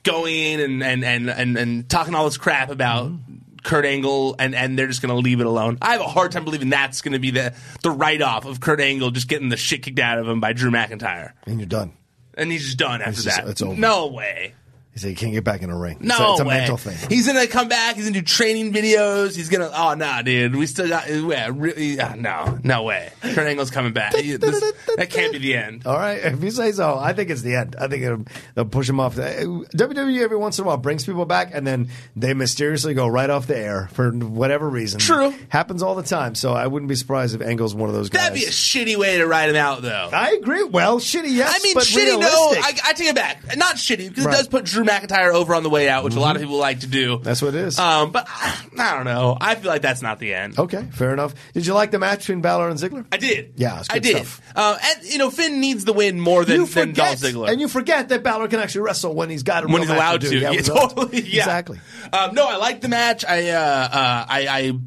going 0.04 0.60
and 0.60 0.80
and 0.84 1.04
and 1.04 1.28
and, 1.28 1.56
and 1.58 1.88
talking 1.88 2.14
all 2.14 2.24
this 2.26 2.38
crap 2.38 2.70
about. 2.70 3.10
Mm-hmm. 3.10 3.32
Kurt 3.64 3.84
Angle, 3.84 4.36
and, 4.38 4.54
and 4.54 4.78
they're 4.78 4.86
just 4.86 5.02
going 5.02 5.12
to 5.12 5.20
leave 5.20 5.40
it 5.40 5.46
alone. 5.46 5.78
I 5.82 5.94
have 5.94 6.00
a 6.00 6.04
hard 6.04 6.30
time 6.30 6.44
believing 6.44 6.70
that's 6.70 7.00
going 7.00 7.14
to 7.14 7.18
be 7.18 7.32
the, 7.32 7.52
the 7.82 7.90
write 7.90 8.22
off 8.22 8.44
of 8.44 8.60
Kurt 8.60 8.78
Angle 8.78 9.10
just 9.10 9.26
getting 9.26 9.48
the 9.48 9.56
shit 9.56 9.82
kicked 9.82 9.98
out 9.98 10.20
of 10.20 10.28
him 10.28 10.38
by 10.38 10.52
Drew 10.52 10.70
McIntyre. 10.70 11.32
And 11.48 11.58
you're 11.58 11.66
done. 11.66 11.92
And 12.36 12.52
he's 12.52 12.64
just 12.64 12.78
done 12.78 13.00
after 13.00 13.10
It's 13.10 13.24
just- 13.24 13.36
that. 13.38 13.48
it's 13.48 13.62
over. 13.62 13.74
No 13.80 14.08
way. 14.08 14.54
He 14.96 15.00
said 15.00 15.10
you 15.10 15.16
can't 15.16 15.32
get 15.34 15.44
back 15.44 15.60
in 15.60 15.68
the 15.68 15.76
ring. 15.76 15.98
No 16.00 16.14
it's 16.14 16.20
a, 16.20 16.30
it's 16.32 16.40
a 16.40 16.44
way. 16.46 16.54
mental 16.56 16.76
thing. 16.78 17.10
He's 17.10 17.26
gonna 17.26 17.46
come 17.46 17.68
back. 17.68 17.96
He's 17.96 18.06
gonna 18.06 18.14
do 18.18 18.22
training 18.22 18.72
videos. 18.72 19.36
He's 19.36 19.50
gonna. 19.50 19.70
Oh 19.74 19.92
nah, 19.92 20.22
dude. 20.22 20.56
We 20.56 20.66
still 20.66 20.88
got. 20.88 21.06
Yeah, 21.10 21.50
really, 21.52 22.00
uh, 22.00 22.14
no, 22.14 22.58
no 22.64 22.82
way. 22.82 23.12
Kurt 23.20 23.46
Angle's 23.46 23.70
coming 23.70 23.92
back. 23.92 24.14
He- 24.16 24.36
this- 24.36 24.72
that 24.96 25.10
can't 25.10 25.32
be 25.34 25.38
the 25.38 25.54
end. 25.54 25.82
All 25.86 25.98
right, 25.98 26.18
if 26.24 26.42
you 26.42 26.50
say 26.50 26.72
so, 26.72 26.96
I 26.98 27.12
think 27.12 27.28
it's 27.28 27.42
the 27.42 27.56
end. 27.56 27.76
I 27.78 27.88
think 27.88 28.04
it'll, 28.04 28.24
they'll 28.54 28.64
push 28.64 28.88
him 28.88 28.98
off. 28.98 29.16
WWE 29.16 30.22
every 30.22 30.36
once 30.38 30.58
in 30.58 30.64
a 30.64 30.66
while 30.66 30.76
brings 30.78 31.04
people 31.04 31.26
back, 31.26 31.50
and 31.52 31.66
then 31.66 31.88
they 32.14 32.32
mysteriously 32.32 32.94
go 32.94 33.06
right 33.06 33.28
off 33.28 33.46
the 33.46 33.56
air 33.58 33.88
for 33.92 34.10
whatever 34.12 34.68
reason. 34.68 34.98
True. 35.00 35.34
happens 35.50 35.82
all 35.82 35.94
the 35.94 36.02
time. 36.02 36.34
So 36.34 36.54
I 36.54 36.66
wouldn't 36.66 36.88
be 36.88 36.94
surprised 36.94 37.34
if 37.34 37.42
Angle's 37.42 37.74
one 37.74 37.88
of 37.88 37.94
those 37.94 38.08
guys. 38.08 38.22
That'd 38.22 38.38
be 38.38 38.44
a 38.46 38.50
shitty 38.50 38.96
way 38.96 39.18
to 39.18 39.26
write 39.26 39.50
him 39.50 39.56
out, 39.56 39.82
though. 39.82 40.08
I 40.12 40.30
agree. 40.32 40.64
Well, 40.64 40.98
shitty, 41.00 41.34
yes. 41.34 41.54
I 41.54 41.62
mean, 41.62 41.76
shitty. 41.76 42.18
No, 42.18 42.50
realistic. 42.52 42.84
I, 42.84 42.90
I 42.90 42.92
take 42.94 43.08
it 43.08 43.14
back. 43.14 43.56
Not 43.56 43.76
shitty 43.76 44.08
because 44.08 44.24
Right. 44.26 44.34
It 44.34 44.38
does 44.38 44.48
put 44.48 44.64
Drew 44.64 44.84
McIntyre 44.86 45.32
over 45.32 45.54
on 45.54 45.62
the 45.62 45.70
way 45.70 45.88
out, 45.88 46.04
which 46.04 46.14
a 46.14 46.20
lot 46.20 46.36
of 46.36 46.42
people 46.42 46.56
like 46.56 46.80
to 46.80 46.86
do. 46.86 47.18
That's 47.18 47.42
what 47.42 47.54
it 47.54 47.60
is. 47.60 47.78
Um, 47.78 48.12
but 48.12 48.26
I, 48.28 48.94
don't 48.94 49.04
know. 49.04 49.36
I 49.40 49.54
feel 49.54 49.70
like 49.70 49.82
that's 49.82 50.02
not 50.02 50.18
the 50.18 50.34
end. 50.34 50.58
okay, 50.58 50.82
fair 50.92 51.12
enough. 51.12 51.34
Did 51.54 51.66
you 51.66 51.74
like 51.74 51.90
the 51.90 51.98
match 51.98 52.20
between 52.20 52.40
Balor 52.40 52.68
and 52.68 52.78
Ziggler? 52.78 53.06
I 53.12 53.16
did. 53.16 53.54
Yeah, 53.56 53.80
it's 53.80 53.90
I 53.90 53.98
did. 53.98 54.16
stuff. 54.16 54.40
Uh, 54.54 54.78
and 54.82 55.04
you 55.04 55.18
know, 55.18 55.30
Finn 55.30 55.60
needs 55.60 55.84
the 55.84 55.92
win 55.92 56.20
more 56.20 56.44
than, 56.44 56.60
you 56.60 56.66
than 56.66 56.92
Dolph 56.92 57.18
forget, 57.18 57.34
Ziggler. 57.34 57.50
and 57.50 57.60
you 57.60 57.68
forget 57.68 58.08
that 58.10 58.22
Balor 58.22 58.48
can 58.48 58.60
actually 58.60 58.82
wrestle 58.82 59.14
when 59.14 59.30
he's 59.30 59.42
got 59.42 59.64
a 59.64 59.66
when 59.66 59.76
real 59.76 59.82
he's 59.82 59.88
match 59.90 59.98
allowed 59.98 60.20
do. 60.20 60.30
to. 60.30 60.36
Yeah, 60.36 60.40
Yeah, 60.46 60.48
when 60.50 60.58
he's 60.58 60.68
allowed 60.68 60.88
totally. 60.90 61.20
Yeah. 61.22 61.42
Exactly. 61.42 61.80
Um, 62.12 62.34
no, 62.34 62.46
I 62.46 62.56
liked 62.56 62.82
the 62.82 62.88
match. 62.88 63.24
I, 63.24 63.50
uh, 63.50 63.58
uh, 63.60 64.26
I, 64.28 64.46
I, 64.48 64.78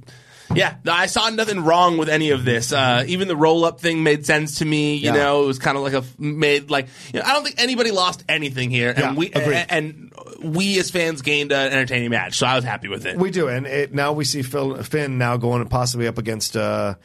yeah, 0.55 0.75
I 0.87 1.05
saw 1.07 1.29
nothing 1.29 1.59
wrong 1.63 1.97
with 1.97 2.09
any 2.09 2.31
of 2.31 2.43
this. 2.45 2.71
Uh, 2.73 3.03
even 3.07 3.27
the 3.27 3.35
roll 3.35 3.65
up 3.65 3.79
thing 3.79 4.03
made 4.03 4.25
sense 4.25 4.59
to 4.59 4.65
me. 4.65 4.95
You 4.95 5.07
Yeah. 5.07 5.13
know, 5.13 5.43
it 5.43 5.47
was 5.47 5.59
kind 5.59 5.77
of 5.77 5.83
like 5.83 5.93
a 5.93 6.03
made 6.17 6.69
like. 6.71 6.87
You 7.13 7.19
know, 7.19 7.25
I 7.25 7.33
don't 7.33 7.43
think 7.43 7.61
anybody 7.61 7.91
lost 7.91 8.23
anything 8.27 8.69
here, 8.69 8.89
and 8.89 8.97
Yeah, 8.99 9.13
we 9.13 9.27
agreed. 9.31 9.65
and, 9.69 10.11
and 10.41 10.53
we 10.55 10.79
as 10.79 10.89
fans 10.89 11.21
gained 11.21 11.51
an 11.51 11.71
entertaining 11.71 12.09
match. 12.09 12.37
So 12.37 12.47
I 12.47 12.55
was 12.55 12.63
happy 12.63 12.87
with 12.87 13.05
it. 13.05 13.17
We 13.17 13.29
do, 13.31 13.47
and 13.47 13.65
it, 13.67 13.93
now 13.93 14.13
we 14.13 14.25
see 14.25 14.41
Phil, 14.41 14.81
Finn 14.83 15.17
now 15.17 15.37
going 15.37 15.65
possibly 15.67 16.07
up 16.07 16.17
against 16.17 16.55
uh, 16.57 16.95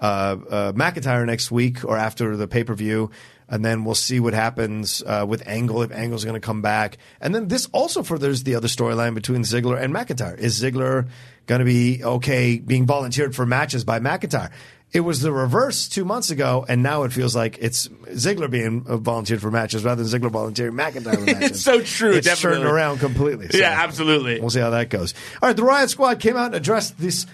uh, 0.00 0.04
uh, 0.04 0.72
McIntyre 0.72 1.24
next 1.26 1.50
week 1.50 1.84
or 1.84 1.96
after 1.96 2.36
the 2.36 2.46
pay 2.48 2.64
per 2.64 2.74
view, 2.74 3.10
and 3.52 3.64
then 3.64 3.84
we'll 3.84 3.94
see 3.94 4.18
what 4.18 4.34
happens 4.34 5.02
uh, 5.06 5.24
with 5.28 5.46
Angle 5.46 5.82
if 5.82 5.92
Angle's 5.92 6.24
going 6.24 6.34
to 6.40 6.44
come 6.44 6.60
back, 6.62 6.98
and 7.20 7.32
then 7.32 7.46
this 7.46 7.68
also 7.72 8.02
furthers 8.02 8.42
the 8.42 8.56
other 8.56 8.66
storyline 8.68 9.14
between 9.14 9.42
Ziggler 9.42 9.80
and 9.80 9.94
McIntyre. 9.94 10.36
Is 10.36 10.60
Ziggler 10.60 11.08
going 11.46 11.60
to 11.60 11.64
be 11.64 12.02
okay 12.02 12.58
being 12.58 12.86
volunteered 12.86 13.36
for 13.36 13.46
matches 13.46 13.84
by 13.84 14.00
McIntyre? 14.00 14.50
It 14.92 15.00
was 15.00 15.20
the 15.22 15.32
reverse 15.32 15.88
two 15.88 16.04
months 16.04 16.30
ago, 16.30 16.66
and 16.68 16.82
now 16.82 17.04
it 17.04 17.12
feels 17.14 17.34
like 17.34 17.56
it's 17.60 17.88
Ziggler 17.88 18.50
being 18.50 18.84
uh, 18.86 18.98
volunteered 18.98 19.40
for 19.40 19.50
matches 19.50 19.84
rather 19.84 20.02
than 20.04 20.20
Ziggler 20.20 20.30
volunteering 20.30 20.74
McIntyre 20.74 21.14
for 21.14 21.20
matches. 21.26 21.50
It's 21.52 21.62
so 21.62 21.80
true, 21.82 22.12
It's 22.12 22.26
definitely. 22.26 22.58
turned 22.58 22.70
around 22.70 22.98
completely. 22.98 23.48
Yeah, 23.54 23.70
absolutely. 23.84 24.38
We'll 24.40 24.50
see 24.50 24.60
how 24.60 24.70
that 24.70 24.90
goes. 24.90 25.14
All 25.40 25.48
right, 25.48 25.56
the 25.56 25.62
Riot 25.62 25.88
Squad 25.88 26.20
came 26.20 26.36
out 26.36 26.46
and 26.46 26.54
addressed 26.56 26.98
this 26.98 27.26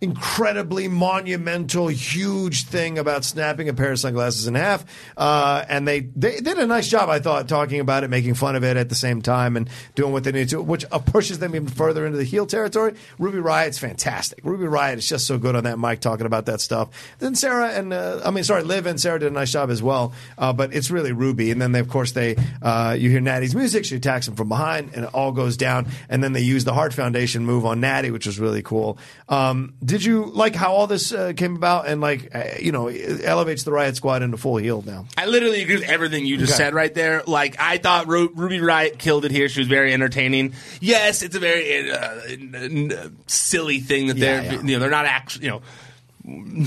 incredibly 0.00 0.88
monumental, 0.88 1.88
huge 1.88 2.64
thing 2.64 2.98
about 2.98 3.24
snapping 3.24 3.68
a 3.68 3.74
pair 3.74 3.92
of 3.92 3.98
sunglasses 3.98 4.46
in 4.46 4.54
half, 4.54 4.84
uh, 5.16 5.64
and 5.68 5.88
they 5.88 6.00
they 6.00 6.40
did 6.40 6.58
a 6.58 6.66
nice 6.66 6.88
job, 6.88 7.08
I 7.08 7.18
thought, 7.18 7.48
talking 7.48 7.80
about 7.80 8.04
it, 8.04 8.08
making 8.08 8.34
fun 8.34 8.56
of 8.56 8.64
it 8.64 8.76
at 8.76 8.88
the 8.88 8.94
same 8.94 9.22
time, 9.22 9.56
and 9.56 9.68
doing 9.94 10.12
what 10.12 10.24
they 10.24 10.32
need 10.32 10.50
to, 10.50 10.60
which 10.60 10.84
uh, 10.92 10.98
pushes 10.98 11.38
them 11.38 11.54
even 11.54 11.68
further 11.68 12.04
into 12.04 12.18
the 12.18 12.24
heel 12.24 12.46
territory. 12.46 12.94
Ruby 13.18 13.38
Riot's 13.38 13.78
fantastic. 13.78 14.40
Ruby 14.44 14.66
Riot 14.66 14.98
is 14.98 15.08
just 15.08 15.26
so 15.26 15.38
good 15.38 15.56
on 15.56 15.64
that 15.64 15.78
mic 15.78 16.00
talking 16.00 16.26
about 16.26 16.46
that 16.46 16.60
stuff. 16.60 16.88
Then 17.18 17.34
Sarah 17.34 17.70
and 17.70 17.92
uh, 17.92 18.20
I 18.24 18.30
mean, 18.30 18.44
sorry, 18.44 18.64
Liv 18.64 18.86
and 18.86 19.00
Sarah 19.00 19.18
did 19.18 19.32
a 19.32 19.34
nice 19.34 19.52
job 19.52 19.70
as 19.70 19.82
well, 19.82 20.12
uh, 20.36 20.52
but 20.52 20.74
it's 20.74 20.90
really 20.90 21.12
Ruby. 21.12 21.50
And 21.50 21.60
then 21.60 21.72
they, 21.72 21.80
of 21.80 21.88
course 21.88 22.12
they 22.12 22.36
uh, 22.60 22.94
you 22.98 23.08
hear 23.08 23.20
Natty's 23.20 23.54
music, 23.54 23.86
she 23.86 23.96
attacks 23.96 24.28
him 24.28 24.34
from 24.34 24.48
behind, 24.48 24.90
and 24.94 25.04
it 25.04 25.14
all 25.14 25.32
goes 25.32 25.56
down. 25.56 25.86
And 26.10 26.22
then 26.22 26.34
they 26.34 26.42
use 26.42 26.64
the 26.64 26.74
Heart 26.74 26.92
Foundation 26.92 27.46
move 27.46 27.64
on 27.64 27.80
Natty, 27.80 28.10
which 28.10 28.26
was 28.26 28.38
really 28.38 28.62
cool. 28.62 28.98
Um, 29.28 29.74
did 29.86 30.04
you 30.04 30.24
like 30.26 30.54
how 30.56 30.72
all 30.72 30.86
this 30.88 31.12
uh, 31.12 31.32
came 31.36 31.54
about 31.56 31.86
and 31.86 32.00
like 32.00 32.34
uh, 32.34 32.42
you 32.60 32.72
know 32.72 32.88
it 32.88 33.24
elevates 33.24 33.62
the 33.62 33.70
Riot 33.72 33.96
Squad 33.96 34.22
into 34.22 34.36
full 34.36 34.56
heel 34.56 34.82
now? 34.84 35.06
I 35.16 35.26
literally 35.26 35.62
agree 35.62 35.76
with 35.76 35.88
everything 35.88 36.26
you 36.26 36.36
just 36.38 36.52
Okay. 36.52 36.56
said 36.64 36.74
right 36.74 36.92
there. 36.92 37.22
Like 37.26 37.56
I 37.60 37.78
thought 37.78 38.08
Ru- 38.08 38.32
Ruby 38.34 38.60
Riot 38.60 38.98
killed 38.98 39.24
it 39.24 39.30
here. 39.30 39.48
She 39.48 39.60
was 39.60 39.68
very 39.68 39.94
entertaining. 39.94 40.54
Yes, 40.80 41.22
it's 41.22 41.36
a 41.36 41.40
very 41.40 41.90
uh, 41.90 42.20
n- 42.28 42.90
n- 42.92 43.16
silly 43.28 43.78
thing 43.80 44.08
that 44.08 44.16
Yeah, 44.16 44.40
they're 44.40 44.52
yeah. 44.54 44.60
you 44.62 44.72
know 44.74 44.78
they're 44.80 44.90
not 44.90 45.06
actually 45.06 45.46
you 45.46 45.50
know. 45.52 46.66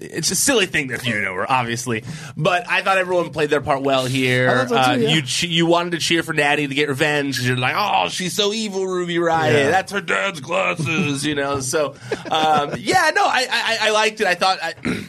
It's 0.00 0.30
a 0.30 0.34
silly 0.34 0.66
thing 0.66 0.88
they're 0.88 0.98
feuding 0.98 1.24
over, 1.24 1.50
obviously. 1.50 2.04
But 2.36 2.68
I 2.68 2.82
thought 2.82 2.98
everyone 2.98 3.30
played 3.30 3.50
their 3.50 3.60
part 3.62 3.82
well 3.82 4.04
here. 4.04 4.68
So 4.68 4.76
uh, 4.76 4.96
yeah. 5.00 5.08
You 5.08 5.22
che- 5.22 5.48
you 5.48 5.66
wanted 5.66 5.92
to 5.92 5.98
cheer 5.98 6.22
for 6.22 6.32
Natty 6.34 6.66
to 6.66 6.74
get 6.74 6.88
revenge 6.88 7.36
because 7.36 7.48
you're 7.48 7.56
like, 7.56 7.74
oh, 7.76 8.08
she's 8.08 8.34
so 8.34 8.52
evil, 8.52 8.86
Ruby 8.86 9.18
Riot. 9.18 9.54
Yeah. 9.54 9.70
That's 9.70 9.92
her 9.92 10.00
dad's 10.00 10.40
glasses, 10.40 11.24
you 11.24 11.34
know. 11.34 11.60
So, 11.60 11.94
um, 12.30 12.74
yeah, 12.78 13.10
no, 13.14 13.24
I, 13.24 13.46
I 13.50 13.78
I 13.88 13.90
liked 13.90 14.20
it. 14.20 14.26
I 14.26 14.34
thought 14.34 14.58
I, 14.62 14.74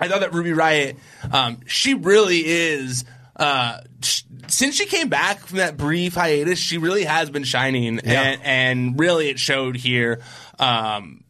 I 0.00 0.08
thought 0.08 0.20
that 0.20 0.32
Ruby 0.34 0.52
Riot, 0.52 0.96
um, 1.32 1.58
she 1.66 1.94
really 1.94 2.42
is. 2.46 3.04
Uh, 3.36 3.78
sh- 4.02 4.22
since 4.48 4.74
she 4.76 4.86
came 4.86 5.08
back 5.08 5.40
from 5.40 5.58
that 5.58 5.76
brief 5.76 6.14
hiatus, 6.14 6.58
she 6.58 6.76
really 6.78 7.04
has 7.04 7.30
been 7.30 7.44
shining, 7.44 8.00
Yeah. 8.04 8.22
and, 8.22 8.40
and 8.44 8.98
really 9.00 9.28
it 9.28 9.38
showed 9.38 9.76
here. 9.76 10.20
Um, 10.58 11.22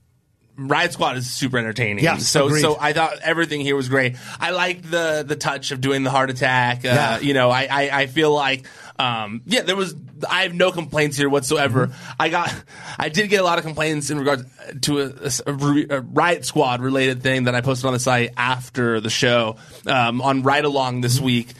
Riot 0.59 0.93
Squad 0.93 1.17
is 1.17 1.31
super 1.31 1.57
entertaining. 1.57 2.03
Yeah, 2.05 2.17
so 2.19 2.47
agreed. 2.47 2.63
so 2.63 2.77
I 2.81 2.93
thought 2.93 3.19
everything 3.23 3.61
here 3.61 3.77
was 3.77 3.89
great. 3.89 4.17
I 4.41 4.51
liked 4.51 4.91
the 4.91 5.25
the 5.27 5.37
touch 5.37 5.71
of 5.71 5.81
doing 5.81 6.03
the 6.03 6.11
heart 6.11 6.31
attack. 6.31 6.85
Uh, 6.85 6.89
Yeah. 6.89 7.19
You 7.21 7.33
know, 7.35 7.49
I, 7.51 7.69
I 7.71 8.01
I 8.03 8.07
feel 8.09 8.35
like 8.35 8.67
um 8.99 9.43
yeah, 9.47 9.63
there 9.63 9.77
was 9.77 9.95
I 10.29 10.43
have 10.43 10.55
no 10.55 10.73
complaints 10.73 11.17
here 11.17 11.29
whatsoever. 11.29 11.87
Mm-hmm. 11.87 12.13
I 12.19 12.29
got 12.29 12.53
I 12.99 13.09
did 13.09 13.29
get 13.31 13.41
a 13.41 13.45
lot 13.45 13.59
of 13.59 13.65
complaints 13.65 14.11
in 14.11 14.19
regards 14.19 14.45
to 14.83 15.01
a, 15.01 15.31
a- 15.47 15.97
a 15.97 16.01
Riot 16.01 16.45
Squad 16.45 16.81
related 16.83 17.23
thing 17.23 17.45
that 17.45 17.55
I 17.55 17.61
posted 17.61 17.87
on 17.87 17.93
the 17.93 18.01
site 18.01 18.31
after 18.37 19.01
the 19.01 19.11
show 19.11 19.57
um, 19.87 20.21
on 20.21 20.43
Ride 20.43 20.65
Along 20.65 20.95
Mm-hmm. 20.95 21.01
this 21.03 21.21
week. 21.21 21.55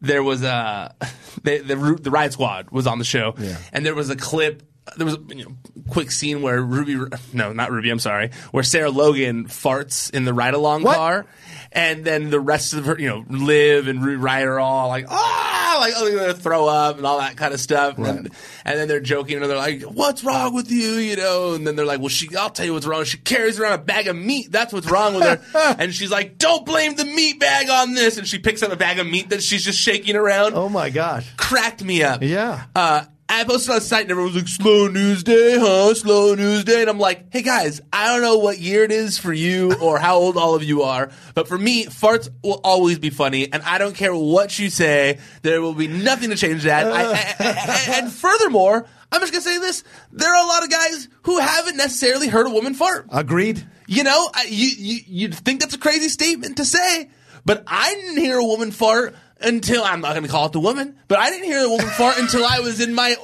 There 0.00 0.22
was 0.24 0.42
a 0.42 0.94
the, 1.44 1.58
the 1.58 1.98
the 2.00 2.10
Riot 2.10 2.32
Squad 2.32 2.70
was 2.70 2.86
on 2.86 2.98
the 2.98 3.04
show, 3.04 3.34
Yeah. 3.38 3.58
and 3.72 3.84
there 3.86 3.94
was 3.94 4.10
a 4.10 4.16
clip. 4.16 4.62
There 4.96 5.04
was 5.06 5.14
a 5.14 5.20
you 5.28 5.44
know, 5.44 5.56
quick 5.88 6.10
scene 6.10 6.42
where 6.42 6.60
Ruby, 6.62 6.98
no, 7.32 7.52
not 7.52 7.70
Ruby, 7.70 7.90
I'm 7.90 7.98
sorry, 7.98 8.30
where 8.50 8.62
Sarah 8.62 8.90
Logan 8.90 9.46
farts 9.46 10.12
in 10.12 10.24
the 10.24 10.34
ride 10.34 10.54
along 10.54 10.82
car, 10.82 11.26
and 11.72 12.04
then 12.04 12.30
the 12.30 12.40
rest 12.40 12.74
of 12.74 12.86
her, 12.86 12.98
you 12.98 13.08
know, 13.08 13.24
Liv 13.28 13.88
and 13.88 14.04
Ruby 14.04 14.16
Riot 14.16 14.48
are 14.48 14.58
all 14.60 14.88
like, 14.88 15.06
ah, 15.08 15.60
like 15.80 15.94
oh, 15.96 16.04
they're 16.04 16.18
gonna 16.18 16.34
throw 16.34 16.66
up 16.66 16.98
and 16.98 17.06
all 17.06 17.18
that 17.18 17.36
kind 17.36 17.54
of 17.54 17.60
stuff, 17.60 17.96
and, 17.96 18.06
then, 18.06 18.28
and 18.64 18.78
then 18.78 18.88
they're 18.88 19.00
joking 19.00 19.40
and 19.40 19.50
they're 19.50 19.56
like, 19.56 19.82
"What's 19.82 20.22
wrong 20.22 20.54
with 20.54 20.70
you?" 20.70 20.92
You 20.92 21.16
know, 21.16 21.54
and 21.54 21.66
then 21.66 21.76
they're 21.76 21.86
like, 21.86 22.00
"Well, 22.00 22.08
she, 22.08 22.34
I'll 22.36 22.50
tell 22.50 22.66
you 22.66 22.74
what's 22.74 22.86
wrong. 22.86 23.04
She 23.04 23.18
carries 23.18 23.58
around 23.58 23.72
a 23.74 23.78
bag 23.82 24.06
of 24.06 24.16
meat. 24.16 24.52
That's 24.52 24.72
what's 24.72 24.90
wrong 24.90 25.14
with 25.14 25.24
her." 25.24 25.40
and 25.78 25.94
she's 25.94 26.10
like, 26.10 26.38
"Don't 26.38 26.66
blame 26.66 26.94
the 26.96 27.04
meat 27.04 27.40
bag 27.40 27.70
on 27.70 27.94
this," 27.94 28.18
and 28.18 28.26
she 28.26 28.38
picks 28.38 28.62
up 28.62 28.72
a 28.72 28.76
bag 28.76 28.98
of 28.98 29.06
meat 29.06 29.30
that 29.30 29.42
she's 29.42 29.64
just 29.64 29.78
shaking 29.78 30.16
around 30.16 30.54
Oh 30.54 30.68
my 30.68 30.90
gosh! 30.90 31.26
cracked 31.36 31.82
me 31.82 32.02
up. 32.02 32.22
Yeah. 32.22 32.64
Uh, 32.74 33.04
I 33.30 33.44
posted 33.44 33.70
on 33.70 33.76
the 33.76 33.80
site 33.80 34.02
and 34.02 34.10
everyone 34.10 34.32
was 34.34 34.42
like, 34.42 34.48
slow 34.48 34.88
news 34.88 35.22
day, 35.22 35.56
huh? 35.58 35.94
Slow 35.94 36.34
news 36.34 36.64
day. 36.64 36.80
And 36.82 36.90
I'm 36.90 36.98
like, 36.98 37.32
hey 37.32 37.42
guys, 37.42 37.80
I 37.92 38.08
don't 38.08 38.22
know 38.22 38.38
what 38.38 38.58
year 38.58 38.82
it 38.84 38.90
is 38.92 39.18
for 39.18 39.32
you 39.32 39.72
or 39.80 39.98
how 39.98 40.16
old 40.16 40.36
all 40.36 40.54
of 40.56 40.64
you 40.64 40.82
are, 40.82 41.10
but 41.34 41.46
for 41.48 41.56
me, 41.56 41.84
farts 41.86 42.28
will 42.42 42.60
always 42.64 42.98
be 42.98 43.10
funny. 43.10 43.52
And 43.52 43.62
I 43.62 43.78
don't 43.78 43.94
care 43.94 44.14
what 44.14 44.58
you 44.58 44.68
say. 44.68 45.18
There 45.42 45.62
will 45.62 45.74
be 45.74 45.86
nothing 45.88 46.30
to 46.30 46.36
change 46.36 46.64
that. 46.64 46.86
I, 46.86 47.12
I- 47.12 47.34
I- 47.38 47.98
and 48.00 48.12
furthermore, 48.12 48.86
I'm 49.12 49.20
just 49.20 49.32
going 49.32 49.42
to 49.42 49.48
say 49.48 49.58
this. 49.58 49.84
There 50.12 50.28
are 50.34 50.44
a 50.44 50.46
lot 50.48 50.62
of 50.64 50.70
guys 50.70 51.08
who 51.22 51.38
haven't 51.38 51.76
necessarily 51.76 52.28
heard 52.28 52.46
a 52.46 52.50
woman 52.50 52.74
fart. 52.74 53.06
Agreed. 53.10 53.66
You 53.86 54.04
know, 54.04 54.30
you, 54.46 54.68
you 54.76 55.00
you'd 55.06 55.34
think 55.34 55.60
that's 55.60 55.74
a 55.74 55.78
crazy 55.78 56.08
statement 56.08 56.58
to 56.58 56.64
say, 56.64 57.10
but 57.44 57.64
I 57.66 57.94
didn't 57.94 58.18
hear 58.18 58.38
a 58.38 58.44
woman 58.44 58.70
fart 58.70 59.16
until 59.40 59.82
I'm 59.82 60.00
not 60.00 60.12
going 60.12 60.24
to 60.24 60.30
call 60.30 60.46
it 60.46 60.52
the 60.52 60.60
woman, 60.60 60.98
but 61.08 61.18
I 61.18 61.30
didn't 61.30 61.46
hear 61.46 61.64
a 61.64 61.68
woman 61.68 61.86
fart 61.86 62.18
until 62.18 62.44
I 62.44 62.60
was 62.60 62.80
in 62.80 62.94
my 62.94 63.16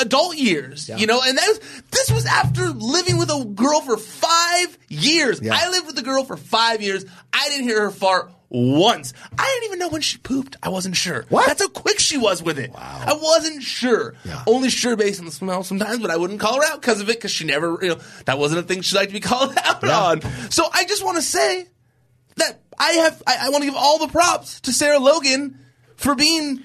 adult 0.00 0.36
years. 0.36 0.88
You 0.88 1.06
know, 1.06 1.20
and 1.24 1.36
that 1.36 1.46
was 1.48 1.60
this 1.90 2.10
was 2.10 2.26
after 2.26 2.68
living 2.68 3.18
with 3.18 3.30
a 3.30 3.44
girl 3.44 3.80
for 3.80 3.96
five 3.96 4.78
years. 4.88 5.40
Yeah. 5.40 5.54
I 5.54 5.70
lived 5.70 5.86
with 5.86 5.98
a 5.98 6.02
girl 6.02 6.24
for 6.24 6.36
five 6.36 6.82
years. 6.82 7.04
I 7.32 7.48
didn't 7.48 7.64
hear 7.64 7.82
her 7.82 7.90
fart 7.90 8.30
once. 8.54 9.12
I 9.36 9.44
didn't 9.44 9.64
even 9.64 9.78
know 9.80 9.88
when 9.88 10.00
she 10.00 10.18
pooped. 10.18 10.56
I 10.62 10.68
wasn't 10.68 10.94
sure. 10.96 11.26
What? 11.28 11.46
That's 11.46 11.60
how 11.60 11.68
quick 11.68 11.98
she 11.98 12.16
was 12.16 12.42
with 12.42 12.58
it. 12.58 12.70
Wow. 12.72 13.04
I 13.06 13.14
wasn't 13.14 13.62
sure. 13.62 14.14
Only 14.46 14.70
sure 14.70 14.96
based 14.96 15.18
on 15.18 15.26
the 15.26 15.32
smell 15.32 15.64
sometimes, 15.64 15.98
but 15.98 16.10
I 16.10 16.16
wouldn't 16.16 16.40
call 16.40 16.56
her 16.60 16.64
out 16.64 16.80
because 16.80 17.00
of 17.00 17.08
it 17.08 17.16
because 17.16 17.32
she 17.32 17.44
never, 17.44 17.78
you 17.82 17.88
know, 17.88 18.00
that 18.26 18.38
wasn't 18.38 18.60
a 18.60 18.62
thing 18.62 18.82
she 18.82 18.96
liked 18.96 19.10
to 19.10 19.14
be 19.14 19.20
called 19.26 19.56
out 19.62 19.82
on. 19.84 20.22
So 20.50 20.68
I 20.72 20.84
just 20.84 21.04
want 21.04 21.16
to 21.16 21.22
say 21.22 21.66
that 22.36 22.60
I 22.78 22.90
have, 22.92 23.22
I, 23.26 23.38
I 23.42 23.48
want 23.50 23.62
to 23.62 23.70
give 23.70 23.76
all 23.76 23.98
the 23.98 24.08
props 24.08 24.60
to 24.62 24.72
Sarah 24.72 24.98
Logan 24.98 25.58
for 25.96 26.14
being, 26.14 26.62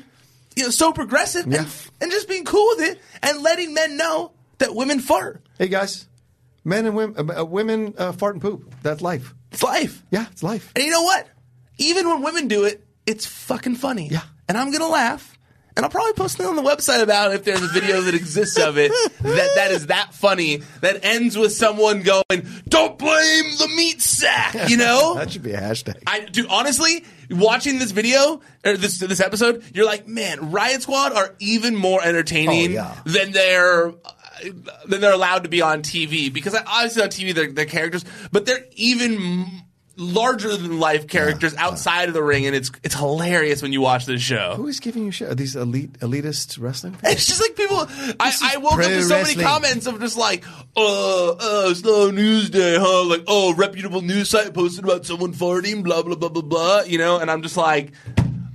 you 0.55 0.63
know, 0.63 0.69
so 0.69 0.91
progressive 0.91 1.45
and, 1.45 1.67
and 2.01 2.11
just 2.11 2.27
being 2.27 2.45
cool 2.45 2.65
with 2.75 2.87
it 2.89 3.01
and 3.23 3.41
letting 3.41 3.73
men 3.73 3.97
know 3.97 4.31
that 4.59 4.75
women 4.75 4.99
fart. 4.99 5.41
Hey 5.57 5.67
guys, 5.67 6.07
men 6.63 6.85
and 6.85 6.95
women, 6.95 7.29
uh, 7.37 7.45
women 7.45 7.93
uh, 7.97 8.11
fart 8.11 8.35
and 8.35 8.41
poop. 8.41 8.73
That's 8.83 9.01
life. 9.01 9.33
It's 9.51 9.63
life. 9.63 10.03
Yeah, 10.11 10.25
it's 10.31 10.43
life. 10.43 10.71
And 10.75 10.83
you 10.83 10.91
know 10.91 11.03
what? 11.03 11.27
Even 11.77 12.07
when 12.07 12.21
women 12.21 12.47
do 12.47 12.65
it, 12.65 12.85
it's 13.05 13.25
fucking 13.25 13.75
funny. 13.75 14.09
Yeah. 14.09 14.21
And 14.47 14.57
I'm 14.57 14.71
gonna 14.71 14.87
laugh. 14.87 15.35
And 15.75 15.85
I'll 15.85 15.91
probably 15.91 16.11
post 16.13 16.35
something 16.35 16.57
on 16.57 16.61
the 16.61 16.69
website 16.69 17.01
about 17.01 17.33
if 17.33 17.45
there's 17.45 17.61
a 17.63 17.67
video 17.67 18.01
that 18.01 18.13
exists 18.13 18.57
of 18.59 18.77
it 18.77 18.91
that 19.21 19.51
that 19.55 19.71
is 19.71 19.87
that 19.87 20.13
funny 20.13 20.57
that 20.81 21.05
ends 21.05 21.37
with 21.37 21.53
someone 21.53 22.01
going, 22.01 22.47
"Don't 22.67 22.97
blame 22.97 23.45
the 23.57 23.71
meat 23.77 24.01
sack," 24.01 24.69
you 24.69 24.75
know. 24.75 25.13
that 25.17 25.31
should 25.31 25.43
be 25.43 25.53
a 25.53 25.61
hashtag. 25.61 26.03
I 26.05 26.21
do 26.25 26.47
honestly 26.49 27.05
watching 27.29 27.79
this 27.79 27.91
video 27.91 28.41
or 28.65 28.77
this 28.77 28.99
this 28.99 29.19
episode, 29.19 29.63
you're 29.73 29.85
like, 29.85 30.07
man, 30.07 30.51
Riot 30.51 30.81
Squad 30.81 31.13
are 31.13 31.35
even 31.39 31.75
more 31.75 32.03
entertaining 32.03 32.71
Oh, 32.71 32.73
yeah. 32.73 32.95
than 33.05 33.31
they're 33.31 33.93
than 34.87 35.01
they're 35.01 35.11
allowed 35.13 35.43
to 35.43 35.49
be 35.49 35.61
on 35.61 35.81
TV 35.81 36.31
because 36.31 36.55
I- 36.55 36.63
obviously 36.65 37.03
on 37.03 37.09
TV 37.09 37.33
they're, 37.35 37.51
they're 37.51 37.65
characters, 37.65 38.05
but 38.31 38.45
they're 38.45 38.65
even 38.75 39.45
larger 39.99 40.55
than 40.55 40.79
life 40.79 41.07
characters 41.07 41.53
outside 41.55 42.07
of 42.07 42.13
the 42.13 42.23
ring, 42.23 42.45
and 42.45 42.55
it's 42.55 42.71
it's 42.83 42.95
hilarious 42.95 43.61
when 43.61 43.73
you 43.73 43.81
watch 43.81 44.05
this 44.05 44.21
show. 44.21 44.53
Who 44.55 44.67
is 44.67 44.79
giving 44.79 45.05
you 45.05 45.11
shit? 45.11 45.29
Are 45.29 45.35
these 45.35 45.55
elite 45.55 45.93
elitist 45.99 46.59
wrestling? 46.59 46.93
fans? 46.93 47.13
It's 47.13 47.25
just 47.27 47.41
like 47.41 47.55
people. 47.55 47.77
I, 48.19 48.33
I 48.41 48.57
woke 48.57 48.73
up 48.73 48.79
to 48.79 49.03
so 49.03 49.21
many 49.21 49.35
comments 49.35 49.85
of 49.85 49.99
just 49.99 50.17
like, 50.17 50.45
uh, 50.75 51.31
uh, 51.31 51.73
slow 51.73 52.11
news 52.11 52.49
day, 52.49 52.77
huh? 52.79 53.03
Like, 53.03 53.23
oh, 53.27 53.53
reputable 53.53 54.01
news 54.01 54.29
site 54.29 54.53
posted 54.53 54.85
about 54.85 55.05
someone 55.05 55.33
farting, 55.33 55.83
blah 55.83 56.01
blah 56.01 56.15
blah 56.15 56.29
blah 56.29 56.41
blah. 56.41 56.81
You 56.81 56.97
know, 56.97 57.19
and 57.19 57.29
I'm 57.29 57.41
just 57.41 57.57
like, 57.57 57.91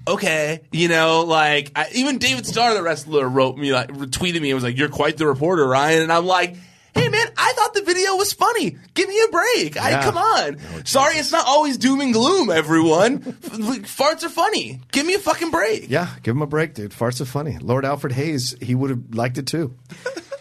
okay, 0.09 0.63
you 0.73 0.89
know, 0.89 1.23
like 1.23 1.73
I, 1.77 1.89
even 1.95 2.19
David 2.19 2.47
Starr, 2.47 2.75
the 2.75 2.83
wrestler, 2.83 3.29
wrote 3.29 3.57
me 3.59 3.73
like 3.73 3.89
retweeted 3.89 4.41
me 4.41 4.51
and 4.51 4.55
was 4.55 4.65
like, 4.65 4.79
"You're 4.79 4.89
quite 4.89 5.19
the 5.19 5.27
reporter, 5.27 5.67
Ryan," 5.67 6.03
and 6.03 6.13
I'm 6.13 6.27
like. 6.27 6.57
Hey 6.95 7.09
man, 7.09 7.27
I 7.37 7.53
thought 7.57 7.75
the 7.75 7.83
video 7.83 8.15
was 8.17 8.33
funny. 8.33 8.77
Give 8.95 9.09
me 9.09 9.21
a 9.23 9.29
break. 9.29 9.77
I 9.81 10.03
come 10.03 10.17
on. 10.17 10.85
Sorry, 10.87 11.17
it's 11.17 11.33
not 11.33 11.47
always 11.47 11.77
doom 11.77 12.01
and 12.01 12.13
gloom. 12.13 12.51
Everyone, 12.51 13.23
F- 13.45 13.59
like, 13.59 13.83
farts 13.83 14.23
are 14.23 14.29
funny. 14.29 14.81
Give 14.93 15.05
me 15.05 15.15
a 15.15 15.19
fucking 15.19 15.51
break. 15.51 15.91
Yeah, 15.91 16.09
give 16.23 16.37
him 16.37 16.43
a 16.43 16.47
break, 16.47 16.75
dude. 16.75 16.93
Farts 16.93 17.21
are 17.21 17.25
funny. 17.25 17.59
Lord 17.61 17.85
Alfred 17.85 18.13
Hayes, 18.13 18.57
he 18.61 18.75
would 18.75 18.91
have 18.91 19.15
liked 19.15 19.39
it 19.39 19.47
too. 19.47 19.75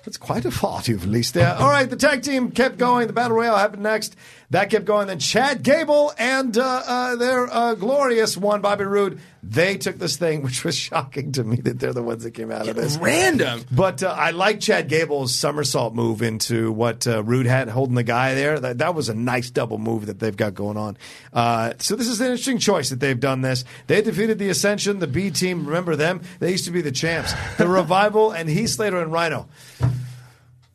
That's 0.04 0.18
quite 0.18 0.44
a 0.44 0.52
fault 0.52 0.90
you've 0.90 1.06
released 1.06 1.34
there. 1.34 1.56
All 1.56 1.70
right, 1.70 1.90
the 1.90 1.96
tag 1.96 2.24
team 2.24 2.52
kept 2.52 2.78
going. 2.78 3.08
The 3.08 3.14
battle 3.14 3.38
royale 3.38 3.56
happened 3.58 3.84
next. 3.84 4.18
That 4.50 4.70
kept 4.70 4.86
going. 4.86 5.08
Then 5.08 5.18
Chad 5.18 5.64
Gable 5.64 6.14
and 6.18 6.58
uh, 6.58 6.84
uh, 6.86 7.16
their 7.16 7.48
uh, 7.52 7.74
glorious 7.76 8.36
one, 8.38 8.62
Bobby 8.62 8.84
Roode, 8.84 9.20
they 9.42 9.78
took 9.78 9.98
this 9.98 10.18
thing, 10.18 10.42
which 10.44 10.66
was 10.66 10.76
shocking 10.78 11.32
to 11.32 11.44
me 11.44 11.56
that 11.58 11.80
they're 11.80 11.94
the 11.94 12.04
ones 12.04 12.24
that 12.24 12.32
came 12.32 12.52
out 12.52 12.68
of 12.68 12.76
this. 12.76 12.98
Random. 12.98 13.64
But 13.72 14.04
uh, 14.04 14.10
I 14.10 14.32
like 14.32 14.60
Chad 14.60 14.90
Gable's 14.90 15.34
somersault 15.34 15.96
move 15.96 16.22
into 16.22 16.72
what 16.72 17.08
uh, 17.08 17.24
Roode 17.24 17.46
had 17.46 17.70
holding 17.70 17.96
the 17.96 18.04
guy 18.04 18.36
there. 18.36 18.60
That, 18.60 18.80
that 18.80 18.96
was 18.96 19.08
a 19.08 19.16
nice 19.16 19.50
double 19.50 19.78
move 19.78 20.08
that 20.08 20.20
they've 20.20 20.36
got 20.36 20.54
going 20.54 20.78
on. 20.78 20.98
Uh, 21.32 21.74
so 21.80 21.96
this 21.96 22.08
is 22.08 22.20
an 22.20 22.28
interesting 22.28 22.58
choice 22.58 22.90
that 22.90 23.00
they've 23.00 23.20
done 23.20 23.42
this. 23.42 23.64
They 23.88 24.02
defeated 24.02 24.38
the 24.38 24.50
Ascension, 24.50 25.00
the 25.00 25.08
B 25.08 25.32
team. 25.32 25.66
Remember 25.66 25.96
them? 25.96 26.22
They 26.40 26.52
used 26.52 26.66
to 26.66 26.72
be 26.72 26.82
the 26.82 26.92
champs. 26.92 27.34
The 27.58 27.68
Revival 27.68 28.32
and 28.32 28.50
Heath 28.50 28.72
Slater 28.72 29.02
and 29.02 29.12
Rhino. 29.12 29.48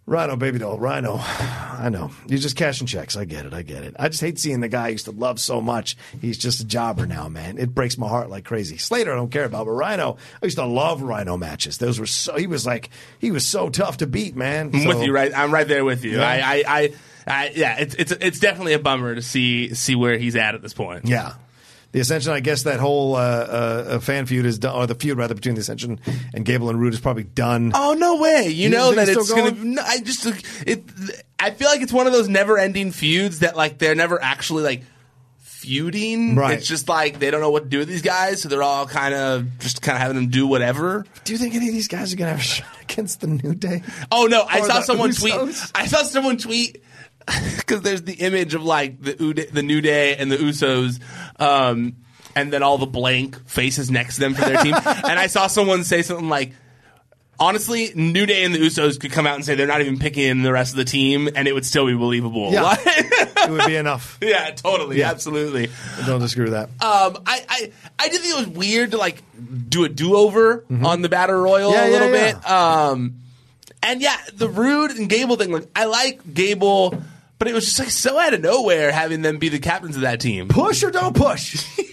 Rhino, 0.09 0.37
baby 0.37 0.59
doll, 0.59 0.79
Rhino. 0.79 1.19
I 1.21 1.91
know. 1.91 2.11
You're 2.27 2.39
just 2.39 2.57
cashing 2.57 2.87
checks. 2.87 3.17
I 3.17 3.25
get 3.25 3.47
it. 3.47 3.53
I 3.55 3.63
get 3.63 3.85
it. 3.85 3.95
I 3.99 4.09
just 4.09 4.21
hate 4.21 4.39
seeing 4.39 4.61
the 4.61 4.69
guy 4.69 4.87
I 4.87 4.89
used 4.89 5.05
to 5.05 5.11
love 5.13 5.39
so 5.39 5.61
much. 5.61 5.97
He's 6.21 6.39
just 6.39 6.61
a 6.61 6.65
jobber 6.65 7.07
now, 7.07 7.29
man. 7.29 7.59
It 7.59 7.75
breaks 7.75 7.99
my 7.99 8.09
heart 8.09 8.31
like 8.31 8.45
crazy. 8.45 8.79
Slater, 8.79 9.13
I 9.13 9.17
don't 9.17 9.31
care 9.31 9.45
about, 9.45 9.67
but 9.67 9.73
Rhino, 9.73 10.17
I 10.43 10.47
used 10.47 10.57
to 10.59 10.65
love 10.65 11.03
Rhino 11.03 11.37
matches. 11.37 11.79
Those 11.79 12.01
were 12.01 12.07
so, 12.07 12.37
he 12.37 12.47
was 12.47 12.67
like, 12.67 12.91
he 13.19 13.31
was 13.31 13.47
so 13.47 13.69
tough 13.69 13.99
to 13.99 14.07
beat, 14.07 14.35
man. 14.35 14.71
I'm 14.73 14.81
So- 14.83 14.89
with 14.89 15.03
you, 15.03 15.13
right? 15.13 15.33
I'm 15.37 15.53
right 15.53 15.69
there 15.69 15.85
with 15.85 16.05
you. 16.05 16.17
Yeah. 16.17 16.27
I, 16.27 16.35
I, 16.37 16.65
I, 16.67 16.93
I, 17.27 17.53
yeah, 17.55 17.77
it's 17.79 17.95
it's 17.97 18.11
it's 18.13 18.41
definitely 18.41 18.73
a 18.73 18.79
bummer 18.79 19.15
to 19.15 19.21
see 19.21 19.75
see 19.75 19.95
where 19.95 20.17
he's 20.17 20.35
at 20.35 20.55
at 20.55 20.63
this 20.63 20.73
point. 20.73 21.07
Yeah. 21.07 21.35
The 21.93 22.01
Ascension, 22.01 22.33
I 22.33 22.41
guess 22.41 22.65
that 22.65 22.81
whole 22.81 23.15
uh, 23.17 23.19
uh, 23.21 23.99
fan 24.01 24.27
feud 24.27 24.45
is 24.45 24.59
done, 24.59 24.75
or 24.77 24.87
the 24.87 24.95
feud 24.95 25.17
rather 25.17 25.35
between 25.35 25.55
the 25.55 25.63
Ascension 25.63 25.99
and 26.35 26.45
Gable 26.45 26.69
and 26.69 26.79
Roode 26.79 26.93
is 26.93 27.01
probably 27.01 27.25
done. 27.25 27.73
Oh 27.75 27.95
no 27.99 28.17
way! 28.17 28.49
You, 28.49 28.65
You 28.65 28.69
know 28.69 28.93
that 28.93 29.09
it's 29.09 29.25
still 29.25 29.37
gonna. 29.37 29.53
going? 29.53 29.75
No, 29.75 29.83
I 29.83 30.01
just 30.01 30.27
it. 30.67 30.85
I 31.39 31.51
feel 31.51 31.69
like 31.69 31.81
it's 31.81 31.93
one 31.93 32.07
of 32.07 32.13
those 32.13 32.29
never-ending 32.29 32.93
feuds 32.93 33.39
that 33.39 33.57
like 33.57 33.79
they're 33.79 33.95
never 33.95 34.23
actually 34.23 34.65
like 34.65 34.83
feuding. 35.39 36.35
Right. 36.37 36.59
It's 36.59 36.67
just 36.67 36.89
like 36.89 37.19
they 37.19 37.31
don't 37.31 37.41
know 37.41 37.51
what 37.51 37.65
to 37.65 37.69
do 37.69 37.79
with 37.79 37.89
these 37.89 38.03
guys, 38.03 38.43
so 38.43 38.49
they're 38.49 38.63
all 38.63 38.87
kind 38.87 39.15
of 39.15 39.59
just 39.59 39.83
kind 39.83 39.97
of 39.97 40.03
having 40.03 40.17
them 40.17 40.29
do 40.29 40.47
whatever. 40.47 41.05
Do 41.25 41.33
you 41.33 41.39
think 41.39 41.55
any 41.55 41.69
of 41.69 41.75
these 41.75 41.89
guys 41.89 42.13
are 42.13 42.17
going 42.17 42.27
to 42.27 42.33
have 42.33 42.41
a 42.41 42.45
shot 42.45 42.67
against 42.83 43.21
the 43.21 43.27
New 43.27 43.55
Day? 43.55 43.83
Oh 44.13 44.27
no! 44.27 44.45
I 44.45 44.61
saw 44.61 44.81
someone 44.81 45.11
Usos? 45.11 45.21
tweet. 45.21 45.73
I 45.75 45.87
saw 45.87 46.03
someone 46.03 46.37
tweet 46.39 46.83
because 47.57 47.83
there's 47.83 48.03
the 48.03 48.15
image 48.15 48.55
of 48.55 48.63
like 48.63 49.01
the 49.03 49.17
Ude- 49.23 49.51
the 49.53 49.63
New 49.63 49.81
Day 49.81 50.17
and 50.17 50.31
the 50.31 50.37
Usos, 50.37 51.01
um, 51.41 51.97
and 52.37 52.53
then 52.53 52.63
all 52.63 52.79
the 52.79 52.87
blank 52.87 53.49
faces 53.49 53.91
next 53.91 54.15
to 54.17 54.21
them 54.21 54.35
for 54.35 54.43
their 54.45 54.63
team. 54.63 54.75
and 54.85 55.19
I 55.19 55.27
saw 55.27 55.47
someone 55.47 55.85
say 55.85 56.03
something 56.03 56.29
like. 56.29 56.53
Honestly, 57.41 57.93
New 57.95 58.27
Day 58.27 58.43
and 58.43 58.53
the 58.53 58.59
Usos 58.59 58.99
could 58.99 59.13
come 59.13 59.25
out 59.25 59.37
and 59.37 59.45
say 59.45 59.55
they're 59.55 59.69
not 59.69 59.81
even 59.81 59.97
picking 60.01 60.43
the 60.43 60.53
rest 60.53 60.73
of 60.73 60.77
the 60.77 60.85
team, 60.85 61.29
and 61.37 61.47
it 61.47 61.55
would 61.55 61.65
still 61.65 61.87
be 61.87 61.95
believable. 61.95 62.51
Yeah. 62.53 62.75
It 63.41 63.53
would 63.53 63.65
be 63.67 63.77
enough. 63.77 64.19
yeah, 64.21 64.51
totally, 64.51 64.99
Yeah. 64.99 65.11
absolutely. 65.11 65.71
Don't 66.05 66.21
disagree 66.21 66.51
with 66.51 66.53
that. 66.55 66.65
Um, 66.85 67.23
I, 67.25 67.45
I, 67.49 67.73
I 67.99 68.09
did 68.09 68.21
think 68.21 68.35
it 68.35 68.47
was 68.49 68.49
weird 68.49 68.91
to 68.91 68.97
like 68.99 69.23
do 69.71 69.85
a 69.85 69.89
do 69.89 70.17
over 70.17 70.65
on 70.83 71.01
the 71.03 71.09
battle 71.09 71.37
royal 71.37 71.71
Mm-hmm. 71.73 71.79
Yeah, 71.81 71.89
a 71.89 71.93
little 71.93 72.11
bit. 72.11 72.51
Um, 72.51 73.15
and 73.85 74.03
yeah, 74.03 74.17
the 74.35 74.49
Roode 74.49 74.91
and 74.91 75.09
Gable 75.09 75.37
thing. 75.37 75.53
Like, 75.53 75.69
I 75.77 75.85
like 75.85 76.35
Gable, 76.35 77.01
but 77.39 77.49
it 77.49 77.55
was 77.55 77.65
just 77.65 77.79
like 77.79 77.91
so 77.91 78.19
out 78.19 78.35
of 78.35 78.41
nowhere 78.41 78.93
having 78.93 79.23
them 79.23 79.39
be 79.39 79.49
the 79.49 79.59
captains 79.59 79.97
of 79.97 80.03
that 80.03 80.21
team. 80.21 80.49
Push 80.49 80.83
or 80.83 80.91
don't 80.91 81.17
push. 81.17 81.65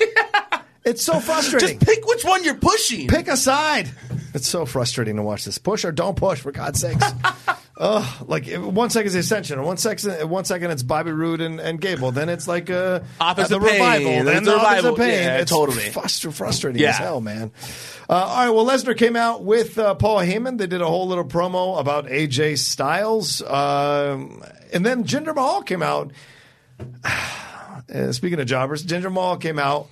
It's 0.86 1.04
so 1.04 1.20
frustrating. 1.20 1.80
Just 1.80 1.89
pick 1.89 2.06
which 2.06 2.24
one 2.24 2.43
you're 2.43 2.54
pushing. 2.54 3.08
Pick 3.08 3.28
a 3.28 3.36
side. 3.36 3.89
It's 4.36 4.48
so 4.48 4.68
frustrating 4.68 5.16
to 5.16 5.24
watch 5.24 5.43
this. 5.43 5.58
Push 5.58 5.84
or 5.84 5.91
don't 5.91 6.16
push, 6.16 6.39
for 6.41 6.52
God's 6.52 6.80
sakes. 6.80 7.04
Ugh, 7.78 8.26
like 8.30 8.47
one 8.53 8.89
second 8.89 9.07
is 9.07 9.13
the 9.13 9.19
Ascension, 9.19 9.61
one 9.61 9.76
second, 9.76 10.30
one 10.30 10.45
second 10.45 10.71
it's 10.71 10.82
Bobby 10.82 11.11
Roode 11.11 11.41
and, 11.41 11.59
and 11.59 11.82
Gable. 11.82 12.11
Then 12.13 12.30
it's 12.30 12.47
like 12.47 12.69
uh, 12.69 13.01
Authors 13.19 13.45
uh, 13.45 13.47
the 13.49 13.55
of 13.57 13.63
Pain. 13.69 13.73
revival. 13.82 14.23
Then 14.23 14.43
the 14.45 14.51
the 14.51 14.57
Authors 14.57 14.78
of 14.80 14.86
Revival. 14.86 14.95
Pain. 14.95 15.09
Yeah, 15.13 15.38
it's 15.39 15.51
totally. 15.51 15.84
frust- 15.89 16.34
frustrating 16.34 16.82
Yeah. 16.82 16.89
as 16.91 16.97
hell, 16.99 17.19
man. 17.19 17.51
Uh, 18.09 18.13
all 18.13 18.38
right, 18.45 18.49
well, 18.51 18.65
Lesnar 18.65 18.97
came 18.97 19.17
out 19.17 19.43
with 19.43 19.78
uh, 19.78 19.93
Paul 19.95 20.19
Heyman. 20.19 20.57
They 20.57 20.67
did 20.67 20.82
a 20.82 20.88
whole 20.88 21.07
little 21.07 21.26
promo 21.26 21.78
about 21.78 22.05
AJ 22.07 22.59
Styles, 22.59 23.41
um, 23.41 24.41
and 24.71 24.86
then 24.86 25.03
Jinder 25.03 25.36
Mahal 25.36 25.61
came 25.61 25.84
out. 25.84 26.11
Uh, 27.94 28.12
speaking 28.12 28.40
of 28.40 28.48
jobbers, 28.48 28.84
Jinder 28.84 29.12
Mahal 29.12 29.38
came 29.38 29.60
out 29.60 29.88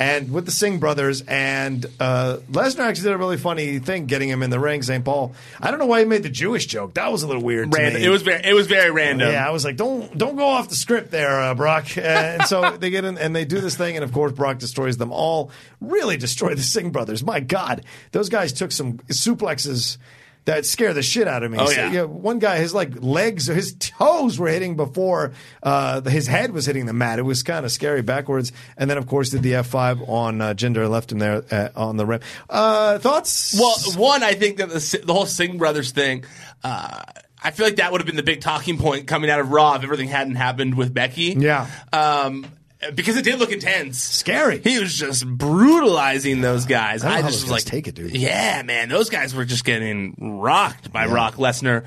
and 0.00 0.32
with 0.32 0.46
the 0.46 0.50
Singh 0.50 0.78
brothers, 0.78 1.20
and 1.22 1.84
uh, 2.00 2.38
Lesnar 2.50 2.80
actually 2.80 3.04
did 3.04 3.12
a 3.12 3.18
really 3.18 3.36
funny 3.36 3.78
thing, 3.78 4.06
getting 4.06 4.28
him 4.28 4.42
in 4.42 4.50
the 4.50 4.58
ring. 4.58 4.82
St. 4.82 5.04
Paul. 5.04 5.34
I 5.60 5.70
don't 5.70 5.78
know 5.78 5.86
why 5.86 6.00
he 6.00 6.04
made 6.06 6.22
the 6.22 6.30
Jewish 6.30 6.66
joke. 6.66 6.94
That 6.94 7.12
was 7.12 7.22
a 7.22 7.26
little 7.26 7.42
weird. 7.42 7.70
to 7.70 7.78
Random. 7.78 8.00
me. 8.00 8.06
It 8.06 8.10
was 8.10 8.22
very, 8.22 8.42
it 8.44 8.54
was 8.54 8.66
very 8.66 8.90
random. 8.90 9.30
Yeah, 9.32 9.46
I 9.46 9.50
was 9.50 9.64
like, 9.64 9.76
don't 9.76 10.16
don't 10.16 10.36
go 10.36 10.46
off 10.46 10.68
the 10.68 10.74
script 10.74 11.10
there, 11.10 11.40
uh, 11.40 11.54
Brock. 11.54 11.96
And 11.98 12.44
so 12.44 12.76
they 12.78 12.90
get 12.90 13.04
in 13.04 13.18
and 13.18 13.34
they 13.36 13.44
do 13.44 13.60
this 13.60 13.76
thing, 13.76 13.96
and 13.96 14.04
of 14.04 14.12
course 14.12 14.32
Brock 14.32 14.58
destroys 14.58 14.96
them 14.96 15.12
all. 15.12 15.50
Really 15.80 16.16
destroy 16.16 16.54
the 16.54 16.62
Singh 16.62 16.90
brothers. 16.90 17.22
My 17.22 17.40
God, 17.40 17.84
those 18.12 18.28
guys 18.28 18.52
took 18.52 18.72
some 18.72 18.98
suplexes. 19.10 19.98
That 20.46 20.66
scare 20.66 20.92
the 20.92 21.02
shit 21.02 21.26
out 21.26 21.42
of 21.42 21.50
me. 21.50 21.56
Oh, 21.58 21.66
So, 21.66 21.86
yeah. 21.86 22.02
one 22.02 22.38
guy, 22.38 22.58
his 22.58 22.74
like 22.74 23.02
legs, 23.02 23.48
or 23.48 23.54
his 23.54 23.74
toes 23.78 24.38
were 24.38 24.48
hitting 24.48 24.76
before 24.76 25.32
uh, 25.62 26.02
his 26.02 26.26
head 26.26 26.52
was 26.52 26.66
hitting 26.66 26.84
the 26.84 26.92
mat. 26.92 27.18
It 27.18 27.22
was 27.22 27.42
kind 27.42 27.64
of 27.64 27.72
scary 27.72 28.02
backwards. 28.02 28.52
And 28.76 28.90
then, 28.90 28.98
of 28.98 29.06
course, 29.06 29.30
did 29.30 29.42
the 29.42 29.54
F 29.54 29.68
five 29.68 30.02
on 30.02 30.42
uh, 30.42 30.52
Jinder, 30.52 30.88
left 30.90 31.10
him 31.12 31.18
there 31.18 31.42
uh, 31.50 31.68
on 31.74 31.96
the 31.96 32.04
rim. 32.04 32.20
Uh, 32.50 32.98
thoughts? 32.98 33.58
Well, 33.58 33.74
one, 33.96 34.22
I 34.22 34.34
think 34.34 34.58
that 34.58 34.68
the, 34.68 35.00
the 35.04 35.14
whole 35.14 35.24
Singh 35.26 35.56
brothers 35.56 35.92
thing. 35.92 36.24
Uh, 36.62 37.02
I 37.42 37.50
feel 37.50 37.64
like 37.66 37.76
that 37.76 37.92
would 37.92 38.00
have 38.02 38.06
been 38.06 38.16
the 38.16 38.22
big 38.22 38.40
talking 38.42 38.76
point 38.78 39.06
coming 39.06 39.30
out 39.30 39.40
of 39.40 39.50
Raw 39.50 39.74
if 39.76 39.82
everything 39.82 40.08
hadn't 40.08 40.34
happened 40.36 40.76
with 40.76 40.92
Becky. 40.92 41.34
Yeah. 41.38 41.66
Um, 41.92 42.46
because 42.94 43.16
it 43.16 43.22
did 43.24 43.38
look 43.38 43.52
intense, 43.52 43.98
scary. 44.02 44.58
He 44.58 44.78
was 44.78 44.94
just 44.94 45.26
brutalizing 45.26 46.40
those 46.40 46.66
guys. 46.66 47.04
I 47.04 47.20
know 47.20 47.28
just 47.28 47.44
was 47.44 47.50
like, 47.50 47.64
take 47.64 47.86
it, 47.88 47.94
dude. 47.94 48.16
Yeah, 48.16 48.62
man, 48.62 48.88
those 48.88 49.10
guys 49.10 49.34
were 49.34 49.44
just 49.44 49.64
getting 49.64 50.38
rocked 50.40 50.92
by 50.92 51.06
Brock 51.06 51.34
Lesnar. 51.36 51.86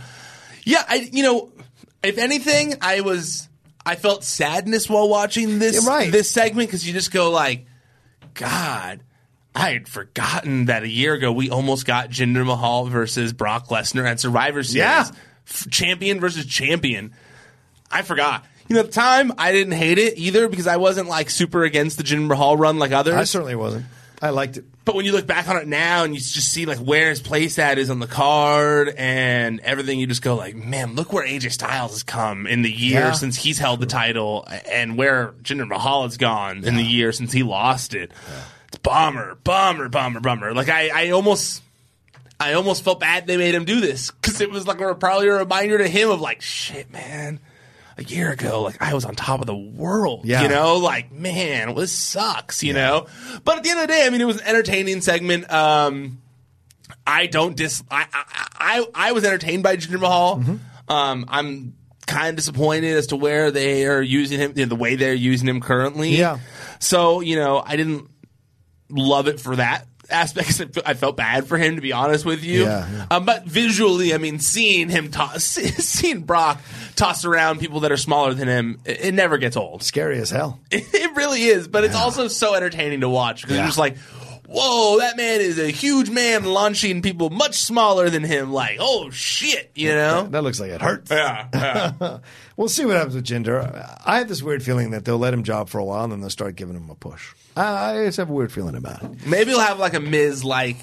Yeah, 0.63 0.83
I, 0.87 1.09
you 1.11 1.23
know, 1.23 1.51
if 2.03 2.17
anything, 2.17 2.75
I 2.81 3.01
was, 3.01 3.47
I 3.85 3.95
felt 3.95 4.23
sadness 4.23 4.89
while 4.89 5.07
watching 5.09 5.59
this 5.59 5.83
Yeah, 5.85 5.89
right. 5.89 6.11
this 6.11 6.29
segment 6.29 6.67
because 6.69 6.85
you 6.85 6.93
just 6.93 7.11
go 7.11 7.31
like, 7.31 7.65
God. 8.33 9.01
I 9.55 9.71
had 9.71 9.87
forgotten 9.87 10.65
that 10.65 10.83
a 10.83 10.87
year 10.87 11.15
ago 11.15 11.31
we 11.31 11.49
almost 11.49 11.87
got 11.87 12.09
Jinder 12.11 12.45
Mahal 12.45 12.85
versus 12.85 13.33
Brock 13.33 13.69
Lesnar 13.69 14.05
at 14.05 14.19
Survivor 14.19 14.61
Series. 14.61 14.75
Yeah. 14.75 15.05
F- 15.47 15.67
champion 15.71 16.19
versus 16.19 16.45
champion. 16.45 17.13
I 17.89 18.03
forgot. 18.03 18.45
You 18.67 18.73
know, 18.75 18.81
at 18.81 18.87
the 18.87 18.91
time, 18.91 19.31
I 19.37 19.51
didn't 19.51 19.73
hate 19.73 19.97
it 19.97 20.17
either 20.17 20.47
because 20.49 20.67
I 20.67 20.77
wasn't 20.77 21.07
like 21.07 21.29
super 21.29 21.63
against 21.63 21.97
the 21.97 22.03
Jinder 22.03 22.27
Mahal 22.27 22.57
run 22.57 22.79
like 22.79 22.91
others. 22.91 23.15
I 23.15 23.23
certainly 23.23 23.55
wasn't. 23.55 23.85
I 24.21 24.31
liked 24.31 24.57
it. 24.57 24.65
But 24.83 24.95
when 24.95 25.05
you 25.05 25.11
look 25.11 25.27
back 25.27 25.47
on 25.47 25.57
it 25.57 25.67
now 25.67 26.03
and 26.03 26.13
you 26.13 26.19
just 26.19 26.51
see 26.51 26.65
like 26.65 26.79
where 26.79 27.09
his 27.09 27.21
place 27.21 27.59
at 27.59 27.77
is 27.77 27.89
on 27.89 27.99
the 27.99 28.07
card 28.07 28.89
and 28.97 29.59
everything, 29.59 29.99
you 29.99 30.07
just 30.07 30.21
go 30.23 30.35
like, 30.35 30.55
man, 30.55 30.95
look 30.95 31.13
where 31.13 31.25
AJ 31.25 31.51
Styles 31.51 31.91
has 31.91 32.03
come 32.03 32.47
in 32.47 32.61
the 32.63 32.71
year 32.71 32.99
Yeah. 33.01 33.11
since 33.11 33.37
he's 33.37 33.59
held 33.59 33.79
the 33.79 33.85
title 33.85 34.47
and 34.69 34.97
where 34.97 35.33
Jinder 35.43 35.67
Mahal 35.67 36.03
has 36.03 36.17
gone 36.17 36.63
in 36.65 36.75
the 36.77 36.83
year 36.83 37.11
since 37.11 37.31
he 37.31 37.43
lost 37.43 37.93
it. 37.93 38.11
It's 38.69 38.77
bummer, 38.79 39.35
bummer, 39.43 39.87
bummer, 39.87 40.19
bummer. 40.19 40.53
Like 40.53 40.69
I, 40.69 40.89
I 41.07 41.09
almost, 41.11 41.61
I 42.39 42.53
almost 42.53 42.83
felt 42.83 42.99
bad 42.99 43.27
they 43.27 43.37
made 43.37 43.53
him 43.53 43.65
do 43.65 43.81
this 43.81 44.09
because 44.11 44.41
it 44.41 44.49
was 44.49 44.65
like 44.65 44.81
a, 44.81 44.95
probably 44.95 45.27
a 45.27 45.33
reminder 45.35 45.77
to 45.77 45.87
him 45.87 46.09
of 46.09 46.21
like, 46.21 46.41
shit, 46.41 46.91
man. 46.91 47.39
A 47.99 48.03
year 48.03 48.31
ago, 48.31 48.61
like 48.61 48.79
I 48.81 48.93
was 48.93 49.05
on 49.05 49.15
top 49.15 49.39
of 49.41 49.47
the 49.47 49.55
world, 49.55 50.21
Yeah. 50.23 50.43
you 50.43 50.49
know, 50.49 50.77
like 50.77 51.11
man, 51.11 51.69
well, 51.69 51.77
this 51.81 51.91
sucks, 51.91 52.61
you 52.61 52.73
know. 52.73 53.07
But 53.43 53.57
at 53.57 53.63
the 53.63 53.69
end 53.71 53.79
of 53.79 53.87
the 53.87 53.93
day, 53.93 54.05
I 54.05 54.09
mean, 54.11 54.21
it 54.21 54.25
was 54.25 54.39
an 54.39 54.45
entertaining 54.47 55.01
segment. 55.01 55.51
Um, 55.51 56.21
I 57.07 57.25
don't 57.25 57.55
dis. 57.55 57.83
I 57.89 58.05
I 58.13 58.47
I, 58.59 58.85
I 59.09 59.11
was 59.13 59.23
entertained 59.25 59.63
by 59.63 59.77
Jinder 59.77 59.99
Mahal. 59.99 60.37
Mm-hmm. 60.37 60.91
Um, 60.91 61.25
I'm 61.27 61.73
kind 62.05 62.29
of 62.29 62.35
disappointed 62.35 62.95
as 62.95 63.07
to 63.07 63.15
where 63.15 63.49
they 63.51 63.85
are 63.87 64.01
using 64.01 64.39
him, 64.39 64.53
you 64.55 64.65
know, 64.65 64.69
the 64.69 64.75
way 64.75 64.95
they're 64.95 65.13
using 65.13 65.47
him 65.47 65.59
currently. 65.59 66.15
Yeah. 66.17 66.37
So 66.79 67.21
you 67.21 67.35
know, 67.35 67.63
I 67.65 67.77
didn't 67.77 68.09
love 68.89 69.27
it 69.27 69.39
for 69.41 69.55
that 69.55 69.87
aspect. 70.09 70.79
I 70.85 70.93
felt 70.93 71.17
bad 71.17 71.47
for 71.47 71.57
him, 71.57 71.75
to 71.75 71.81
be 71.81 71.91
honest 71.91 72.25
with 72.25 72.43
you. 72.43 72.63
Yeah, 72.63 72.87
yeah. 72.91 73.05
Um, 73.11 73.25
but 73.25 73.45
visually, 73.45 74.13
I 74.13 74.17
mean, 74.17 74.39
seeing 74.39 74.89
him 74.89 75.09
toss, 75.11 75.43
seeing 75.45 76.21
Brock 76.21 76.61
toss 76.95 77.25
around 77.25 77.59
people 77.59 77.81
that 77.81 77.91
are 77.91 77.97
smaller 77.97 78.33
than 78.33 78.47
him, 78.47 78.79
it, 78.85 79.05
it 79.05 79.13
never 79.13 79.37
gets 79.37 79.57
old. 79.57 79.83
Scary 79.83 80.19
as 80.19 80.29
hell. 80.29 80.59
It 80.71 81.15
really 81.15 81.43
is, 81.43 81.67
but 81.67 81.83
it's 81.83 81.95
also 81.95 82.27
so 82.27 82.53
entertaining 82.55 83.01
to 83.01 83.09
watch 83.09 83.41
because 83.41 83.55
Yeah. 83.55 83.61
you're 83.63 83.67
just 83.67 83.77
like, 83.77 83.97
whoa, 84.47 84.97
that 84.99 85.17
man 85.17 85.41
is 85.41 85.59
a 85.59 85.69
huge 85.69 86.09
man 86.09 86.45
launching 86.45 87.01
people 87.01 87.29
much 87.29 87.55
smaller 87.57 88.09
than 88.09 88.23
him. 88.23 88.51
Like, 88.51 88.77
oh 88.79 89.09
shit, 89.09 89.71
you 89.75 89.89
know? 89.89 90.27
That 90.27 90.43
looks 90.43 90.59
like 90.59 90.71
it 90.71 90.81
hurts. 90.81 91.11
Yeah, 91.11 91.47
yeah. 91.53 92.17
We'll 92.57 92.69
see 92.69 92.85
what 92.85 92.95
happens 92.95 93.13
with 93.13 93.23
Jinder. 93.25 93.99
I 94.03 94.17
have 94.17 94.27
this 94.27 94.41
weird 94.41 94.63
feeling 94.63 94.89
that 94.89 95.05
they'll 95.05 95.19
let 95.19 95.31
him 95.31 95.43
job 95.43 95.69
for 95.69 95.77
a 95.77 95.85
while 95.85 96.03
and 96.05 96.11
then 96.11 96.21
they'll 96.21 96.29
start 96.31 96.55
giving 96.55 96.75
him 96.75 96.89
a 96.89 96.95
push. 96.95 97.33
I 97.55 97.91
I 98.01 98.05
just 98.05 98.17
have 98.17 98.31
a 98.31 98.33
weird 98.33 98.51
feeling 98.51 98.75
about 98.75 99.03
it. 99.03 99.27
Maybe 99.27 99.51
he'll 99.51 99.59
have 99.59 99.77
like 99.77 99.93
a 99.93 99.99
Miz 99.99 100.43
like 100.43 100.77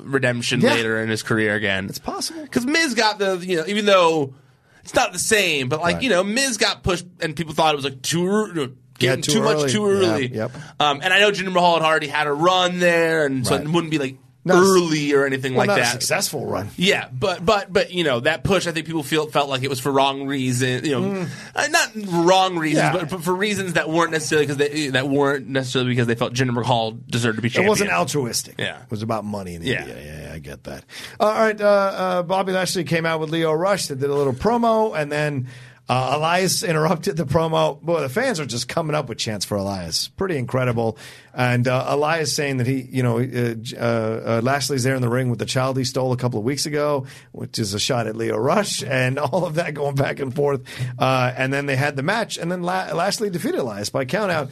redemption 0.00 0.60
Yeah. 0.60 0.74
later 0.74 1.00
in 1.00 1.08
his 1.08 1.22
career 1.22 1.54
again. 1.54 1.86
It's 1.86 1.98
possible. 2.00 2.42
Because 2.42 2.66
Miz 2.66 2.94
got 2.94 3.18
the, 3.20 3.36
you 3.36 3.56
know, 3.58 3.64
even 3.68 3.84
though 3.84 4.34
it's 4.82 4.94
not 4.94 5.12
the 5.12 5.18
same, 5.20 5.68
but 5.68 5.80
like, 5.80 5.94
Right. 5.96 6.02
you 6.04 6.10
know, 6.10 6.24
Miz 6.24 6.56
got 6.56 6.82
pushed 6.82 7.06
and 7.20 7.36
people 7.36 7.54
thought 7.54 7.74
it 7.74 7.76
was 7.76 7.84
like 7.84 8.02
too, 8.02 8.74
know, 9.08 9.12
Yeah, 9.12 9.16
getting 9.16 9.22
too 9.22 9.32
too, 9.32 9.42
much 9.42 9.72
too 9.72 9.86
early. 9.86 10.26
Yeah, 10.28 10.48
yep. 10.48 10.52
Um, 10.78 11.00
and 11.02 11.12
I 11.12 11.20
know 11.20 11.30
Jinder 11.30 11.52
Mahal 11.52 11.74
had 11.80 11.82
already 11.86 12.08
had 12.08 12.26
a 12.26 12.32
run 12.32 12.78
there, 12.78 13.26
and 13.26 13.46
so 13.46 13.56
Right. 13.56 13.64
it 13.64 13.68
wouldn't 13.70 13.90
be 13.90 13.98
like 13.98 14.16
Not 14.42 14.56
early 14.56 15.12
or 15.12 15.26
anything 15.26 15.52
Well, 15.52 15.66
like 15.66 15.68
not 15.68 15.78
a 15.78 15.82
that. 15.82 15.92
successful 15.92 16.46
run. 16.46 16.70
Yeah, 16.78 17.08
but 17.12 17.44
but 17.44 17.70
but 17.70 17.92
you 17.92 18.04
know 18.04 18.20
that 18.20 18.42
push, 18.42 18.66
I 18.66 18.72
think 18.72 18.86
people 18.86 19.02
feel 19.02 19.26
felt 19.26 19.50
like 19.50 19.62
it 19.62 19.68
was 19.68 19.80
for 19.80 19.92
wrong 19.92 20.26
reason. 20.26 20.82
You 20.86 20.98
know, 20.98 21.26
uh, 21.54 21.66
not 21.70 21.90
wrong 22.06 22.56
reasons, 22.56 22.84
Mm. 22.88 22.94
Yeah. 22.94 23.00
but, 23.00 23.10
but 23.10 23.22
for 23.22 23.34
reasons 23.34 23.74
that 23.74 23.90
weren't 23.90 24.12
necessarily 24.12 24.46
because 24.46 24.56
they 24.56 24.88
that 24.88 25.08
weren't 25.10 25.46
necessarily 25.46 25.90
because 25.90 26.06
they 26.06 26.14
felt 26.14 26.32
Jinder 26.32 26.54
Mahal 26.54 26.92
deserved 27.10 27.36
to 27.36 27.42
be 27.42 27.48
It 27.54 27.68
wasn't 27.68 27.90
altruistic. 27.90 28.54
Yeah. 28.58 28.80
It 28.82 28.90
was 28.90 29.02
about 29.02 29.26
money 29.26 29.56
in 29.56 29.62
Yeah. 29.62 29.86
Yeah, 29.86 29.94
yeah, 30.02 30.32
I 30.32 30.38
get 30.38 30.64
that. 30.64 30.84
All 31.20 31.30
right. 31.34 31.60
Uh, 31.60 31.64
uh, 31.66 32.22
Bobby 32.22 32.52
Lashley 32.52 32.84
came 32.84 33.04
out 33.04 33.20
with 33.20 33.28
Lio 33.28 33.52
Rush. 33.52 33.88
They 33.88 33.94
did 33.94 34.08
a 34.08 34.14
little 34.14 34.32
promo, 34.32 34.98
and 34.98 35.12
then 35.12 35.48
uh, 35.90 36.12
Elias 36.14 36.62
interrupted 36.62 37.16
the 37.16 37.24
promo. 37.24 37.80
Boy, 37.82 38.00
the 38.00 38.08
fans 38.08 38.38
are 38.38 38.46
just 38.46 38.68
coming 38.68 38.94
up 38.94 39.08
with 39.08 39.18
chants 39.18 39.44
for 39.44 39.56
Elias. 39.56 40.06
Pretty 40.06 40.36
incredible. 40.36 40.96
And 41.34 41.66
uh, 41.66 41.84
Elias 41.88 42.32
saying 42.32 42.58
that 42.58 42.68
he, 42.68 42.82
you 42.82 43.02
know, 43.02 43.18
uh, 43.18 43.54
uh, 43.76 44.38
uh, 44.38 44.40
Lashley's 44.40 44.84
there 44.84 44.94
in 44.94 45.02
the 45.02 45.08
ring 45.08 45.30
with 45.30 45.40
the 45.40 45.46
child 45.46 45.76
he 45.76 45.82
stole 45.82 46.12
a 46.12 46.16
couple 46.16 46.38
of 46.38 46.44
weeks 46.44 46.64
ago, 46.64 47.06
which 47.32 47.58
is 47.58 47.74
a 47.74 47.80
shot 47.80 48.06
at 48.06 48.14
Lio 48.14 48.36
Rush, 48.36 48.82
and 48.86 49.18
all 49.18 49.44
of 49.44 49.56
that 49.56 49.74
going 49.74 49.96
back 49.96 50.20
and 50.20 50.32
forth. 50.32 50.62
Uh, 50.96 51.32
and 51.36 51.52
then 51.52 51.66
they 51.66 51.74
had 51.74 51.96
the 51.96 52.04
match, 52.04 52.38
and 52.38 52.52
then 52.52 52.62
La- 52.62 52.92
Lashley 52.92 53.28
defeated 53.28 53.58
Elias 53.58 53.90
by 53.90 54.04
countout. 54.04 54.48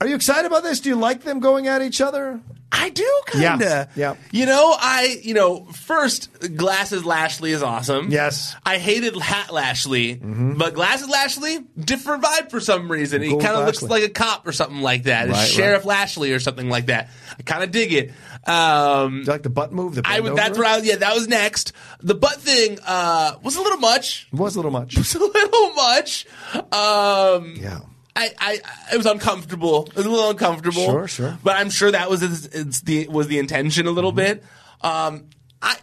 Are 0.00 0.06
you 0.06 0.14
excited 0.14 0.46
about 0.46 0.62
this? 0.62 0.80
Do 0.80 0.90
you 0.90 0.96
like 0.96 1.22
them 1.22 1.40
going 1.40 1.68
at 1.68 1.80
each 1.80 2.00
other? 2.02 2.40
I 2.70 2.90
do 2.90 3.22
kind 3.26 3.62
of. 3.62 3.68
Yeah, 3.68 3.86
yeah. 3.96 4.16
You 4.30 4.44
know, 4.44 4.74
I 4.78 5.20
you 5.22 5.32
know 5.32 5.64
first 5.66 6.56
glasses 6.56 7.04
Lashley 7.04 7.52
is 7.52 7.62
awesome. 7.62 8.10
Yes. 8.10 8.50
Mm-hmm. 8.50 8.68
I 8.68 8.78
hated 8.78 9.16
Hat 9.16 9.50
Lashley, 9.52 10.14
but 10.20 10.74
glasses 10.74 11.08
Lashley 11.08 11.64
different 11.78 12.24
vibe 12.24 12.50
for 12.50 12.60
some 12.60 12.90
reason. 12.92 13.22
He 13.22 13.30
kind 13.30 13.56
of 13.56 13.64
looks 13.64 13.82
like 13.82 14.02
a 14.02 14.08
cop 14.10 14.46
or 14.46 14.52
something 14.52 14.82
like 14.82 15.04
that, 15.04 15.28
Right, 15.30 15.48
Sheriff 15.48 15.84
Lashley 15.86 16.32
or 16.32 16.40
something 16.40 16.68
like 16.68 16.86
that. 16.86 17.08
I 17.38 17.42
kind 17.42 17.62
of 17.62 17.70
dig 17.70 17.92
it. 17.92 18.12
Um, 18.46 19.12
Do 19.12 19.18
you 19.20 19.24
like 19.24 19.42
the 19.44 19.50
butt 19.50 19.72
move? 19.72 19.94
The 19.94 20.02
I. 20.04 20.20
That's 20.20 20.58
I. 20.58 20.78
Yeah, 20.78 20.96
that 20.96 21.14
was 21.14 21.28
next. 21.28 21.72
The 22.00 22.14
butt 22.14 22.40
thing 22.40 22.78
uh, 22.84 23.36
was 23.42 23.56
a 23.56 23.62
little 23.62 23.78
much. 23.78 24.28
It 24.32 24.38
was 24.38 24.56
a 24.56 24.58
little 24.58 24.70
much. 24.72 24.94
It 24.96 24.98
was 24.98 25.14
a 25.14 25.18
little 25.20 25.72
much. 25.72 26.26
Um, 26.72 27.54
Yeah. 27.56 27.80
I, 28.16 28.30
I, 28.38 28.58
it 28.92 28.96
was 28.96 29.06
uncomfortable. 29.06 29.86
It 29.86 29.94
was 29.96 30.06
a 30.06 30.10
little 30.10 30.30
uncomfortable. 30.30 30.84
Sure, 30.84 31.06
sure. 31.08 31.38
But 31.44 31.56
I'm 31.56 31.70
sure 31.70 31.90
that 31.90 32.08
was 32.10 32.22
it's, 32.22 32.46
it's 32.46 32.80
the 32.80 33.08
was 33.08 33.28
the 33.28 33.38
intention 33.38 33.86
a 33.86 33.90
little 33.90 34.10
Mm-hmm. 34.12 34.40
bit. 34.40 34.44
Um, 34.80 35.28
I, 35.62 35.76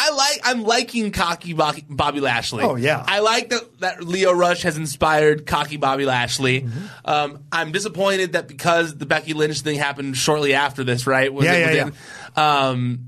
I 0.00 0.10
like 0.10 0.40
I'm 0.44 0.62
liking 0.64 1.10
cocky 1.12 1.52
Bobby, 1.54 2.20
Lashley. 2.20 2.62
Oh, 2.64 2.76
yeah. 2.76 3.04
I 3.06 3.18
like 3.20 3.50
that 3.50 3.80
that 3.80 4.04
Lio 4.04 4.32
Rush 4.32 4.62
has 4.62 4.76
inspired 4.76 5.44
cocky 5.46 5.76
Bobby 5.76 6.04
Lashley. 6.04 6.62
Mm-hmm. 6.62 6.86
Um, 7.04 7.44
I'm 7.50 7.72
disappointed 7.72 8.32
that 8.32 8.46
because 8.48 8.96
the 8.96 9.06
Becky 9.06 9.32
Lynch 9.34 9.60
thing 9.60 9.78
happened 9.78 10.16
shortly 10.16 10.54
after 10.54 10.84
this, 10.84 11.06
right? 11.06 11.32
Was 11.32 11.44
Yeah, 11.46 11.52
it- 11.54 11.74
yeah, 11.74 11.84
was 11.84 11.94
it- 11.94 12.38
Um, 12.38 13.04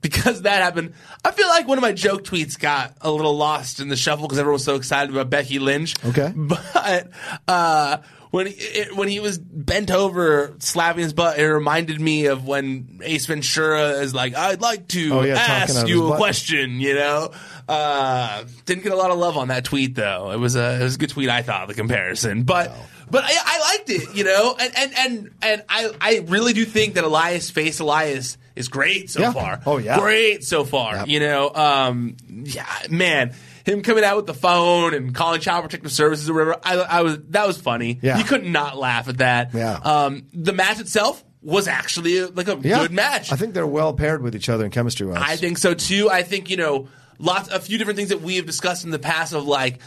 because 0.00 0.42
that 0.42 0.62
happened, 0.62 0.94
I 1.24 1.30
feel 1.32 1.48
like 1.48 1.68
one 1.68 1.78
of 1.78 1.82
my 1.82 1.92
joke 1.92 2.24
tweets 2.24 2.58
got 2.58 2.94
a 3.00 3.10
little 3.10 3.36
lost 3.36 3.80
in 3.80 3.88
the 3.88 3.96
shuffle 3.96 4.26
because 4.26 4.38
everyone 4.38 4.54
was 4.54 4.64
so 4.64 4.76
excited 4.76 5.10
about 5.14 5.30
Becky 5.30 5.58
Lynch. 5.58 5.94
Okay. 6.04 6.32
But 6.36 7.10
uh, 7.46 7.98
when 8.30 8.46
he, 8.46 8.52
it, 8.54 8.96
when 8.96 9.08
he 9.08 9.18
was 9.20 9.38
bent 9.38 9.90
over 9.90 10.54
slapping 10.60 11.02
his 11.02 11.12
butt, 11.12 11.38
it 11.38 11.46
reminded 11.46 12.00
me 12.00 12.26
of 12.26 12.46
when 12.46 13.00
Ace 13.02 13.26
Ventura 13.26 13.90
is 14.00 14.14
like, 14.14 14.34
"I'd 14.36 14.60
like 14.60 14.86
to 14.88 15.14
Oh, 15.14 15.22
yeah, 15.22 15.34
ask 15.34 15.88
you 15.88 16.12
a 16.12 16.16
question." 16.16 16.78
You 16.80 16.94
know, 16.94 17.32
uh, 17.68 18.44
didn't 18.66 18.84
get 18.84 18.92
a 18.92 18.96
lot 18.96 19.10
of 19.10 19.18
love 19.18 19.36
on 19.36 19.48
that 19.48 19.64
tweet 19.64 19.96
though. 19.96 20.30
It 20.30 20.38
was 20.38 20.54
a 20.56 20.80
it 20.80 20.82
was 20.84 20.94
a 20.94 20.98
good 20.98 21.10
tweet, 21.10 21.28
I 21.28 21.42
thought. 21.42 21.68
The 21.68 21.74
comparison, 21.74 22.44
but. 22.44 22.72
But 23.12 23.24
I, 23.24 23.32
I 23.44 23.58
liked 23.76 23.90
it, 23.90 24.14
you 24.14 24.22
know, 24.22 24.54
and 24.56 24.72
and 24.78 24.92
and, 24.96 25.30
and 25.42 25.62
I, 25.68 25.90
I 26.00 26.24
really 26.28 26.52
do 26.52 26.64
think 26.64 26.94
that 26.94 27.02
Elias 27.02 27.50
face 27.50 27.80
Elias 27.80 28.38
is 28.60 28.68
great 28.68 29.10
so 29.10 29.20
Yeah. 29.20 29.32
far. 29.32 29.60
Oh, 29.66 29.78
yeah. 29.78 29.98
great 29.98 30.44
so 30.44 30.64
far. 30.64 30.94
Yep. 30.94 31.08
You 31.08 31.18
know, 31.20 31.50
um, 31.52 32.16
yeah, 32.28 32.64
man, 32.88 33.32
him 33.64 33.82
coming 33.82 34.04
out 34.04 34.16
with 34.16 34.26
the 34.26 34.34
phone 34.34 34.94
and 34.94 35.12
calling 35.12 35.40
Child 35.40 35.64
Protective 35.64 35.90
Services 35.90 36.30
or 36.30 36.34
whatever. 36.34 36.56
I, 36.62 36.76
I 36.76 37.02
was 37.02 37.18
that 37.30 37.46
was 37.46 37.60
funny. 37.60 37.98
Yeah. 38.02 38.18
you 38.18 38.24
could 38.24 38.44
not 38.44 38.76
laugh 38.78 39.08
at 39.08 39.18
that. 39.18 39.52
Yeah. 39.54 39.74
Um, 39.74 40.26
the 40.32 40.52
match 40.52 40.78
itself 40.80 41.24
was 41.42 41.66
actually 41.66 42.20
uh, 42.20 42.28
like 42.34 42.48
a 42.48 42.58
Yeah. 42.62 42.78
good 42.82 42.92
match. 42.92 43.32
I 43.32 43.36
think 43.36 43.54
they're 43.54 43.66
well 43.66 43.92
paired 43.94 44.22
with 44.22 44.36
each 44.36 44.48
other 44.48 44.64
in 44.64 44.70
chemistry 44.70 45.06
wise. 45.06 45.18
I 45.20 45.36
think 45.36 45.58
so 45.58 45.74
too. 45.74 46.08
I 46.10 46.22
think 46.22 46.48
you 46.50 46.56
know 46.56 46.88
lots, 47.18 47.48
a 47.50 47.58
few 47.60 47.76
different 47.78 47.96
things 47.96 48.10
that 48.10 48.20
we 48.22 48.36
have 48.36 48.46
discussed 48.46 48.84
in 48.84 48.90
the 48.90 48.98
past 48.98 49.32
of 49.34 49.44
like 49.46 49.80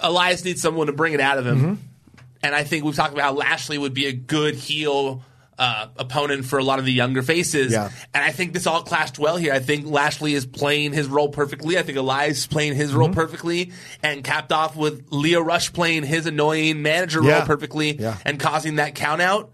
Elias 0.00 0.44
needs 0.44 0.60
someone 0.62 0.86
to 0.86 0.92
bring 0.92 1.12
it 1.12 1.20
out 1.20 1.38
of 1.38 1.46
him, 1.46 1.58
Mm-hmm. 1.60 1.74
and 2.42 2.54
I 2.54 2.64
think 2.64 2.84
we've 2.84 2.94
talked 2.94 3.12
about 3.12 3.24
how 3.24 3.32
Lashley 3.32 3.78
would 3.78 3.94
be 3.94 4.06
a 4.06 4.12
good 4.12 4.54
heel. 4.54 5.22
Uh, 5.64 5.86
opponent 5.96 6.44
for 6.44 6.58
a 6.58 6.64
lot 6.64 6.80
of 6.80 6.84
the 6.84 6.92
younger 6.92 7.22
faces, 7.22 7.70
Yeah. 7.70 7.90
and 8.12 8.24
I 8.24 8.32
think 8.32 8.52
this 8.52 8.66
all 8.66 8.82
clashed 8.82 9.16
well 9.16 9.36
here. 9.36 9.52
I 9.52 9.60
think 9.60 9.86
Lashley 9.86 10.34
is 10.34 10.44
playing 10.44 10.92
his 10.92 11.06
role 11.06 11.28
perfectly. 11.28 11.78
I 11.78 11.82
think 11.82 11.96
Elias 11.98 12.38
is 12.38 12.46
playing 12.48 12.74
his 12.74 12.90
Mm-hmm. 12.90 12.98
role 12.98 13.08
perfectly, 13.10 13.70
and 14.02 14.24
capped 14.24 14.50
off 14.50 14.74
with 14.74 15.06
Lio 15.12 15.40
Rush 15.40 15.72
playing 15.72 16.02
his 16.02 16.26
annoying 16.26 16.82
manager 16.82 17.22
Yeah. 17.22 17.36
role 17.38 17.46
perfectly, 17.46 17.96
Yeah. 17.96 18.16
and 18.24 18.40
causing 18.40 18.76
that 18.76 18.96
count 18.96 19.22
out. 19.22 19.52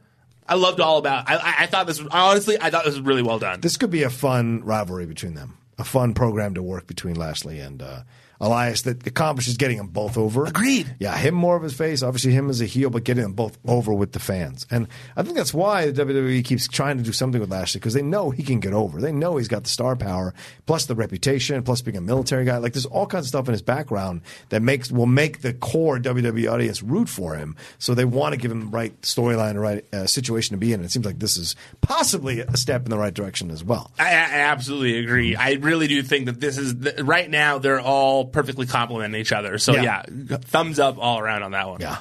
I 0.49 0.55
loved 0.55 0.81
all 0.81 0.97
about. 0.97 1.29
I, 1.29 1.37
I, 1.37 1.55
I 1.65 1.67
thought 1.67 1.87
this 1.87 1.99
was 2.03 2.09
honestly. 2.11 2.57
I 2.59 2.71
thought 2.71 2.87
this 2.87 2.95
was 2.95 3.03
really 3.05 3.23
well 3.23 3.39
done. 3.39 3.61
This 3.61 3.77
could 3.77 3.91
be 3.91 4.03
a 4.05 4.09
fun 4.11 4.63
rivalry 4.65 5.05
between 5.05 5.35
them, 5.35 5.59
a 5.77 5.85
fun 5.85 6.15
program 6.15 6.55
to 6.55 6.63
work 6.63 6.87
between 6.87 7.17
Lashley 7.17 7.61
and 7.61 7.83
uh, 7.83 8.01
Elias 8.41 8.83
that 8.83 9.07
accomplishes 9.07 9.57
getting 9.57 9.79
them 9.79 9.89
both 9.89 10.17
over. 10.17 10.45
Agreed. 10.45 10.95
Yeah, 10.99 11.17
him 11.17 11.35
more 11.35 11.57
of 11.57 11.63
his 11.63 11.75
face. 11.75 12.03
Obviously, 12.03 12.33
him 12.33 12.51
as 12.51 12.61
a 12.61 12.67
heel, 12.67 12.91
but 12.91 13.05
getting 13.05 13.23
them 13.25 13.33
both 13.33 13.59
over 13.67 13.93
with 13.93 14.13
the 14.13 14.21
fans. 14.21 14.67
And 14.71 14.87
I 15.17 15.23
think 15.23 15.37
that's 15.37 15.53
why 15.53 15.91
the 15.91 16.05
WWE 16.05 16.45
keeps 16.45 16.69
trying 16.69 16.99
to 16.99 17.03
do 17.03 17.13
something 17.13 17.41
with 17.41 17.51
Lashley 17.51 17.81
because 17.81 17.95
they 17.95 18.03
know 18.03 18.31
he 18.31 18.43
can 18.43 18.61
get 18.61 18.73
over. 18.73 19.01
They 19.01 19.13
know 19.13 19.37
he's 19.37 19.49
got 19.49 19.65
the 19.65 19.71
star 19.71 19.97
power, 19.97 20.35
plus 20.67 20.87
the 20.87 20.95
reputation, 20.95 21.63
plus 21.63 21.83
being 21.83 21.97
a 21.97 22.01
military 22.01 22.45
guy. 22.45 22.59
Like 22.59 22.75
there's 22.75 22.87
all 22.87 23.07
kinds 23.07 23.25
of 23.25 23.29
stuff 23.29 23.49
in 23.49 23.53
his 23.53 23.63
background 23.63 24.23
that 24.51 24.63
makes 24.63 24.91
will 24.91 25.07
make 25.07 25.41
the 25.41 25.53
core 25.53 25.99
WWE 25.99 26.51
audience 26.51 26.83
root 26.83 27.09
for 27.09 27.35
him. 27.35 27.57
So 27.79 27.95
they 27.95 28.05
want 28.05 28.35
to 28.35 28.37
give 28.41 28.51
him 28.53 28.61
the 28.61 28.67
right 28.67 28.99
storyline, 29.03 29.55
the 29.55 29.61
right 29.61 29.85
uh, 29.93 30.07
situation 30.07 30.55
to 30.55 30.59
be 30.59 30.73
in. 30.73 30.81
And 30.81 30.85
it 30.85 30.93
seems 30.93 31.07
like 31.07 31.19
this 31.19 31.37
is 31.37 31.57
possibly 31.81 32.41
a 32.41 32.57
step 32.57 32.85
in 32.85 32.91
the 32.91 32.99
right 32.99 33.15
direction 33.15 33.51
as 33.51 33.65
well. 33.65 33.91
I, 33.99 34.09
I 34.09 34.41
absolutely 34.49 34.99
agree. 34.99 35.35
I 35.35 35.53
really 35.55 35.89
do 35.89 36.03
think 36.03 36.27
that 36.27 36.41
this 36.41 36.57
is 36.57 36.75
th- 36.75 37.01
right 37.01 37.29
now 37.29 37.59
they're 37.59 37.81
all 37.81 38.28
perfectly 38.33 38.67
complementing 38.67 39.21
each 39.21 39.33
other. 39.33 39.59
So 39.59 39.75
Yeah. 39.75 40.03
yeah, 40.09 40.37
thumbs 40.39 40.79
up 40.79 40.97
all 40.99 41.19
around 41.19 41.43
on 41.43 41.51
that 41.53 41.69
one. 41.69 41.81
Yeah. 41.81 41.99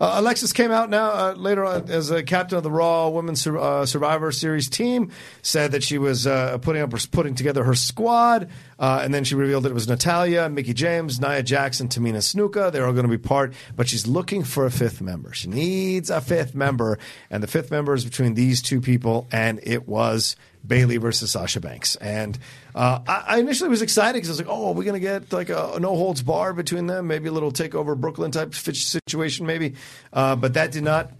Uh, 0.00 0.12
Alexis 0.16 0.52
came 0.52 0.70
out 0.70 0.90
now 0.90 1.10
uh, 1.10 1.32
later 1.36 1.64
on 1.64 1.88
as 1.90 2.10
a 2.10 2.22
captain 2.22 2.56
of 2.56 2.62
the 2.64 2.70
Raw 2.70 3.08
Women's 3.08 3.46
uh, 3.46 3.84
Survivor 3.86 4.30
Series 4.32 4.68
team. 4.68 5.10
Said 5.42 5.72
that 5.72 5.82
she 5.82 5.98
was 5.98 6.26
uh, 6.26 6.58
putting 6.58 6.82
up, 6.82 6.92
putting 7.10 7.34
together 7.34 7.64
her 7.64 7.74
squad, 7.74 8.48
uh, 8.78 9.00
and 9.02 9.12
then 9.12 9.24
she 9.24 9.34
revealed 9.34 9.64
that 9.64 9.70
it 9.70 9.74
was 9.74 9.88
Natalya, 9.88 10.48
Mickie 10.48 10.74
James, 10.74 11.20
Nia 11.20 11.42
Jackson, 11.42 11.88
Tamina 11.88 12.18
Snuka. 12.18 12.70
They're 12.70 12.86
all 12.86 12.92
going 12.92 13.06
to 13.06 13.10
be 13.10 13.18
part, 13.18 13.54
but 13.74 13.88
she's 13.88 14.06
looking 14.06 14.44
for 14.44 14.66
a 14.66 14.70
fifth 14.70 15.00
member. 15.00 15.32
She 15.32 15.48
needs 15.48 16.10
a 16.10 16.20
fifth 16.20 16.54
member, 16.54 16.98
and 17.30 17.42
the 17.42 17.46
fifth 17.48 17.70
member 17.70 17.94
is 17.94 18.04
between 18.04 18.34
these 18.34 18.62
two 18.62 18.80
people, 18.80 19.26
and 19.32 19.58
it 19.62 19.88
was 19.88 20.36
Bayley 20.66 20.96
versus 20.98 21.30
Sasha 21.32 21.60
Banks. 21.60 21.96
And 21.96 22.38
uh, 22.78 23.02
I, 23.08 23.24
I 23.26 23.38
initially 23.38 23.68
was 23.68 23.82
excited 23.82 24.14
because 24.14 24.28
I 24.28 24.32
was 24.32 24.38
like, 24.38 24.48
oh, 24.48 24.68
are 24.68 24.72
we 24.72 24.84
going 24.84 24.94
to 24.94 25.00
get 25.00 25.32
like 25.32 25.48
a, 25.48 25.78
no 25.80 25.96
holds 25.96 26.22
bar 26.22 26.52
between 26.52 26.86
them? 26.86 27.08
Maybe 27.08 27.28
a 27.28 27.32
little 27.32 27.50
takeover 27.50 27.96
Brooklyn 27.98 28.30
type 28.30 28.54
situation, 28.54 29.46
maybe. 29.46 29.74
Uh, 30.12 30.36
but 30.36 30.54
that 30.54 30.70
did 30.70 30.84
not 30.84 31.10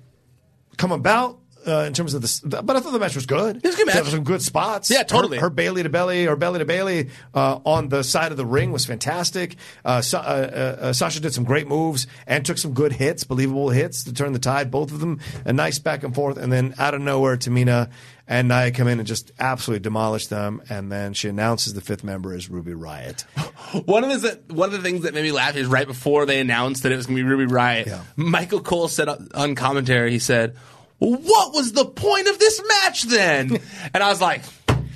come 0.77 0.93
about. 0.93 1.41
Uh, 1.67 1.83
in 1.83 1.93
terms 1.93 2.15
of 2.15 2.23
this, 2.23 2.39
but 2.41 2.71
I 2.71 2.81
thought 2.81 2.93
the 2.93 3.01
match 3.01 3.17
was 3.17 3.27
good. 3.27 3.57
It 3.57 3.65
was 3.65 3.75
a 3.75 3.77
good 3.77 3.87
match. 3.89 3.97
There 3.97 4.05
were 4.05 4.11
some 4.11 4.25
good 4.25 4.41
spots. 4.41 4.91
Yeah, 4.91 5.03
totally. 5.03 5.37
Her, 5.37 5.47
her 5.47 5.51
Bayley 5.51 5.83
to 5.83 5.91
belly 5.91 6.27
or 6.27 6.37
belly 6.37 6.61
to 6.61 6.65
Bayley 6.65 7.11
uh, 7.35 7.59
on 7.67 7.89
the 7.89 8.05
side 8.05 8.31
of 8.31 8.39
the 8.39 8.47
ring 8.47 8.71
was 8.71 8.87
fantastic. 8.87 9.57
Uh, 9.85 10.01
Sa- 10.01 10.21
uh, 10.21 10.23
uh, 10.23 10.83
uh, 10.85 10.93
Sasha 10.95 11.21
did 11.21 11.35
some 11.35 11.45
great 11.45 11.67
moves 11.67 12.07
and 12.27 12.47
took 12.47 12.57
some 12.57 12.73
good 12.73 12.93
hits, 12.93 13.25
believable 13.25 13.69
hits 13.71 14.05
to 14.05 14.15
turn 14.15 14.33
the 14.33 14.39
tide. 14.39 14.71
Both 14.71 14.93
of 14.93 15.01
them 15.01 15.21
a 15.45 15.53
nice 15.53 15.79
back 15.81 16.05
and 16.05 16.15
forth, 16.15 16.39
and 16.39 16.51
then 16.51 16.75
out 16.79 16.95
of 16.95 17.03
nowhere, 17.03 17.37
Tamina 17.37 17.91
and 18.29 18.47
Nia 18.49 18.71
come 18.71 18.87
in 18.89 18.99
and 18.99 19.09
just 19.09 19.33
absolutely 19.41 19.83
demolish 19.83 20.27
them. 20.27 20.61
And 20.69 20.93
then 20.93 21.15
she 21.15 21.29
announces 21.29 21.73
the 21.73 21.81
fifth 21.81 22.05
member 22.05 22.35
is 22.35 22.51
Ruby 22.51 22.75
Riot. 22.75 23.23
One 23.87 24.05
of 24.05 24.21
the 24.23 24.41
one 24.49 24.69
of 24.69 24.73
the 24.73 24.83
things 24.83 25.03
that 25.03 25.15
made 25.15 25.23
me 25.23 25.33
laugh 25.33 25.57
is 25.57 25.67
right 25.67 25.87
before 25.87 26.27
they 26.27 26.41
announced 26.41 26.83
that 26.85 26.93
it 26.93 26.97
was 26.97 27.07
going 27.07 27.17
to 27.19 27.23
be 27.25 27.29
Ruby 27.29 27.47
Riot. 27.47 27.87
Yeah. 27.87 28.03
Michael 28.17 28.61
Cole 28.61 28.89
said 28.89 29.09
on- 29.09 29.55
commentary, 29.55 30.11
he 30.11 30.19
said, 30.19 30.57
"What 30.99 31.53
was 31.55 31.73
the 31.73 31.85
point 31.85 32.29
of 32.29 32.39
this 32.39 32.63
match 32.67 33.03
then?" 33.05 33.59
and 33.95 34.03
I 34.03 34.09
was 34.09 34.21
like, 34.21 34.43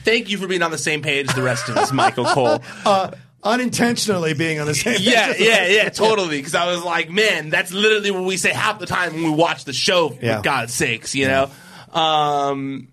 "Thank 0.05 0.31
you 0.31 0.39
for 0.39 0.47
being 0.47 0.63
on 0.63 0.71
the 0.71 0.79
same 0.79 1.03
page 1.03 1.29
as 1.29 1.35
the 1.35 1.43
rest 1.43 1.69
of 1.69 1.77
us, 1.77 1.93
Michael 1.93 2.25
Cole." 2.27 2.63
Uh, 2.87 3.11
unintentionally 3.45 4.35
being 4.35 4.61
on 4.61 4.67
the 4.67 4.75
same 4.75 4.95
page. 4.95 5.03
yeah, 5.03 5.35
yeah, 5.37 5.67
yeah, 5.67 5.89
totally. 5.89 6.39
Because 6.39 6.55
I 6.55 6.67
was 6.73 6.83
like, 6.85 7.11
man, 7.11 7.51
that's 7.51 7.73
literally 7.73 8.11
what 8.11 8.25
we 8.25 8.37
say 8.37 8.51
half 8.53 8.79
the 8.79 8.87
time 8.87 9.15
when 9.15 9.25
we 9.25 9.31
watch 9.31 9.65
the 9.65 9.73
show. 9.73 10.17
Yeah. 10.23 10.37
For 10.39 10.43
God's 10.43 10.73
sakes, 10.73 11.15
you 11.15 11.27
know. 11.27 11.51
Um, 11.93 12.89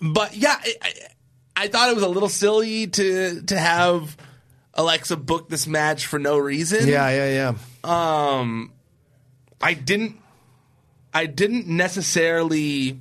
but 0.00 0.36
yeah, 0.36 0.56
I, 0.60 0.74
I, 0.82 0.92
I 1.56 1.68
thought 1.68 1.90
it 1.90 1.94
was 1.94 2.04
a 2.04 2.08
little 2.08 2.28
silly 2.28 2.86
to 2.86 3.42
to 3.42 3.58
have 3.58 4.16
Alexa 4.74 5.16
book 5.16 5.48
this 5.48 5.66
match 5.66 6.06
for 6.06 6.18
no 6.18 6.38
reason. 6.38 6.88
Yeah, 6.88 7.08
yeah, 7.10 7.54
yeah. 7.84 8.38
Um, 8.38 8.72
I 9.60 9.74
didn't. 9.74 10.16
I 11.12 11.26
didn't 11.26 11.66
necessarily 11.66 13.00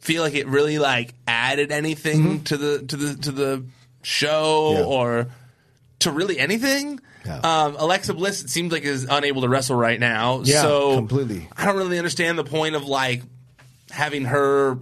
feel 0.00 0.22
like 0.22 0.34
it 0.34 0.46
really 0.46 0.78
like 0.78 1.14
added 1.26 1.72
anything 1.72 2.42
to 2.44 2.56
the 2.56 2.78
to 2.86 2.96
the 2.96 3.16
to 3.22 3.32
the 3.32 3.64
show 4.02 4.72
Yeah. 4.78 4.84
or 4.84 5.26
to 6.00 6.10
really 6.12 6.38
anything. 6.38 7.00
Yeah. 7.26 7.40
Um, 7.40 7.76
Alexa 7.76 8.14
Bliss 8.14 8.42
it 8.42 8.50
seems 8.50 8.72
like 8.72 8.84
is 8.84 9.04
unable 9.10 9.42
to 9.42 9.48
wrestle 9.48 9.76
right 9.76 9.98
now. 9.98 10.42
Yeah, 10.44 10.62
so 10.62 10.94
completely. 10.94 11.48
I 11.56 11.66
don't 11.66 11.76
really 11.76 11.98
understand 11.98 12.38
the 12.38 12.44
point 12.44 12.74
of 12.76 12.84
like 12.84 13.22
having 13.90 14.24
her. 14.26 14.78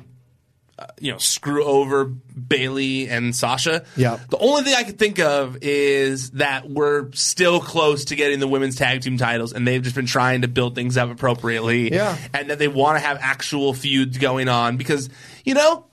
Uh, 0.78 0.84
you 1.00 1.10
know, 1.10 1.16
screw 1.16 1.64
over 1.64 2.04
Bayley 2.04 3.08
and 3.08 3.34
Sasha. 3.34 3.86
Yeah. 3.96 4.18
The 4.28 4.36
only 4.36 4.62
thing 4.62 4.74
I 4.74 4.82
could 4.82 4.98
think 4.98 5.18
of 5.18 5.56
is 5.62 6.32
that 6.32 6.68
we're 6.68 7.12
still 7.12 7.60
close 7.60 8.04
to 8.06 8.14
getting 8.14 8.40
the 8.40 8.46
women's 8.46 8.76
tag 8.76 9.00
team 9.00 9.16
titles, 9.16 9.54
and 9.54 9.66
they've 9.66 9.82
just 9.82 9.96
been 9.96 10.04
trying 10.04 10.42
to 10.42 10.48
build 10.48 10.74
things 10.74 10.98
up 10.98 11.10
appropriately. 11.10 11.90
Yeah. 11.94 12.18
And 12.34 12.50
that 12.50 12.58
they 12.58 12.68
want 12.68 12.98
to 12.98 13.00
have 13.00 13.16
actual 13.22 13.72
feuds 13.72 14.18
going 14.18 14.50
on 14.50 14.76
because, 14.76 15.08
you 15.46 15.54
know, 15.54 15.86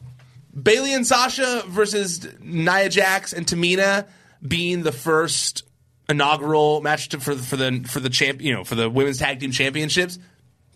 Bayley 0.61 0.93
and 0.93 1.07
Sasha 1.07 1.63
versus 1.67 2.27
Nia 2.41 2.89
Jax 2.89 3.31
and 3.31 3.45
Tamina 3.45 4.05
being 4.45 4.83
the 4.83 4.91
first 4.91 5.63
inaugural 6.09 6.81
match 6.81 7.07
to, 7.09 7.21
for 7.21 7.35
for 7.35 7.55
the 7.55 7.85
for 7.87 8.01
the 8.01 8.09
champ, 8.09 8.41
you 8.41 8.53
know, 8.53 8.65
for 8.65 8.75
the 8.75 8.89
women's 8.89 9.17
tag 9.17 9.39
team 9.39 9.51
championships. 9.51 10.19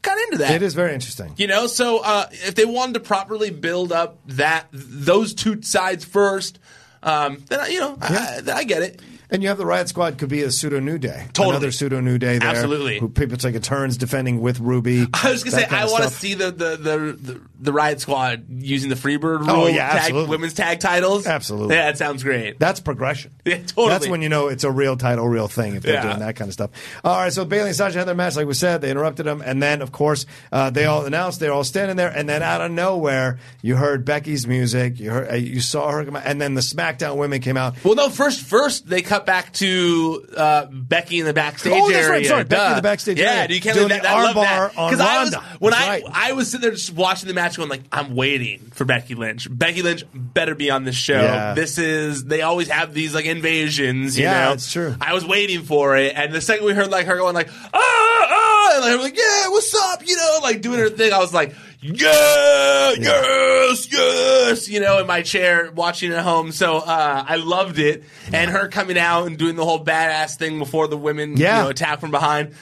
Got 0.02 0.18
into 0.20 0.38
that. 0.40 0.52
It 0.56 0.62
is 0.62 0.74
very 0.74 0.94
interesting. 0.94 1.34
You 1.38 1.48
know, 1.48 1.68
so 1.68 2.00
uh, 2.04 2.28
if 2.32 2.56
they 2.56 2.66
wanted 2.66 2.94
to 2.94 3.00
properly 3.02 3.50
build 3.50 3.92
up 3.92 4.18
that 4.28 4.68
those 4.72 5.34
two 5.34 5.62
sides 5.62 6.06
first, 6.06 6.60
um, 7.04 7.44
then 7.50 7.60
I- 7.60 7.68
you 7.68 7.80
know, 7.80 7.98
I, 8.02 8.42
I, 8.48 8.52
I 8.58 8.64
get 8.64 8.82
it. 8.84 9.02
And 9.30 9.44
you 9.44 9.50
have 9.50 9.58
the 9.58 9.66
Riot 9.66 9.90
Squad 9.90 10.18
could 10.18 10.30
be 10.30 10.42
a 10.44 10.52
pseudo 10.52 10.80
New 10.80 10.98
Day. 10.98 11.26
Totally. 11.34 11.50
Another 11.58 11.72
pseudo 11.72 12.00
New 12.00 12.18
Day 12.18 12.38
there. 12.38 12.48
Absolutely. 12.50 13.00
Who 13.00 13.10
people 13.10 13.38
taking 13.38 13.60
turns 13.62 13.98
defending 13.98 14.40
with 14.40 14.60
Ruby. 14.62 15.06
I 15.14 15.32
was 15.32 15.44
gonna 15.44 15.58
say 15.58 15.66
I 15.66 15.86
want 15.88 16.04
to 16.06 16.10
see 16.10 16.34
the 16.34 16.52
the, 16.52 16.78
the 16.78 17.42
the 17.60 17.74
Riot 17.74 18.00
Squad 18.00 18.46
using 18.50 18.90
the 18.90 18.96
Freebird 18.96 19.40
rule 19.40 19.50
Oh, 19.50 19.68
yeah, 19.68 19.90
tag, 19.90 19.98
absolutely. 20.04 20.30
women's 20.30 20.54
tag 20.54 20.80
titles. 20.80 21.26
Absolutely. 21.28 21.76
yeah, 21.76 21.88
that 21.88 21.98
sounds 21.98 22.24
great. 22.24 22.58
That's 22.60 22.80
progression. 22.80 23.32
Yeah, 23.48 23.60
totally. 23.60 23.88
That's 23.90 24.08
when 24.10 24.22
you 24.22 24.28
know 24.30 24.48
it's 24.50 24.66
a 24.66 24.72
real 24.72 24.98
title, 24.98 25.26
real 25.28 25.48
thing 25.48 25.76
if 25.76 25.84
they're 25.84 25.94
Yeah. 25.94 26.04
doing 26.04 26.20
that 26.20 26.36
kind 26.36 26.50
of 26.50 26.54
stuff. 26.54 26.72
All 27.06 27.16
right, 27.18 27.32
so 27.32 27.46
Bayley 27.46 27.68
and 27.70 27.76
Sasha 27.76 27.98
had 27.98 28.06
their 28.08 28.14
match, 28.14 28.36
like 28.36 28.46
we 28.46 28.54
said. 28.54 28.82
They 28.82 28.92
interrupted 28.92 29.26
them, 29.26 29.42
and 29.44 29.64
then, 29.64 29.82
of 29.82 29.94
course, 29.94 30.26
uh, 30.52 30.70
they 30.70 30.84
all 30.84 31.06
announced 31.06 31.40
they're 31.40 31.54
all 31.54 31.64
standing 31.64 31.96
there, 31.96 32.10
and 32.10 32.28
then 32.28 32.44
out 32.44 32.60
of 32.60 32.72
nowhere, 32.72 33.40
you 33.62 33.78
heard 33.78 34.04
Becky's 34.04 34.46
music. 34.46 35.00
You 35.00 35.12
heard, 35.12 35.32
uh, 35.32 35.36
you 35.36 35.62
saw 35.62 35.90
her 35.92 36.04
come 36.04 36.18
out, 36.18 36.24
and 36.26 36.42
then 36.42 36.56
the 36.56 36.62
SmackDown 36.62 37.16
women 37.16 37.40
came 37.40 37.56
out. 37.56 37.82
Well, 37.86 37.96
no. 37.96 38.10
First, 38.10 38.42
first 38.42 38.88
they 38.90 39.02
cut 39.18 39.26
back 39.26 39.54
to 39.54 40.26
uh, 40.36 40.66
Becky 40.72 41.20
in 41.20 41.26
the 41.26 41.34
backstage 41.34 41.74
Oh, 41.76 41.92
that's 41.92 42.08
right, 42.08 42.16
area. 42.18 42.28
sorry, 42.28 42.44
Becky 42.44 42.70
in 42.70 42.76
the 42.76 42.82
backstage 42.82 43.20
yeah, 43.20 43.32
area 43.44 43.56
you 43.56 43.62
can't 43.62 43.78
leave 43.78 43.90
that. 43.90 44.06
I 44.06 44.24
love 44.24 44.36
that. 44.36 44.78
on 44.78 44.92
'Cause 44.92 45.00
I 45.00 45.24
was 45.24 45.36
when 45.60 45.72
That's 45.72 45.84
I 45.84 45.90
right. 45.90 46.04
I 46.14 46.32
was 46.34 46.50
sitting 46.52 46.62
there 46.62 46.72
just 46.72 46.94
watching 46.94 47.28
the 47.28 47.34
match, 47.34 47.58
going 47.58 47.70
like, 47.70 47.84
I'm 47.92 48.16
waiting 48.16 48.60
for 48.74 48.86
Becky 48.86 49.16
Lynch. 49.16 49.48
Becky 49.50 49.82
Lynch 49.82 50.04
better 50.14 50.56
be 50.56 50.70
on 50.72 50.84
this 50.84 50.96
show. 50.96 51.22
Yeah. 51.22 51.54
This 51.54 51.78
is 51.78 52.26
they 52.26 52.42
always 52.42 52.70
have 52.70 52.94
these 52.94 53.14
like 53.16 53.26
invasions. 53.26 54.18
You 54.18 54.26
Yeah, 54.26 54.46
know, 54.46 54.54
it's 54.54 54.72
true. 54.72 54.96
I 55.02 55.14
was 55.14 55.26
waiting 55.26 55.64
for 55.64 55.96
it, 55.98 56.14
and 56.16 56.34
the 56.34 56.42
second 56.42 56.66
we 56.66 56.74
heard 56.74 56.90
like 56.92 57.06
her 57.08 57.18
going 57.18 57.34
like, 57.36 57.50
ah, 57.74 57.80
ah, 57.80 58.76
and 58.78 58.86
I'm 58.86 59.00
like, 59.02 59.18
yeah, 59.18 59.48
what's 59.50 59.74
up? 59.76 60.06
You 60.08 60.16
know, 60.16 60.40
like 60.44 60.62
doing 60.62 60.80
her 60.80 60.90
thing. 60.90 61.14
I 61.14 61.20
was 61.20 61.34
like. 61.34 61.54
Yeah, 61.80 62.94
yes, 63.00 63.92
yes, 63.92 64.68
you 64.70 64.80
know, 64.80 65.00
in 65.00 65.08
my 65.08 65.22
chair 65.22 65.72
watching 65.72 66.12
at 66.12 66.24
home. 66.24 66.52
So 66.52 66.78
uh, 66.78 67.26
I 67.28 67.36
loved 67.36 67.78
it, 67.80 68.04
and 68.34 68.50
her 68.52 68.68
coming 68.68 68.98
out 68.98 69.28
and 69.28 69.38
doing 69.38 69.56
the 69.56 69.64
whole 69.64 69.84
badass 69.84 70.38
thing 70.38 70.58
before 70.60 70.88
the 70.88 70.98
women, 70.98 71.38
Yeah. 71.38 71.58
you 71.60 71.64
know, 71.66 71.70
attack 71.70 72.00
from 72.00 72.12
behind. 72.12 72.56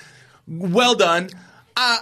Well 0.47 0.95
done. 0.95 1.29
Uh, 1.77 1.99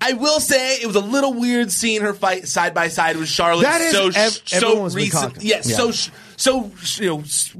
I 0.00 0.12
will 0.12 0.38
say 0.40 0.76
it 0.76 0.86
was 0.86 0.96
a 0.96 1.00
little 1.00 1.34
weird 1.34 1.72
seeing 1.72 2.02
her 2.02 2.14
fight 2.14 2.46
side 2.46 2.72
by 2.74 2.88
side 2.88 3.16
with 3.16 3.28
Charlotte. 3.28 3.62
That 3.64 3.80
is- 3.80 3.92
so 3.92 4.06
ev- 4.14 4.40
so 4.44 4.88
recent. 4.90 5.42
Yeah, 5.42 5.56
Yeah. 5.64 5.76
so 5.90 5.90
so 6.36 6.70
you 6.96 7.06
know, 7.08 7.20
s- 7.20 7.52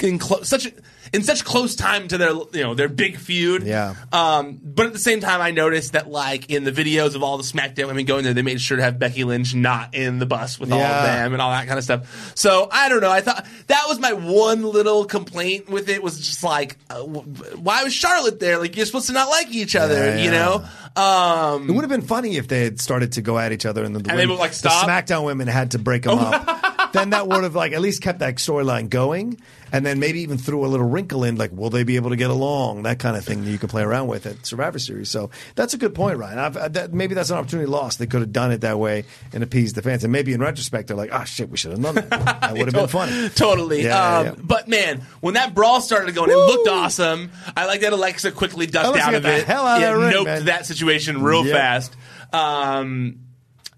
in 0.00 0.18
clo- 0.18 0.42
such 0.42 0.66
a, 0.66 0.72
in 1.12 1.22
such 1.22 1.44
close 1.44 1.74
time 1.74 2.08
to 2.08 2.18
their 2.18 2.30
you 2.30 2.62
know 2.62 2.74
their 2.74 2.88
big 2.88 3.16
feud. 3.16 3.64
Yeah. 3.64 3.94
Um, 4.12 4.60
but 4.62 4.86
at 4.86 4.92
the 4.92 4.98
same 4.98 5.20
time, 5.20 5.40
I 5.40 5.50
noticed 5.50 5.92
that 5.92 6.08
like 6.08 6.50
in 6.50 6.64
the 6.64 6.72
videos 6.72 7.14
of 7.14 7.22
all 7.22 7.36
the 7.36 7.42
SmackDown 7.44 7.88
women 7.88 8.04
going 8.04 8.24
there, 8.24 8.34
they 8.34 8.42
made 8.42 8.60
sure 8.60 8.76
to 8.76 8.82
have 8.82 8.98
Becky 8.98 9.24
Lynch 9.24 9.54
not 9.54 9.94
in 9.94 10.18
the 10.18 10.26
bus 10.26 10.58
with 10.58 10.72
all 10.72 10.80
of 10.80 11.04
them 11.04 11.32
and 11.32 11.42
all 11.42 11.50
that 11.50 11.66
kind 11.66 11.78
of 11.78 11.84
stuff. 11.84 12.32
So 12.36 12.68
I 12.70 12.88
don't 12.88 13.00
know. 13.00 13.10
I 13.10 13.20
thought 13.20 13.46
that 13.66 13.84
was 13.88 13.98
my 13.98 14.12
one 14.12 14.62
little 14.62 15.04
complaint 15.04 15.68
with 15.68 15.88
it 15.88 16.02
was 16.02 16.18
just 16.18 16.42
like, 16.44 16.76
uh, 16.88 17.00
why 17.00 17.82
was 17.84 17.92
Charlotte 17.94 18.40
there? 18.40 18.58
Like 18.58 18.76
you're 18.76 18.86
supposed 18.86 19.06
to 19.08 19.12
not 19.12 19.28
like 19.28 19.50
each 19.50 19.76
other, 19.76 20.16
Yeah, 20.16 20.22
you 20.22 20.30
know? 20.30 20.64
Um, 20.96 21.68
It 21.68 21.72
would 21.72 21.82
have 21.82 21.90
been 21.90 22.02
funny 22.02 22.36
if 22.36 22.48
they 22.48 22.64
had 22.64 22.80
started 22.80 23.12
to 23.12 23.22
go 23.22 23.38
at 23.38 23.52
each 23.52 23.64
other, 23.66 23.84
and, 23.84 23.94
the, 23.94 24.10
And 24.10 24.30
would, 24.30 24.38
like, 24.38 24.52
the? 24.52 24.68
SmackDown 24.68 25.24
women 25.24 25.46
had 25.48 25.72
to 25.72 25.78
break 25.78 26.02
them 26.02 26.18
up. 26.18 26.92
then 26.92 27.10
that 27.10 27.28
would 27.28 27.44
have 27.44 27.54
like 27.54 27.72
at 27.72 27.80
least 27.80 28.02
kept 28.02 28.18
that 28.20 28.36
storyline 28.36 28.88
going, 28.88 29.40
and 29.72 29.84
then 29.86 29.98
maybe 29.98 30.20
even 30.20 30.38
threw 30.38 30.64
a 30.64 30.68
little 30.68 30.86
wrinkle 30.88 31.24
in, 31.24 31.36
like 31.36 31.50
will 31.52 31.70
they 31.70 31.82
be 31.84 31.96
able 31.96 32.10
to 32.10 32.16
get 32.16 32.30
along, 32.30 32.82
that 32.84 32.98
kind 32.98 33.16
of 33.16 33.24
thing 33.24 33.44
that 33.44 33.50
you 33.50 33.58
could 33.58 33.70
play 33.70 33.82
around 33.82 34.08
with 34.08 34.26
at 34.26 34.44
Survivor 34.46 34.78
Series. 34.78 35.10
So 35.10 35.30
that's 35.54 35.74
a 35.74 35.78
good 35.78 35.94
point, 35.94 36.18
Ryan. 36.18 36.38
I've, 36.38 36.56
uh, 36.56 36.68
that, 36.68 36.92
maybe 36.92 37.14
that's 37.14 37.30
an 37.30 37.38
opportunity 37.38 37.66
lost. 37.66 37.98
They 37.98 38.06
could 38.06 38.20
have 38.20 38.32
done 38.32 38.52
it 38.52 38.62
that 38.62 38.78
way 38.78 39.04
and 39.32 39.42
appeased 39.42 39.74
the 39.76 39.82
fans, 39.82 40.04
and 40.04 40.12
maybe 40.12 40.32
in 40.32 40.40
retrospect 40.40 40.88
they're 40.88 40.96
like, 40.96 41.10
oh 41.12 41.24
shit, 41.24 41.48
we 41.50 41.56
should 41.56 41.72
have 41.72 41.82
done 41.82 41.94
that. 41.96 42.10
That 42.40 42.52
would 42.54 42.66
have 42.66 42.74
been 42.74 42.88
funny. 42.88 43.28
Totally. 43.30 43.84
Yeah, 43.84 44.18
um, 44.18 44.24
yeah, 44.26 44.32
yeah. 44.32 44.40
But 44.42 44.68
man, 44.68 45.02
when 45.20 45.34
that 45.34 45.54
brawl 45.54 45.80
started 45.80 46.14
going, 46.14 46.30
it 46.30 46.34
looked 46.36 46.68
awesome. 46.68 47.30
I 47.56 47.66
like 47.66 47.80
that 47.82 47.92
Alexa 47.92 48.32
quickly 48.32 48.66
ducked 48.66 48.88
Alexa 48.88 49.06
out 49.08 49.14
of 49.14 49.24
it. 49.26 49.44
hell 49.44 49.66
out 49.66 49.82
of 49.82 49.98
ring, 50.00 50.12
noped 50.12 50.24
man. 50.24 50.44
that 50.46 50.66
situation 50.66 51.22
real 51.22 51.44
Yep. 51.46 51.54
fast. 51.56 51.96
Um, 52.32 53.20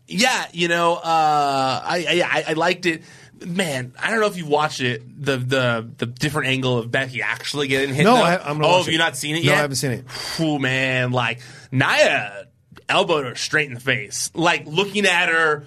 yeah, 0.07 0.47
you 0.53 0.69
know, 0.69 0.95
uh, 0.95 1.01
I, 1.85 2.23
I 2.25 2.45
I 2.49 2.53
liked 2.55 2.87
it. 2.87 3.03
Man, 3.47 3.93
I 4.01 4.11
don't 4.11 4.21
know 4.21 4.27
if 4.27 4.37
you 4.37 4.47
watched 4.47 4.81
it. 4.81 5.03
The 5.25 5.37
the 5.37 5.91
the 5.99 6.07
different 6.07 6.49
angle 6.49 6.79
of 6.79 6.91
Becky 6.91 7.23
actually 7.23 7.69
getting 7.69 7.95
hit. 7.95 8.05
No, 8.05 8.15
though. 8.17 8.23
I- 8.23 8.39
I'm 8.39 8.59
gonna 8.59 8.67
oh, 8.69 8.79
have 8.83 8.89
you 8.93 8.99
not 8.99 9.17
seen 9.17 9.37
it 9.37 9.41
No, 9.41 9.45
yet? 9.45 9.53
No, 9.53 9.59
I 9.59 9.61
haven't 9.63 9.77
seen 9.77 9.91
it. 9.93 10.11
Phew, 10.11 10.59
man, 10.59 11.13
like 11.13 11.41
Nia 11.71 12.47
elbowed 12.89 13.25
her 13.27 13.35
straight 13.35 13.69
in 13.69 13.75
the 13.75 13.81
face. 13.81 14.31
Like 14.35 14.67
looking 14.67 15.07
at 15.07 15.29
her, 15.29 15.67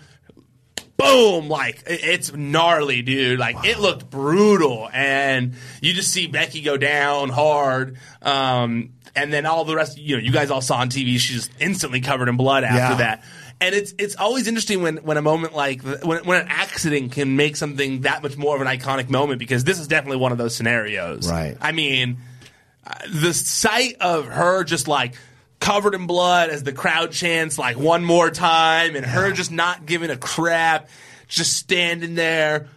boom, 0.98 1.50
like 1.50 1.84
it- 1.88 2.04
it's 2.04 2.34
gnarly, 2.34 3.02
dude. 3.02 3.40
Like 3.40 3.64
it 3.66 3.80
looked 3.80 4.10
brutal, 4.10 4.90
and 4.94 5.54
you 5.82 5.94
just 5.94 6.12
see 6.12 6.28
Becky 6.28 6.62
go 6.62 6.78
down 6.78 7.30
hard. 7.30 7.98
Um, 8.22 8.92
and 9.16 9.32
then 9.32 9.46
all 9.46 9.64
the 9.64 9.76
rest, 9.76 9.98
you 9.98 10.18
know, 10.18 10.22
you 10.22 10.32
guys 10.32 10.52
all 10.52 10.62
saw 10.62 10.78
on 10.78 10.90
TV. 10.90 11.18
She's 11.20 11.50
instantly 11.60 12.02
covered 12.02 12.28
in 12.28 12.36
blood 12.38 12.64
after 12.66 12.78
Yeah. 12.94 12.96
that. 12.98 13.24
And 13.62 13.74
it's 13.74 13.94
it's 13.98 14.16
always 14.16 14.48
interesting 14.48 14.82
when, 14.82 14.98
when 14.98 15.18
a 15.18 15.22
moment 15.22 15.54
like 15.54 15.82
when 15.82 16.26
when 16.26 16.42
an 16.42 16.48
accident 16.50 17.14
can 17.14 17.36
make 17.36 17.56
something 17.56 18.02
that 18.02 18.22
much 18.22 18.38
more 18.38 18.56
of 18.56 18.62
an 18.62 18.68
iconic 18.68 19.10
moment 19.10 19.40
because 19.40 19.64
this 19.64 19.80
is 19.80 19.88
definitely 19.88 20.18
one 20.18 20.32
of 20.32 20.38
those 20.38 20.56
scenarios. 20.56 21.30
Right. 21.30 21.58
I 21.62 21.72
mean, 21.72 22.18
uh, 22.86 22.94
the 23.10 23.34
sight 23.34 23.96
of 24.02 24.28
her 24.28 24.64
just 24.64 24.88
like 24.88 25.16
covered 25.60 25.96
in 25.96 26.06
blood 26.06 26.50
as 26.50 26.64
the 26.64 26.74
crowd 26.74 27.12
chants 27.12 27.58
like 27.58 27.78
one 27.78 28.04
more 28.04 28.30
time 28.30 28.96
and 28.96 29.06
her 29.06 29.32
just 29.32 29.52
not 29.52 29.86
giving 29.86 30.10
a 30.10 30.18
crap, 30.18 30.90
just 31.28 31.54
standing 31.54 32.16
there, 32.16 32.68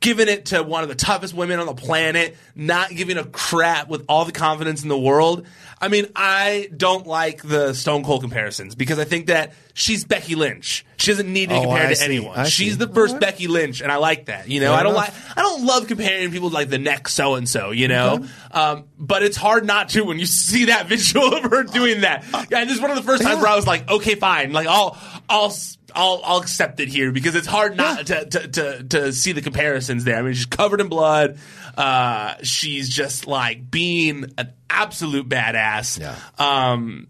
giving 0.00 0.28
it 0.28 0.46
to 0.46 0.62
one 0.62 0.82
of 0.82 0.88
the 0.88 0.94
toughest 0.94 1.34
women 1.34 1.58
on 1.60 1.66
the 1.66 1.74
planet, 1.74 2.36
not 2.54 2.90
giving 2.90 3.16
a 3.18 3.24
crap 3.24 3.88
with 3.88 4.04
all 4.08 4.24
the 4.24 4.32
confidence 4.32 4.82
in 4.82 4.88
the 4.88 4.98
world. 4.98 5.46
I 5.80 5.88
mean, 5.88 6.06
I 6.16 6.70
don't 6.74 7.06
like 7.06 7.42
the 7.42 7.74
Stone 7.74 8.04
Cold 8.04 8.22
comparisons 8.22 8.74
because 8.74 8.98
I 8.98 9.04
think 9.04 9.26
that 9.26 9.52
she's 9.74 10.04
Becky 10.04 10.34
Lynch. 10.34 10.86
She 10.96 11.10
doesn't 11.10 11.30
need 11.30 11.50
to 11.50 11.54
be 11.56 11.58
Oh, 11.58 11.62
compared 11.64 11.86
I 11.86 11.88
to 11.90 11.96
see. 11.96 12.04
anyone. 12.04 12.38
I 12.38 12.44
she's 12.44 12.72
see. 12.72 12.78
the 12.78 12.88
first 12.88 13.18
Becky 13.20 13.48
Lynch, 13.48 13.82
and 13.82 13.92
I 13.92 13.96
like 13.96 14.26
that. 14.26 14.48
You 14.48 14.60
know, 14.60 14.70
Fair 14.70 14.78
I 14.78 14.82
don't 14.84 14.94
enough. 14.94 15.28
like 15.28 15.38
I 15.38 15.42
don't 15.42 15.66
love 15.66 15.86
comparing 15.88 16.30
people 16.30 16.48
to 16.48 16.54
like 16.54 16.70
the 16.70 16.78
next 16.78 17.14
so 17.14 17.34
and 17.34 17.46
so, 17.48 17.70
you 17.72 17.88
know. 17.88 18.24
Um, 18.52 18.84
but 18.98 19.22
it's 19.22 19.36
hard 19.36 19.66
not 19.66 19.90
to 19.90 20.02
when 20.04 20.18
you 20.18 20.26
see 20.26 20.66
that 20.66 20.86
visual 20.88 21.34
of 21.34 21.42
her 21.50 21.64
doing 21.64 22.02
that. 22.02 22.24
And 22.52 22.70
this 22.70 22.76
is 22.76 22.80
one 22.80 22.90
of 22.90 22.96
the 22.96 23.02
first 23.02 23.22
times 23.22 23.42
where 23.42 23.50
I 23.50 23.56
was 23.56 23.66
like, 23.66 23.90
okay, 23.90 24.14
fine, 24.14 24.52
like 24.52 24.66
I'll 24.68 24.96
I'll 25.28 25.50
I'll, 25.94 26.20
I'll 26.24 26.38
accept 26.38 26.80
it 26.80 26.88
here 26.88 27.12
because 27.12 27.34
it's 27.34 27.46
hard 27.46 27.76
not 27.76 28.06
to, 28.06 28.24
to, 28.24 28.48
to 28.48 28.82
to 28.82 29.12
see 29.12 29.32
the 29.32 29.40
comparisons 29.40 30.04
there. 30.04 30.16
I 30.16 30.22
mean, 30.22 30.34
she's 30.34 30.46
covered 30.46 30.80
in 30.80 30.88
blood. 30.88 31.38
Uh, 31.76 32.34
she's 32.42 32.88
just 32.88 33.26
like 33.26 33.70
being 33.70 34.32
an 34.36 34.52
absolute 34.68 35.28
badass. 35.28 36.00
Yeah. 36.00 36.16
Um, 36.38 37.06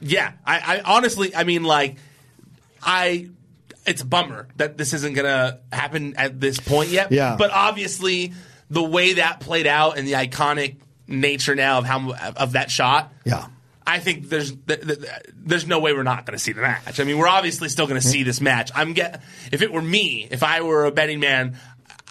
yeah. 0.00 0.32
I, 0.46 0.78
I 0.78 0.80
honestly, 0.84 1.34
I 1.34 1.44
mean, 1.44 1.64
like, 1.64 1.96
I. 2.82 3.28
It's 3.86 4.02
a 4.02 4.06
bummer 4.06 4.46
that 4.56 4.76
this 4.76 4.92
isn't 4.92 5.14
gonna 5.14 5.58
happen 5.72 6.14
at 6.16 6.38
this 6.38 6.60
point 6.60 6.90
yet. 6.90 7.10
Yeah. 7.10 7.36
But 7.38 7.50
obviously, 7.50 8.34
the 8.68 8.82
way 8.82 9.14
that 9.14 9.40
played 9.40 9.66
out 9.66 9.96
and 9.96 10.06
the 10.06 10.12
iconic 10.12 10.76
nature 11.08 11.54
now 11.54 11.78
of 11.78 11.86
how 11.86 12.12
of 12.36 12.52
that 12.52 12.70
shot. 12.70 13.10
Yeah. 13.24 13.46
I 13.86 13.98
think 13.98 14.28
there's 14.28 14.52
th- 14.52 14.80
th- 14.82 14.98
there's 15.34 15.66
no 15.66 15.80
way 15.80 15.92
we're 15.92 16.02
not 16.02 16.26
going 16.26 16.36
to 16.36 16.42
see 16.42 16.52
the 16.52 16.60
match. 16.60 17.00
I 17.00 17.04
mean, 17.04 17.18
we're 17.18 17.26
obviously 17.28 17.68
still 17.68 17.86
going 17.86 18.00
to 18.00 18.06
see 18.06 18.22
this 18.22 18.40
match. 18.40 18.70
I'm 18.74 18.92
get 18.92 19.22
if 19.50 19.62
it 19.62 19.72
were 19.72 19.82
me, 19.82 20.28
if 20.30 20.42
I 20.42 20.60
were 20.60 20.84
a 20.84 20.92
betting 20.92 21.18
man, 21.20 21.56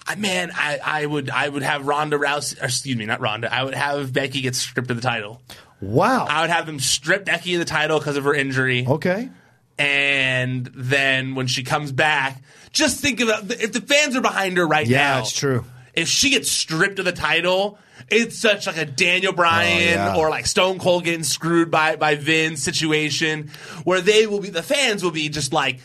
I, 0.08 0.16
man, 0.16 0.52
I, 0.54 0.80
I 0.84 1.06
would 1.06 1.30
I 1.30 1.48
would 1.48 1.62
have 1.64 1.86
Ronda 1.86 2.18
Rousey, 2.18 2.62
or 2.62 2.66
excuse 2.66 2.98
me, 2.98 3.06
not 3.06 3.22
Ronda. 3.22 3.54
I 3.54 3.64
would 3.64 3.76
have 3.76 4.12
Becky 4.12 4.42
get 4.42 4.56
stripped 4.56 4.90
of 4.90 4.98
the 4.98 5.04
title. 5.04 5.42
Wow. 5.82 6.26
I 6.30 6.42
would 6.42 6.50
have 6.50 6.66
them 6.66 6.80
strip 6.80 7.26
Becky 7.26 7.54
of 7.54 7.60
the 7.60 7.66
title 7.66 8.00
because 8.00 8.18
of 8.18 8.26
her 8.26 8.34
injury. 8.34 8.86
Okay. 8.86 9.30
And 9.78 10.70
then 10.76 11.36
when 11.36 11.48
she 11.48 11.64
comes 11.64 11.92
back, 11.94 12.42
just 12.72 13.00
think 13.00 13.22
about 13.22 13.50
if 13.50 13.72
the 13.72 13.80
fans 13.82 14.16
are 14.16 14.22
behind 14.22 14.58
her 14.58 14.68
right 14.68 14.86
Yeah, 14.86 14.98
now. 14.98 15.16
Yeah, 15.16 15.20
it's 15.22 15.32
true. 15.32 15.64
If 16.00 16.08
she 16.08 16.30
gets 16.30 16.50
stripped 16.52 17.00
of 17.00 17.06
the 17.06 17.12
title, 17.12 17.78
it's 18.10 18.38
such 18.38 18.68
like 18.68 18.78
a 18.78 18.86
Daniel 18.86 19.34
oh, 19.34 19.36
Bryan 19.36 20.00
Oh, 20.00 20.14
yeah. 20.14 20.16
or 20.16 20.30
like 20.30 20.46
Stone 20.46 20.80
Cold 20.80 21.04
getting 21.04 21.24
screwed 21.24 21.70
by 21.70 21.96
by 21.96 22.16
Vince 22.16 22.64
situation 22.64 23.50
where 23.84 24.02
they 24.02 24.28
will 24.28 24.40
be 24.40 24.50
the 24.50 24.64
fans 24.64 25.04
will 25.04 25.12
be 25.12 25.30
just 25.30 25.54
like 25.54 25.80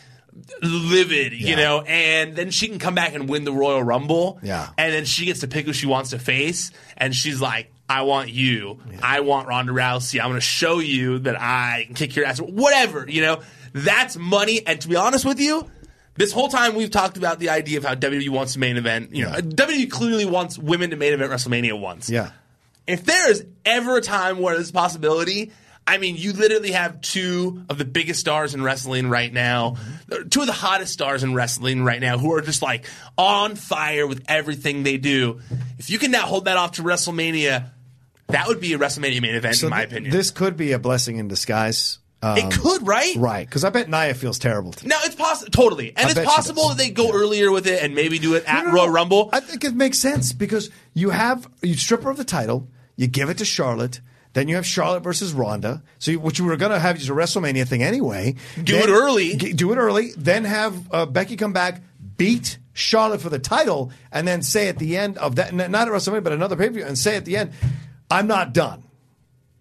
livid, 0.61 1.33
you 1.33 1.55
know, 1.55 1.81
and 1.81 2.35
then 2.35 2.51
she 2.51 2.67
can 2.67 2.79
come 2.79 2.95
back 2.95 3.13
and 3.13 3.29
win 3.29 3.43
the 3.45 3.53
Royal 3.53 3.81
Rumble. 3.83 4.39
Yeah. 4.41 4.69
And 4.77 4.93
then 4.93 5.05
she 5.05 5.25
gets 5.25 5.41
to 5.41 5.47
pick 5.47 5.65
who 5.65 5.73
she 5.73 5.87
wants 5.87 6.09
to 6.11 6.19
face 6.19 6.71
and 6.97 7.13
she's 7.15 7.41
like 7.41 7.71
I 7.87 8.01
want 8.01 8.29
you. 8.29 8.79
I 9.03 9.19
want 9.19 9.47
Ronda 9.47 9.71
Rousey. 9.71 10.19
I'm 10.19 10.29
going 10.29 10.39
to 10.39 10.41
show 10.41 10.79
you 10.79 11.19
that 11.19 11.39
I 11.39 11.83
can 11.85 11.93
kick 11.93 12.15
your 12.15 12.25
ass. 12.25 12.39
Whatever, 12.39 13.05
you 13.07 13.21
know. 13.21 13.41
That's 13.73 14.15
money. 14.15 14.65
And 14.65 14.79
to 14.81 14.87
be 14.87 14.95
honest 14.95 15.25
with 15.25 15.39
you, 15.39 15.69
this 16.15 16.31
whole 16.31 16.49
time 16.49 16.75
we've 16.75 16.91
talked 16.91 17.17
about 17.17 17.39
the 17.39 17.49
idea 17.49 17.77
of 17.77 17.83
how 17.85 17.95
WWE 17.95 18.29
wants 18.29 18.53
to 18.53 18.59
main 18.59 18.77
event. 18.77 19.13
You 19.13 19.25
know. 19.25 19.31
WWE 19.31 19.89
clearly 19.91 20.25
wants 20.25 20.57
women 20.57 20.89
to 20.91 20.95
main 20.95 21.13
event 21.13 21.31
WrestleMania 21.31 21.79
once. 21.79 22.09
Yeah. 22.09 22.31
If 22.87 23.03
there 23.03 23.31
is 23.31 23.45
ever 23.65 23.97
a 23.97 24.01
time 24.01 24.39
where 24.39 24.55
there's 24.55 24.69
a 24.69 24.73
possibility, 24.73 25.51
I 25.87 25.97
mean, 25.97 26.15
you 26.17 26.33
literally 26.33 26.71
have 26.71 27.01
two 27.01 27.63
of 27.69 27.77
the 27.77 27.85
biggest 27.85 28.19
stars 28.19 28.55
in 28.55 28.63
wrestling 28.63 29.09
right 29.09 29.31
now, 29.31 29.71
mm-hmm. 30.09 30.29
two 30.29 30.41
of 30.41 30.47
the 30.47 30.53
hottest 30.53 30.93
stars 30.93 31.23
in 31.23 31.33
wrestling 31.33 31.83
right 31.83 32.01
now, 32.01 32.17
who 32.17 32.33
are 32.33 32.41
just 32.41 32.61
like 32.61 32.85
on 33.17 33.55
fire 33.55 34.07
with 34.07 34.23
everything 34.27 34.83
they 34.83 34.97
do. 34.97 35.41
If 35.77 35.89
you 35.89 35.99
can 35.99 36.11
now 36.11 36.25
hold 36.25 36.45
that 36.45 36.57
off 36.57 36.73
to 36.73 36.83
WrestleMania, 36.83 37.69
that 38.27 38.47
would 38.47 38.59
be 38.59 38.73
a 38.73 38.79
WrestleMania 38.79 39.21
main 39.21 39.35
event, 39.35 39.57
So 39.57 39.67
in 39.67 39.71
my 39.71 39.81
th- 39.81 39.91
opinion. 39.91 40.11
This 40.11 40.31
could 40.31 40.57
be 40.57 40.71
a 40.71 40.79
blessing 40.79 41.17
in 41.17 41.27
disguise. 41.27 41.99
Um, 42.25 42.37
it 42.37 42.51
could, 42.53 42.87
right? 42.87 43.15
Right. 43.17 43.47
Because 43.47 43.63
I 43.63 43.69
bet 43.69 43.89
Nia 43.89 44.13
feels 44.15 44.39
terrible. 44.39 44.71
today. 44.71 44.87
No, 44.89 44.97
it's 45.03 45.15
possible, 45.15 45.51
totally, 45.51 45.89
and 45.95 46.07
I 46.07 46.11
it's 46.11 46.19
possible 46.29 46.69
that 46.69 46.77
they 46.77 46.89
go 46.89 47.13
earlier 47.13 47.51
with 47.51 47.67
it 47.67 47.83
and 47.83 47.93
maybe 47.93 48.17
do 48.19 48.33
it 48.35 48.43
at 48.45 48.63
No, 48.65 48.69
no, 48.71 48.75
Royal 48.75 48.87
no. 48.87 48.93
Rumble. 48.93 49.29
I 49.31 49.39
think 49.41 49.63
it 49.63 49.75
makes 49.75 49.99
sense 49.99 50.33
because 50.33 50.69
you 50.93 51.11
have 51.11 51.47
you 51.61 51.75
strip 51.75 52.03
her 52.03 52.09
of 52.09 52.17
the 52.17 52.23
title, 52.23 52.67
you 52.95 53.07
give 53.07 53.29
it 53.29 53.37
to 53.39 53.45
Charlotte, 53.45 54.01
then 54.33 54.47
you 54.47 54.55
have 54.55 54.65
Charlotte 54.65 55.01
versus 55.03 55.33
Ronda. 55.33 55.83
So 55.99 56.11
you, 56.11 56.19
what 56.19 56.39
you 56.39 56.45
were 56.45 56.57
going 56.57 56.71
to 56.71 56.79
have 56.79 56.97
is 56.97 57.09
a 57.09 57.13
WrestleMania 57.13 57.67
thing 57.67 57.83
anyway. 57.83 58.35
Do 58.61 58.73
Then- 58.73 58.89
it 58.89 58.91
early. 58.91 59.35
g- 59.35 59.53
do 59.53 59.71
it 59.71 59.77
early. 59.77 60.11
Then 60.17 60.43
have 60.45 60.93
uh, 60.93 61.05
Becky 61.05 61.35
come 61.37 61.53
back, 61.53 61.81
beat 62.17 62.57
Charlotte 62.73 63.21
for 63.21 63.29
the 63.29 63.39
title, 63.39 63.91
and 64.11 64.27
then 64.27 64.41
say 64.41 64.67
at 64.67 64.77
the 64.79 64.97
end 64.97 65.17
of 65.19 65.35
that, 65.35 65.53
not 65.53 65.69
at 65.87 65.87
WrestleMania, 65.93 66.23
but 66.23 66.33
another 66.33 66.55
pay 66.55 66.67
per 66.67 66.73
view, 66.73 66.85
and 66.85 66.97
say 66.97 67.15
at 67.15 67.23
the 67.25 67.37
end, 67.37 67.51
"I'm 68.09 68.27
not 68.27 68.53
done." 68.53 68.83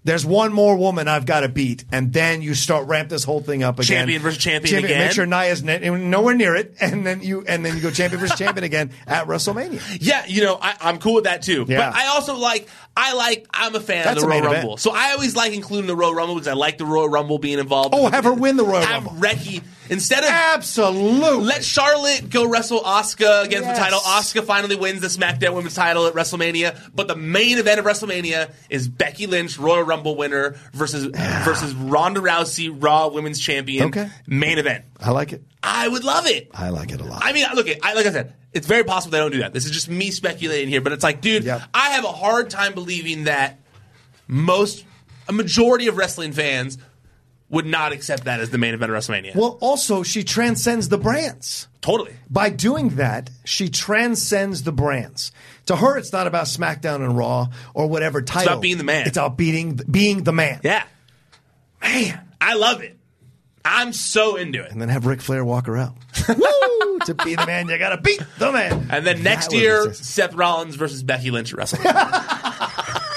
There's 0.04 0.26
one 0.26 0.52
more 0.52 0.76
woman 0.76 1.08
I've 1.08 1.24
got 1.24 1.40
to 1.40 1.48
beat, 1.48 1.84
and 1.90 2.12
then 2.12 2.42
you 2.42 2.54
start 2.54 2.86
ramp 2.86 3.08
this 3.08 3.24
whole 3.24 3.40
thing 3.40 3.62
up 3.62 3.78
again. 3.78 3.98
Champion 4.00 4.20
versus 4.22 4.42
champion 4.42 4.84
again. 4.84 4.98
Make 4.98 5.12
sure 5.12 5.24
Nia's 5.24 5.62
ne- 5.62 5.78
nowhere 5.88 6.34
near 6.34 6.54
it, 6.56 6.74
and 6.80 7.06
then 7.06 7.22
you 7.22 7.42
and 7.48 7.64
then 7.64 7.74
you 7.74 7.80
go 7.82 7.90
champion 7.90 8.20
versus 8.20 8.38
champion 8.38 8.64
again 8.64 8.90
at 9.06 9.26
WrestleMania. 9.26 9.80
Yeah, 10.00 10.26
you 10.26 10.42
know, 10.42 10.58
I, 10.60 10.76
I'm 10.80 10.98
cool 10.98 11.14
with 11.14 11.24
that 11.24 11.40
too. 11.40 11.64
Yeah. 11.66 11.90
But 11.90 11.96
I 11.98 12.08
also 12.08 12.36
like, 12.36 12.68
I 12.96 13.14
like, 13.14 13.46
I'm 13.52 13.74
a 13.74 13.80
fan 13.80 14.04
That's 14.04 14.18
of 14.18 14.22
the 14.22 14.28
Royal 14.28 14.42
Rumble. 14.42 14.58
event. 14.74 14.80
So 14.80 14.92
I 14.94 15.12
always 15.12 15.34
like 15.34 15.52
including 15.52 15.88
the 15.88 15.96
Royal 15.96 16.14
Rumble 16.14 16.34
because 16.36 16.46
I 16.48 16.52
like 16.52 16.78
the 16.78 16.84
Royal 16.86 17.08
Rumble 17.08 17.38
being 17.38 17.58
involved. 17.58 17.94
Oh, 17.94 18.08
have 18.08 18.24
her 18.24 18.32
win 18.32 18.56
the 18.56 18.64
Royal 18.64 18.82
have 18.86 19.04
Rumble. 19.06 19.20
Reki 19.20 19.62
instead 19.90 20.22
of 20.22 20.30
Absolutely. 20.30 21.44
let 21.44 21.64
Charlotte 21.64 22.30
go 22.30 22.46
wrestle 22.48 22.80
Asuka 22.80 23.44
against 23.44 23.66
Yes. 23.66 23.76
the 23.78 23.82
title. 23.84 23.98
Asuka 24.00 24.44
finally 24.44 24.76
wins 24.76 25.00
the 25.00 25.08
SmackDown 25.08 25.54
Women's 25.54 25.74
title 25.74 26.06
at 26.06 26.14
WrestleMania. 26.14 26.78
But 26.94 27.08
the 27.08 27.16
main 27.16 27.58
event 27.58 27.80
of 27.80 27.84
WrestleMania 27.84 28.52
is 28.70 28.86
Becky 28.88 29.26
Lynch, 29.26 29.58
Royal 29.58 29.82
Rumble 29.82 30.16
winner, 30.16 30.56
versus 30.72 31.04
versus 31.44 31.74
Ronda 31.74 32.20
Rousey, 32.20 32.74
Raw 32.74 33.08
Women's 33.08 33.40
Champion. 33.40 33.86
Okay. 33.88 34.08
Main 34.26 34.58
event. 34.58 34.84
I 35.00 35.10
like 35.10 35.32
it. 35.32 35.42
I 35.62 35.88
would 35.88 36.04
love 36.04 36.26
it. 36.26 36.48
I 36.54 36.68
like 36.70 36.92
it 36.92 37.00
a 37.00 37.04
lot. 37.04 37.22
I 37.24 37.32
mean, 37.32 37.46
look, 37.54 37.66
I, 37.82 37.94
like 37.94 38.06
I 38.06 38.12
said, 38.12 38.34
it's 38.54 38.66
very 38.66 38.84
possible 38.84 39.12
they 39.12 39.18
don't 39.18 39.32
do 39.32 39.40
that. 39.40 39.52
This 39.52 39.64
is 39.64 39.70
just 39.70 39.88
me 39.88 40.10
speculating 40.10 40.68
here, 40.68 40.80
but 40.80 40.92
it's 40.92 41.04
like, 41.04 41.20
dude. 41.20 41.46
I 41.48 41.90
have 41.90 42.04
a 42.04 42.12
hard 42.12 42.50
time 42.50 42.72
believing 42.74 43.24
that 43.24 43.60
most, 44.26 44.84
a 45.28 45.32
majority 45.32 45.88
of 45.88 45.96
wrestling 45.96 46.32
fans 46.32 46.78
would 47.50 47.66
not 47.66 47.92
accept 47.92 48.24
that 48.24 48.40
as 48.40 48.50
the 48.50 48.58
main 48.58 48.74
event 48.74 48.90
of 48.90 48.98
WrestleMania. 48.98 49.34
well, 49.36 49.58
also 49.60 50.02
she 50.02 50.24
transcends 50.24 50.88
the 50.88 50.98
brands. 50.98 51.68
totally. 51.82 52.14
By 52.30 52.48
doing 52.50 52.90
that, 52.96 53.30
she 53.44 53.68
transcends 53.68 54.62
the 54.62 54.72
brands. 54.72 55.30
To 55.66 55.76
her, 55.76 55.96
it's 55.98 56.12
not 56.12 56.26
about 56.26 56.46
SmackDown 56.46 56.96
and 56.96 57.16
Raw 57.16 57.48
or 57.74 57.86
whatever 57.86 58.22
title. 58.22 58.42
It's 58.42 58.50
about 58.52 58.62
being 58.62 58.78
the 58.78 58.84
man. 58.84 59.06
It's 59.06 59.16
about 59.16 59.36
beating 59.36 59.78
being 59.90 60.24
the 60.24 60.32
man. 60.32 60.60
Yeah. 60.64 60.84
Man, 61.80 62.20
I 62.40 62.54
love 62.54 62.82
it. 62.82 62.98
I'm 63.64 63.92
so 63.92 64.36
into 64.36 64.62
it. 64.62 64.70
And 64.70 64.80
then 64.80 64.88
have 64.90 65.06
Ric 65.06 65.20
Flair 65.22 65.44
walk 65.44 65.66
her 65.66 65.76
out. 65.76 65.94
Woo! 66.28 66.98
To 67.06 67.14
be 67.24 67.34
the 67.34 67.46
man, 67.46 67.68
you 67.68 67.78
gotta 67.78 68.00
beat 68.00 68.22
the 68.38 68.52
man. 68.52 68.88
And 68.90 69.06
then 69.06 69.22
next 69.22 69.48
That 69.50 69.56
year, 69.56 69.92
Seth 69.94 70.34
Rollins 70.34 70.74
versus 70.76 71.02
Becky 71.02 71.30
Lynch 71.30 71.52
at 71.52 71.58
WrestleMania. 71.58 72.90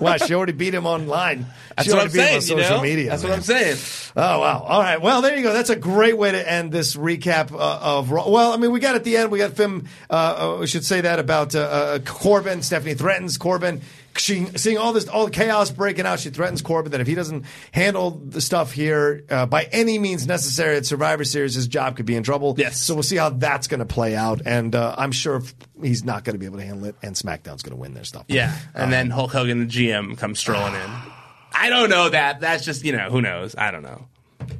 Wow, 0.00 0.16
she 0.16 0.34
already 0.34 0.52
beat 0.52 0.74
him 0.74 0.86
online. 0.86 1.46
That's 1.76 1.86
she 1.86 1.92
what 1.92 2.00
already 2.00 2.20
I'm 2.20 2.26
beat 2.26 2.34
him 2.34 2.40
saying. 2.40 2.52
on 2.52 2.58
you 2.58 2.64
social 2.64 2.76
know? 2.78 2.82
media. 2.82 3.10
That's 3.10 3.22
man. 3.22 3.30
what 3.30 3.36
I'm 3.36 3.42
saying. 3.42 3.76
Oh 4.16 4.40
wow! 4.40 4.64
All 4.66 4.80
right. 4.80 5.00
Well, 5.00 5.22
there 5.22 5.36
you 5.36 5.42
go. 5.42 5.52
That's 5.52 5.70
a 5.70 5.76
great 5.76 6.18
way 6.18 6.32
to 6.32 6.50
end 6.50 6.72
this 6.72 6.96
recap 6.96 7.52
uh, 7.52 7.78
of. 7.80 8.10
Raw. 8.10 8.28
Well, 8.28 8.52
I 8.52 8.56
mean, 8.56 8.72
we 8.72 8.80
got 8.80 8.94
at 8.94 9.04
the 9.04 9.16
end. 9.16 9.30
We 9.30 9.38
got 9.38 9.52
Fim. 9.52 9.86
Uh, 10.10 10.12
uh, 10.12 10.56
we 10.60 10.66
should 10.66 10.84
say 10.84 11.02
that 11.02 11.18
about 11.18 11.54
uh, 11.54 11.60
uh, 11.60 11.98
Corbin. 12.00 12.62
Stephanie 12.62 12.94
threatens 12.94 13.38
Corbin. 13.38 13.80
She 14.16 14.46
seeing 14.56 14.78
all 14.78 14.92
this, 14.92 15.08
all 15.08 15.24
the 15.24 15.30
chaos 15.30 15.70
breaking 15.70 16.06
out. 16.06 16.20
She 16.20 16.30
threatens 16.30 16.62
Corbin 16.62 16.92
that 16.92 17.00
if 17.00 17.06
he 17.06 17.14
doesn't 17.14 17.44
handle 17.72 18.10
the 18.10 18.40
stuff 18.40 18.72
here 18.72 19.24
uh, 19.30 19.46
by 19.46 19.64
any 19.72 19.98
means 19.98 20.26
necessary 20.26 20.76
at 20.76 20.86
Survivor 20.86 21.24
Series, 21.24 21.54
his 21.54 21.66
job 21.66 21.96
could 21.96 22.06
be 22.06 22.16
in 22.16 22.22
trouble. 22.22 22.54
Yes. 22.58 22.80
So 22.80 22.94
we'll 22.94 23.02
see 23.02 23.16
how 23.16 23.30
that's 23.30 23.68
going 23.68 23.80
to 23.80 23.86
play 23.86 24.14
out. 24.14 24.42
And 24.44 24.74
uh, 24.74 24.94
I'm 24.98 25.12
sure 25.12 25.42
he's 25.80 26.04
not 26.04 26.24
going 26.24 26.34
to 26.34 26.38
be 26.38 26.46
able 26.46 26.58
to 26.58 26.64
handle 26.64 26.86
it. 26.86 26.96
And 27.02 27.14
SmackDown's 27.14 27.62
going 27.62 27.74
to 27.74 27.80
win 27.80 27.94
their 27.94 28.04
stuff. 28.04 28.24
Yeah. 28.28 28.56
And 28.74 28.92
then 28.92 29.10
Hulk 29.10 29.32
Hogan, 29.32 29.60
the 29.60 29.66
GM, 29.66 30.18
comes 30.18 30.38
strolling 30.38 30.74
in. 30.74 30.80
I 31.54 31.68
don't 31.68 31.90
know 31.90 32.08
that. 32.08 32.40
That's 32.40 32.64
just, 32.64 32.84
you 32.84 32.92
know, 32.92 33.10
who 33.10 33.20
knows? 33.20 33.54
I 33.56 33.70
don't 33.70 33.82
know. 33.82 34.06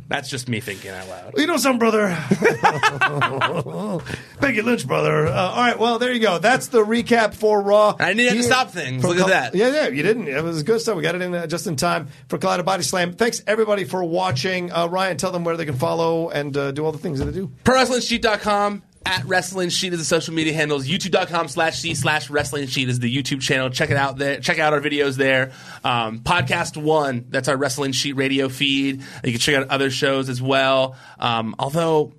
That's 0.08 0.28
just 0.28 0.48
me 0.48 0.60
thinking 0.60 0.90
out 0.90 1.08
loud. 1.08 1.34
You 1.38 1.46
know 1.46 1.56
something, 1.56 1.78
brother? 1.78 2.08
Becky 4.40 4.62
Lynch, 4.62 4.86
brother. 4.86 5.26
Uh, 5.26 5.32
all 5.32 5.56
right, 5.56 5.78
well, 5.78 5.98
there 5.98 6.12
you 6.12 6.20
go. 6.20 6.38
That's 6.38 6.68
the 6.68 6.84
recap 6.84 7.34
for 7.34 7.60
Raw. 7.60 7.96
I 7.98 8.12
needed 8.12 8.34
to 8.34 8.42
stop 8.42 8.70
things. 8.70 9.04
Look 9.04 9.18
at 9.18 9.28
that. 9.28 9.54
Yeah, 9.54 9.68
yeah, 9.68 9.88
you 9.88 10.02
didn't. 10.02 10.28
It 10.28 10.42
was 10.42 10.62
good 10.62 10.80
stuff. 10.80 10.96
We 10.96 11.02
got 11.02 11.14
it 11.14 11.22
in 11.22 11.34
uh, 11.34 11.46
just 11.46 11.66
in 11.66 11.76
time 11.76 12.08
for 12.28 12.38
Collider 12.38 12.64
Body 12.64 12.82
Slam. 12.82 13.12
Thanks, 13.12 13.42
everybody, 13.46 13.84
for 13.84 14.02
watching. 14.04 14.72
Uh, 14.72 14.86
Ryan, 14.88 15.16
tell 15.16 15.32
them 15.32 15.44
where 15.44 15.56
they 15.56 15.64
can 15.64 15.76
follow 15.76 16.30
and 16.30 16.56
uh, 16.56 16.72
do 16.72 16.84
all 16.84 16.92
the 16.92 16.98
things 16.98 17.18
that 17.18 17.26
they 17.26 17.32
do. 17.32 17.50
ProWrestlingSheet.com. 17.64 18.82
At 19.04 19.24
Wrestling 19.24 19.68
Sheet 19.68 19.92
is 19.92 19.98
the 19.98 20.04
social 20.04 20.34
media 20.34 20.52
handles. 20.52 20.86
YouTube.com 20.86 21.48
slash 21.48 21.78
C 21.78 21.94
slash 21.94 22.30
Wrestling 22.30 22.66
Sheet 22.66 22.88
is 22.88 22.98
the 22.98 23.14
YouTube 23.14 23.40
channel. 23.40 23.70
Check 23.70 23.90
it 23.90 23.96
out 23.96 24.16
there. 24.18 24.40
Check 24.40 24.58
out 24.58 24.72
our 24.72 24.80
videos 24.80 25.16
there. 25.16 25.52
Um, 25.84 26.20
Podcast 26.20 26.76
One, 26.76 27.26
that's 27.28 27.48
our 27.48 27.56
Wrestling 27.56 27.92
Sheet 27.92 28.14
radio 28.14 28.48
feed. 28.48 29.02
You 29.24 29.32
can 29.32 29.40
check 29.40 29.54
out 29.54 29.68
other 29.68 29.90
shows 29.90 30.28
as 30.28 30.40
well. 30.40 30.96
Um, 31.18 31.54
although 31.58 32.12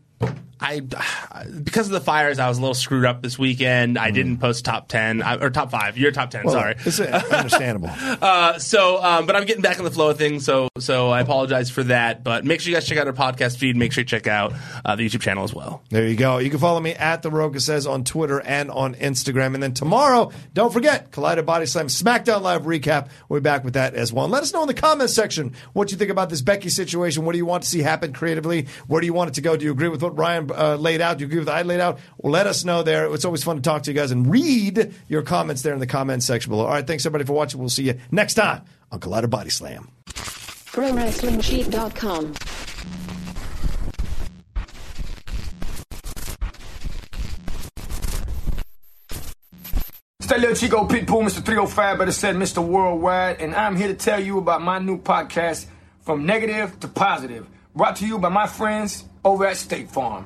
I, 0.60 0.80
because 0.80 1.88
of 1.88 1.91
the 1.91 2.01
fires, 2.01 2.39
I 2.39 2.47
was 2.47 2.58
a 2.58 2.62
little 2.62 2.74
screwed 2.74 3.06
up 3.06 3.22
this 3.22 3.38
weekend. 3.38 3.97
I 3.97 4.12
didn't 4.12 4.38
post 4.38 4.66
top 4.66 4.88
10 4.88 5.24
or 5.41 5.49
top 5.49 5.72
five. 5.72 5.97
You're 5.97 6.12
top 6.12 6.30
10. 6.32 6.41
Hmm. 6.41 6.47
Well, 6.47 6.56
sorry. 6.56 6.76
It's 6.86 6.99
uh, 6.99 7.24
understandable. 7.32 7.89
Uh, 7.91 8.60
so, 8.60 9.04
um, 9.04 9.26
but 9.26 9.36
I'm 9.36 9.45
getting 9.45 9.62
back 9.62 9.78
in 9.78 9.84
the 9.84 9.91
flow 9.91 10.10
of 10.10 10.18
things, 10.18 10.45
so 10.45 10.70
so 10.80 11.10
I 11.10 11.22
apologize 11.22 11.70
for 11.70 11.84
that. 11.84 12.24
But 12.24 12.45
make 12.45 12.62
sure 12.62 12.72
you 12.72 12.76
guys 12.76 12.88
check 12.88 12.97
out 12.97 13.08
our 13.08 13.14
podcast 13.14 13.58
feed. 13.58 13.76
Make 13.76 13.91
sure 13.91 14.01
you 14.01 14.06
check 14.06 14.28
out 14.28 14.54
uh, 14.86 14.95
the 14.95 15.08
YouTube 15.08 15.22
channel 15.22 15.43
as 15.43 15.54
well. 15.54 15.84
There 15.89 16.08
you 16.08 16.16
go. 16.16 16.38
You 16.38 16.49
can 16.49 16.60
follow 16.60 16.80
me 16.80 16.93
at 16.93 17.24
The 17.24 17.32
Rocha 17.32 17.60
Says 17.60 17.86
on 17.88 18.04
Twitter 18.04 18.39
and 18.41 18.72
on 18.72 18.95
Instagram. 18.95 19.54
And 19.54 19.64
then 19.64 19.74
tomorrow, 19.74 20.32
don't 20.54 20.72
forget, 20.72 21.12
Collider 21.12 21.45
Body 21.45 21.66
Slam 21.66 21.88
SmackDown 21.88 22.41
Live 22.41 22.64
recap. 22.64 23.10
We'll 23.30 23.39
be 23.39 23.43
back 23.43 23.64
with 23.64 23.74
that 23.74 23.93
as 23.95 24.14
well. 24.14 24.26
And 24.26 24.32
let 24.32 24.43
us 24.43 24.54
know 24.54 24.62
in 24.62 24.68
the 24.68 24.74
comments 24.74 25.14
section 25.14 25.54
what 25.74 25.91
you 25.91 25.97
think 25.97 26.12
about 26.12 26.30
this 26.30 26.41
Becky 26.41 26.70
situation. 26.70 27.26
What 27.26 27.34
do 27.34 27.38
you 27.38 27.45
want 27.45 27.64
to 27.64 27.70
see 27.70 27.80
happen 27.80 28.14
creatively? 28.14 28.68
Where 28.88 29.01
do 29.01 29.08
you 29.08 29.14
want 29.14 29.30
it 29.30 29.34
to 29.36 29.41
go? 29.41 29.58
Do 29.58 29.66
you 29.66 29.72
agree 29.72 29.89
with 29.89 30.01
what 30.01 30.18
Ryan 30.18 30.43
uh, 30.52 30.76
laid 30.76 31.02
out? 31.02 31.18
Do 31.18 31.24
you 31.24 31.28
agree 31.28 31.39
with 31.39 31.48
what 31.48 31.58
I 31.58 31.62
laid 31.64 31.80
out? 31.80 32.00
Well, 32.18 32.32
let 32.32 32.48
us 32.48 32.66
know 32.66 32.84
there. 32.84 33.12
It's 33.14 33.26
always 33.26 33.44
fun 33.44 33.56
to 33.58 33.62
talk 33.62 33.84
to 33.84 33.91
you 33.91 33.96
guys 33.96 34.12
and 34.12 34.30
read 34.30 34.94
your 35.08 35.22
comments 35.22 35.62
there 35.62 35.74
in 35.74 35.80
the 35.80 35.88
comments 35.88 36.26
section 36.26 36.50
below. 36.50 36.66
All 36.66 36.74
right, 36.74 36.86
thanks 36.86 37.06
everybody 37.06 37.26
for 37.26 37.34
watching. 37.34 37.60
We'll 37.60 37.70
see 37.70 37.84
you 37.84 38.00
next 38.12 38.34
time 38.36 38.64
on 38.91 39.00
Collider 39.00 39.30
Body 39.30 39.50
Slam. 39.50 39.89
ProWrestlingSheet.com. 40.08 42.34
It's 50.20 50.30
that 50.30 50.39
little 50.39 50.56
Chico 50.56 50.88
Pitbull, 50.88 51.24
Mr. 51.24 51.44
305, 51.44 51.98
better 51.98 52.12
said 52.12 52.36
Mr. 52.38 52.66
Worldwide, 52.66 53.41
and 53.41 53.54
I'm 53.54 53.76
here 53.76 53.89
to 53.89 53.94
tell 53.94 54.22
you 54.24 54.38
about 54.38 54.62
my 54.62 54.80
new 54.80 54.98
podcast, 54.98 55.66
From 56.02 56.26
Negative 56.26 56.80
to 56.80 56.88
Positive, 56.88 57.46
brought 57.76 57.98
to 57.98 58.08
you 58.08 58.18
by 58.20 58.30
my 58.30 58.48
friends 58.48 59.04
over 59.26 59.46
at 59.46 59.58
State 59.58 59.91
Farm. 59.91 60.26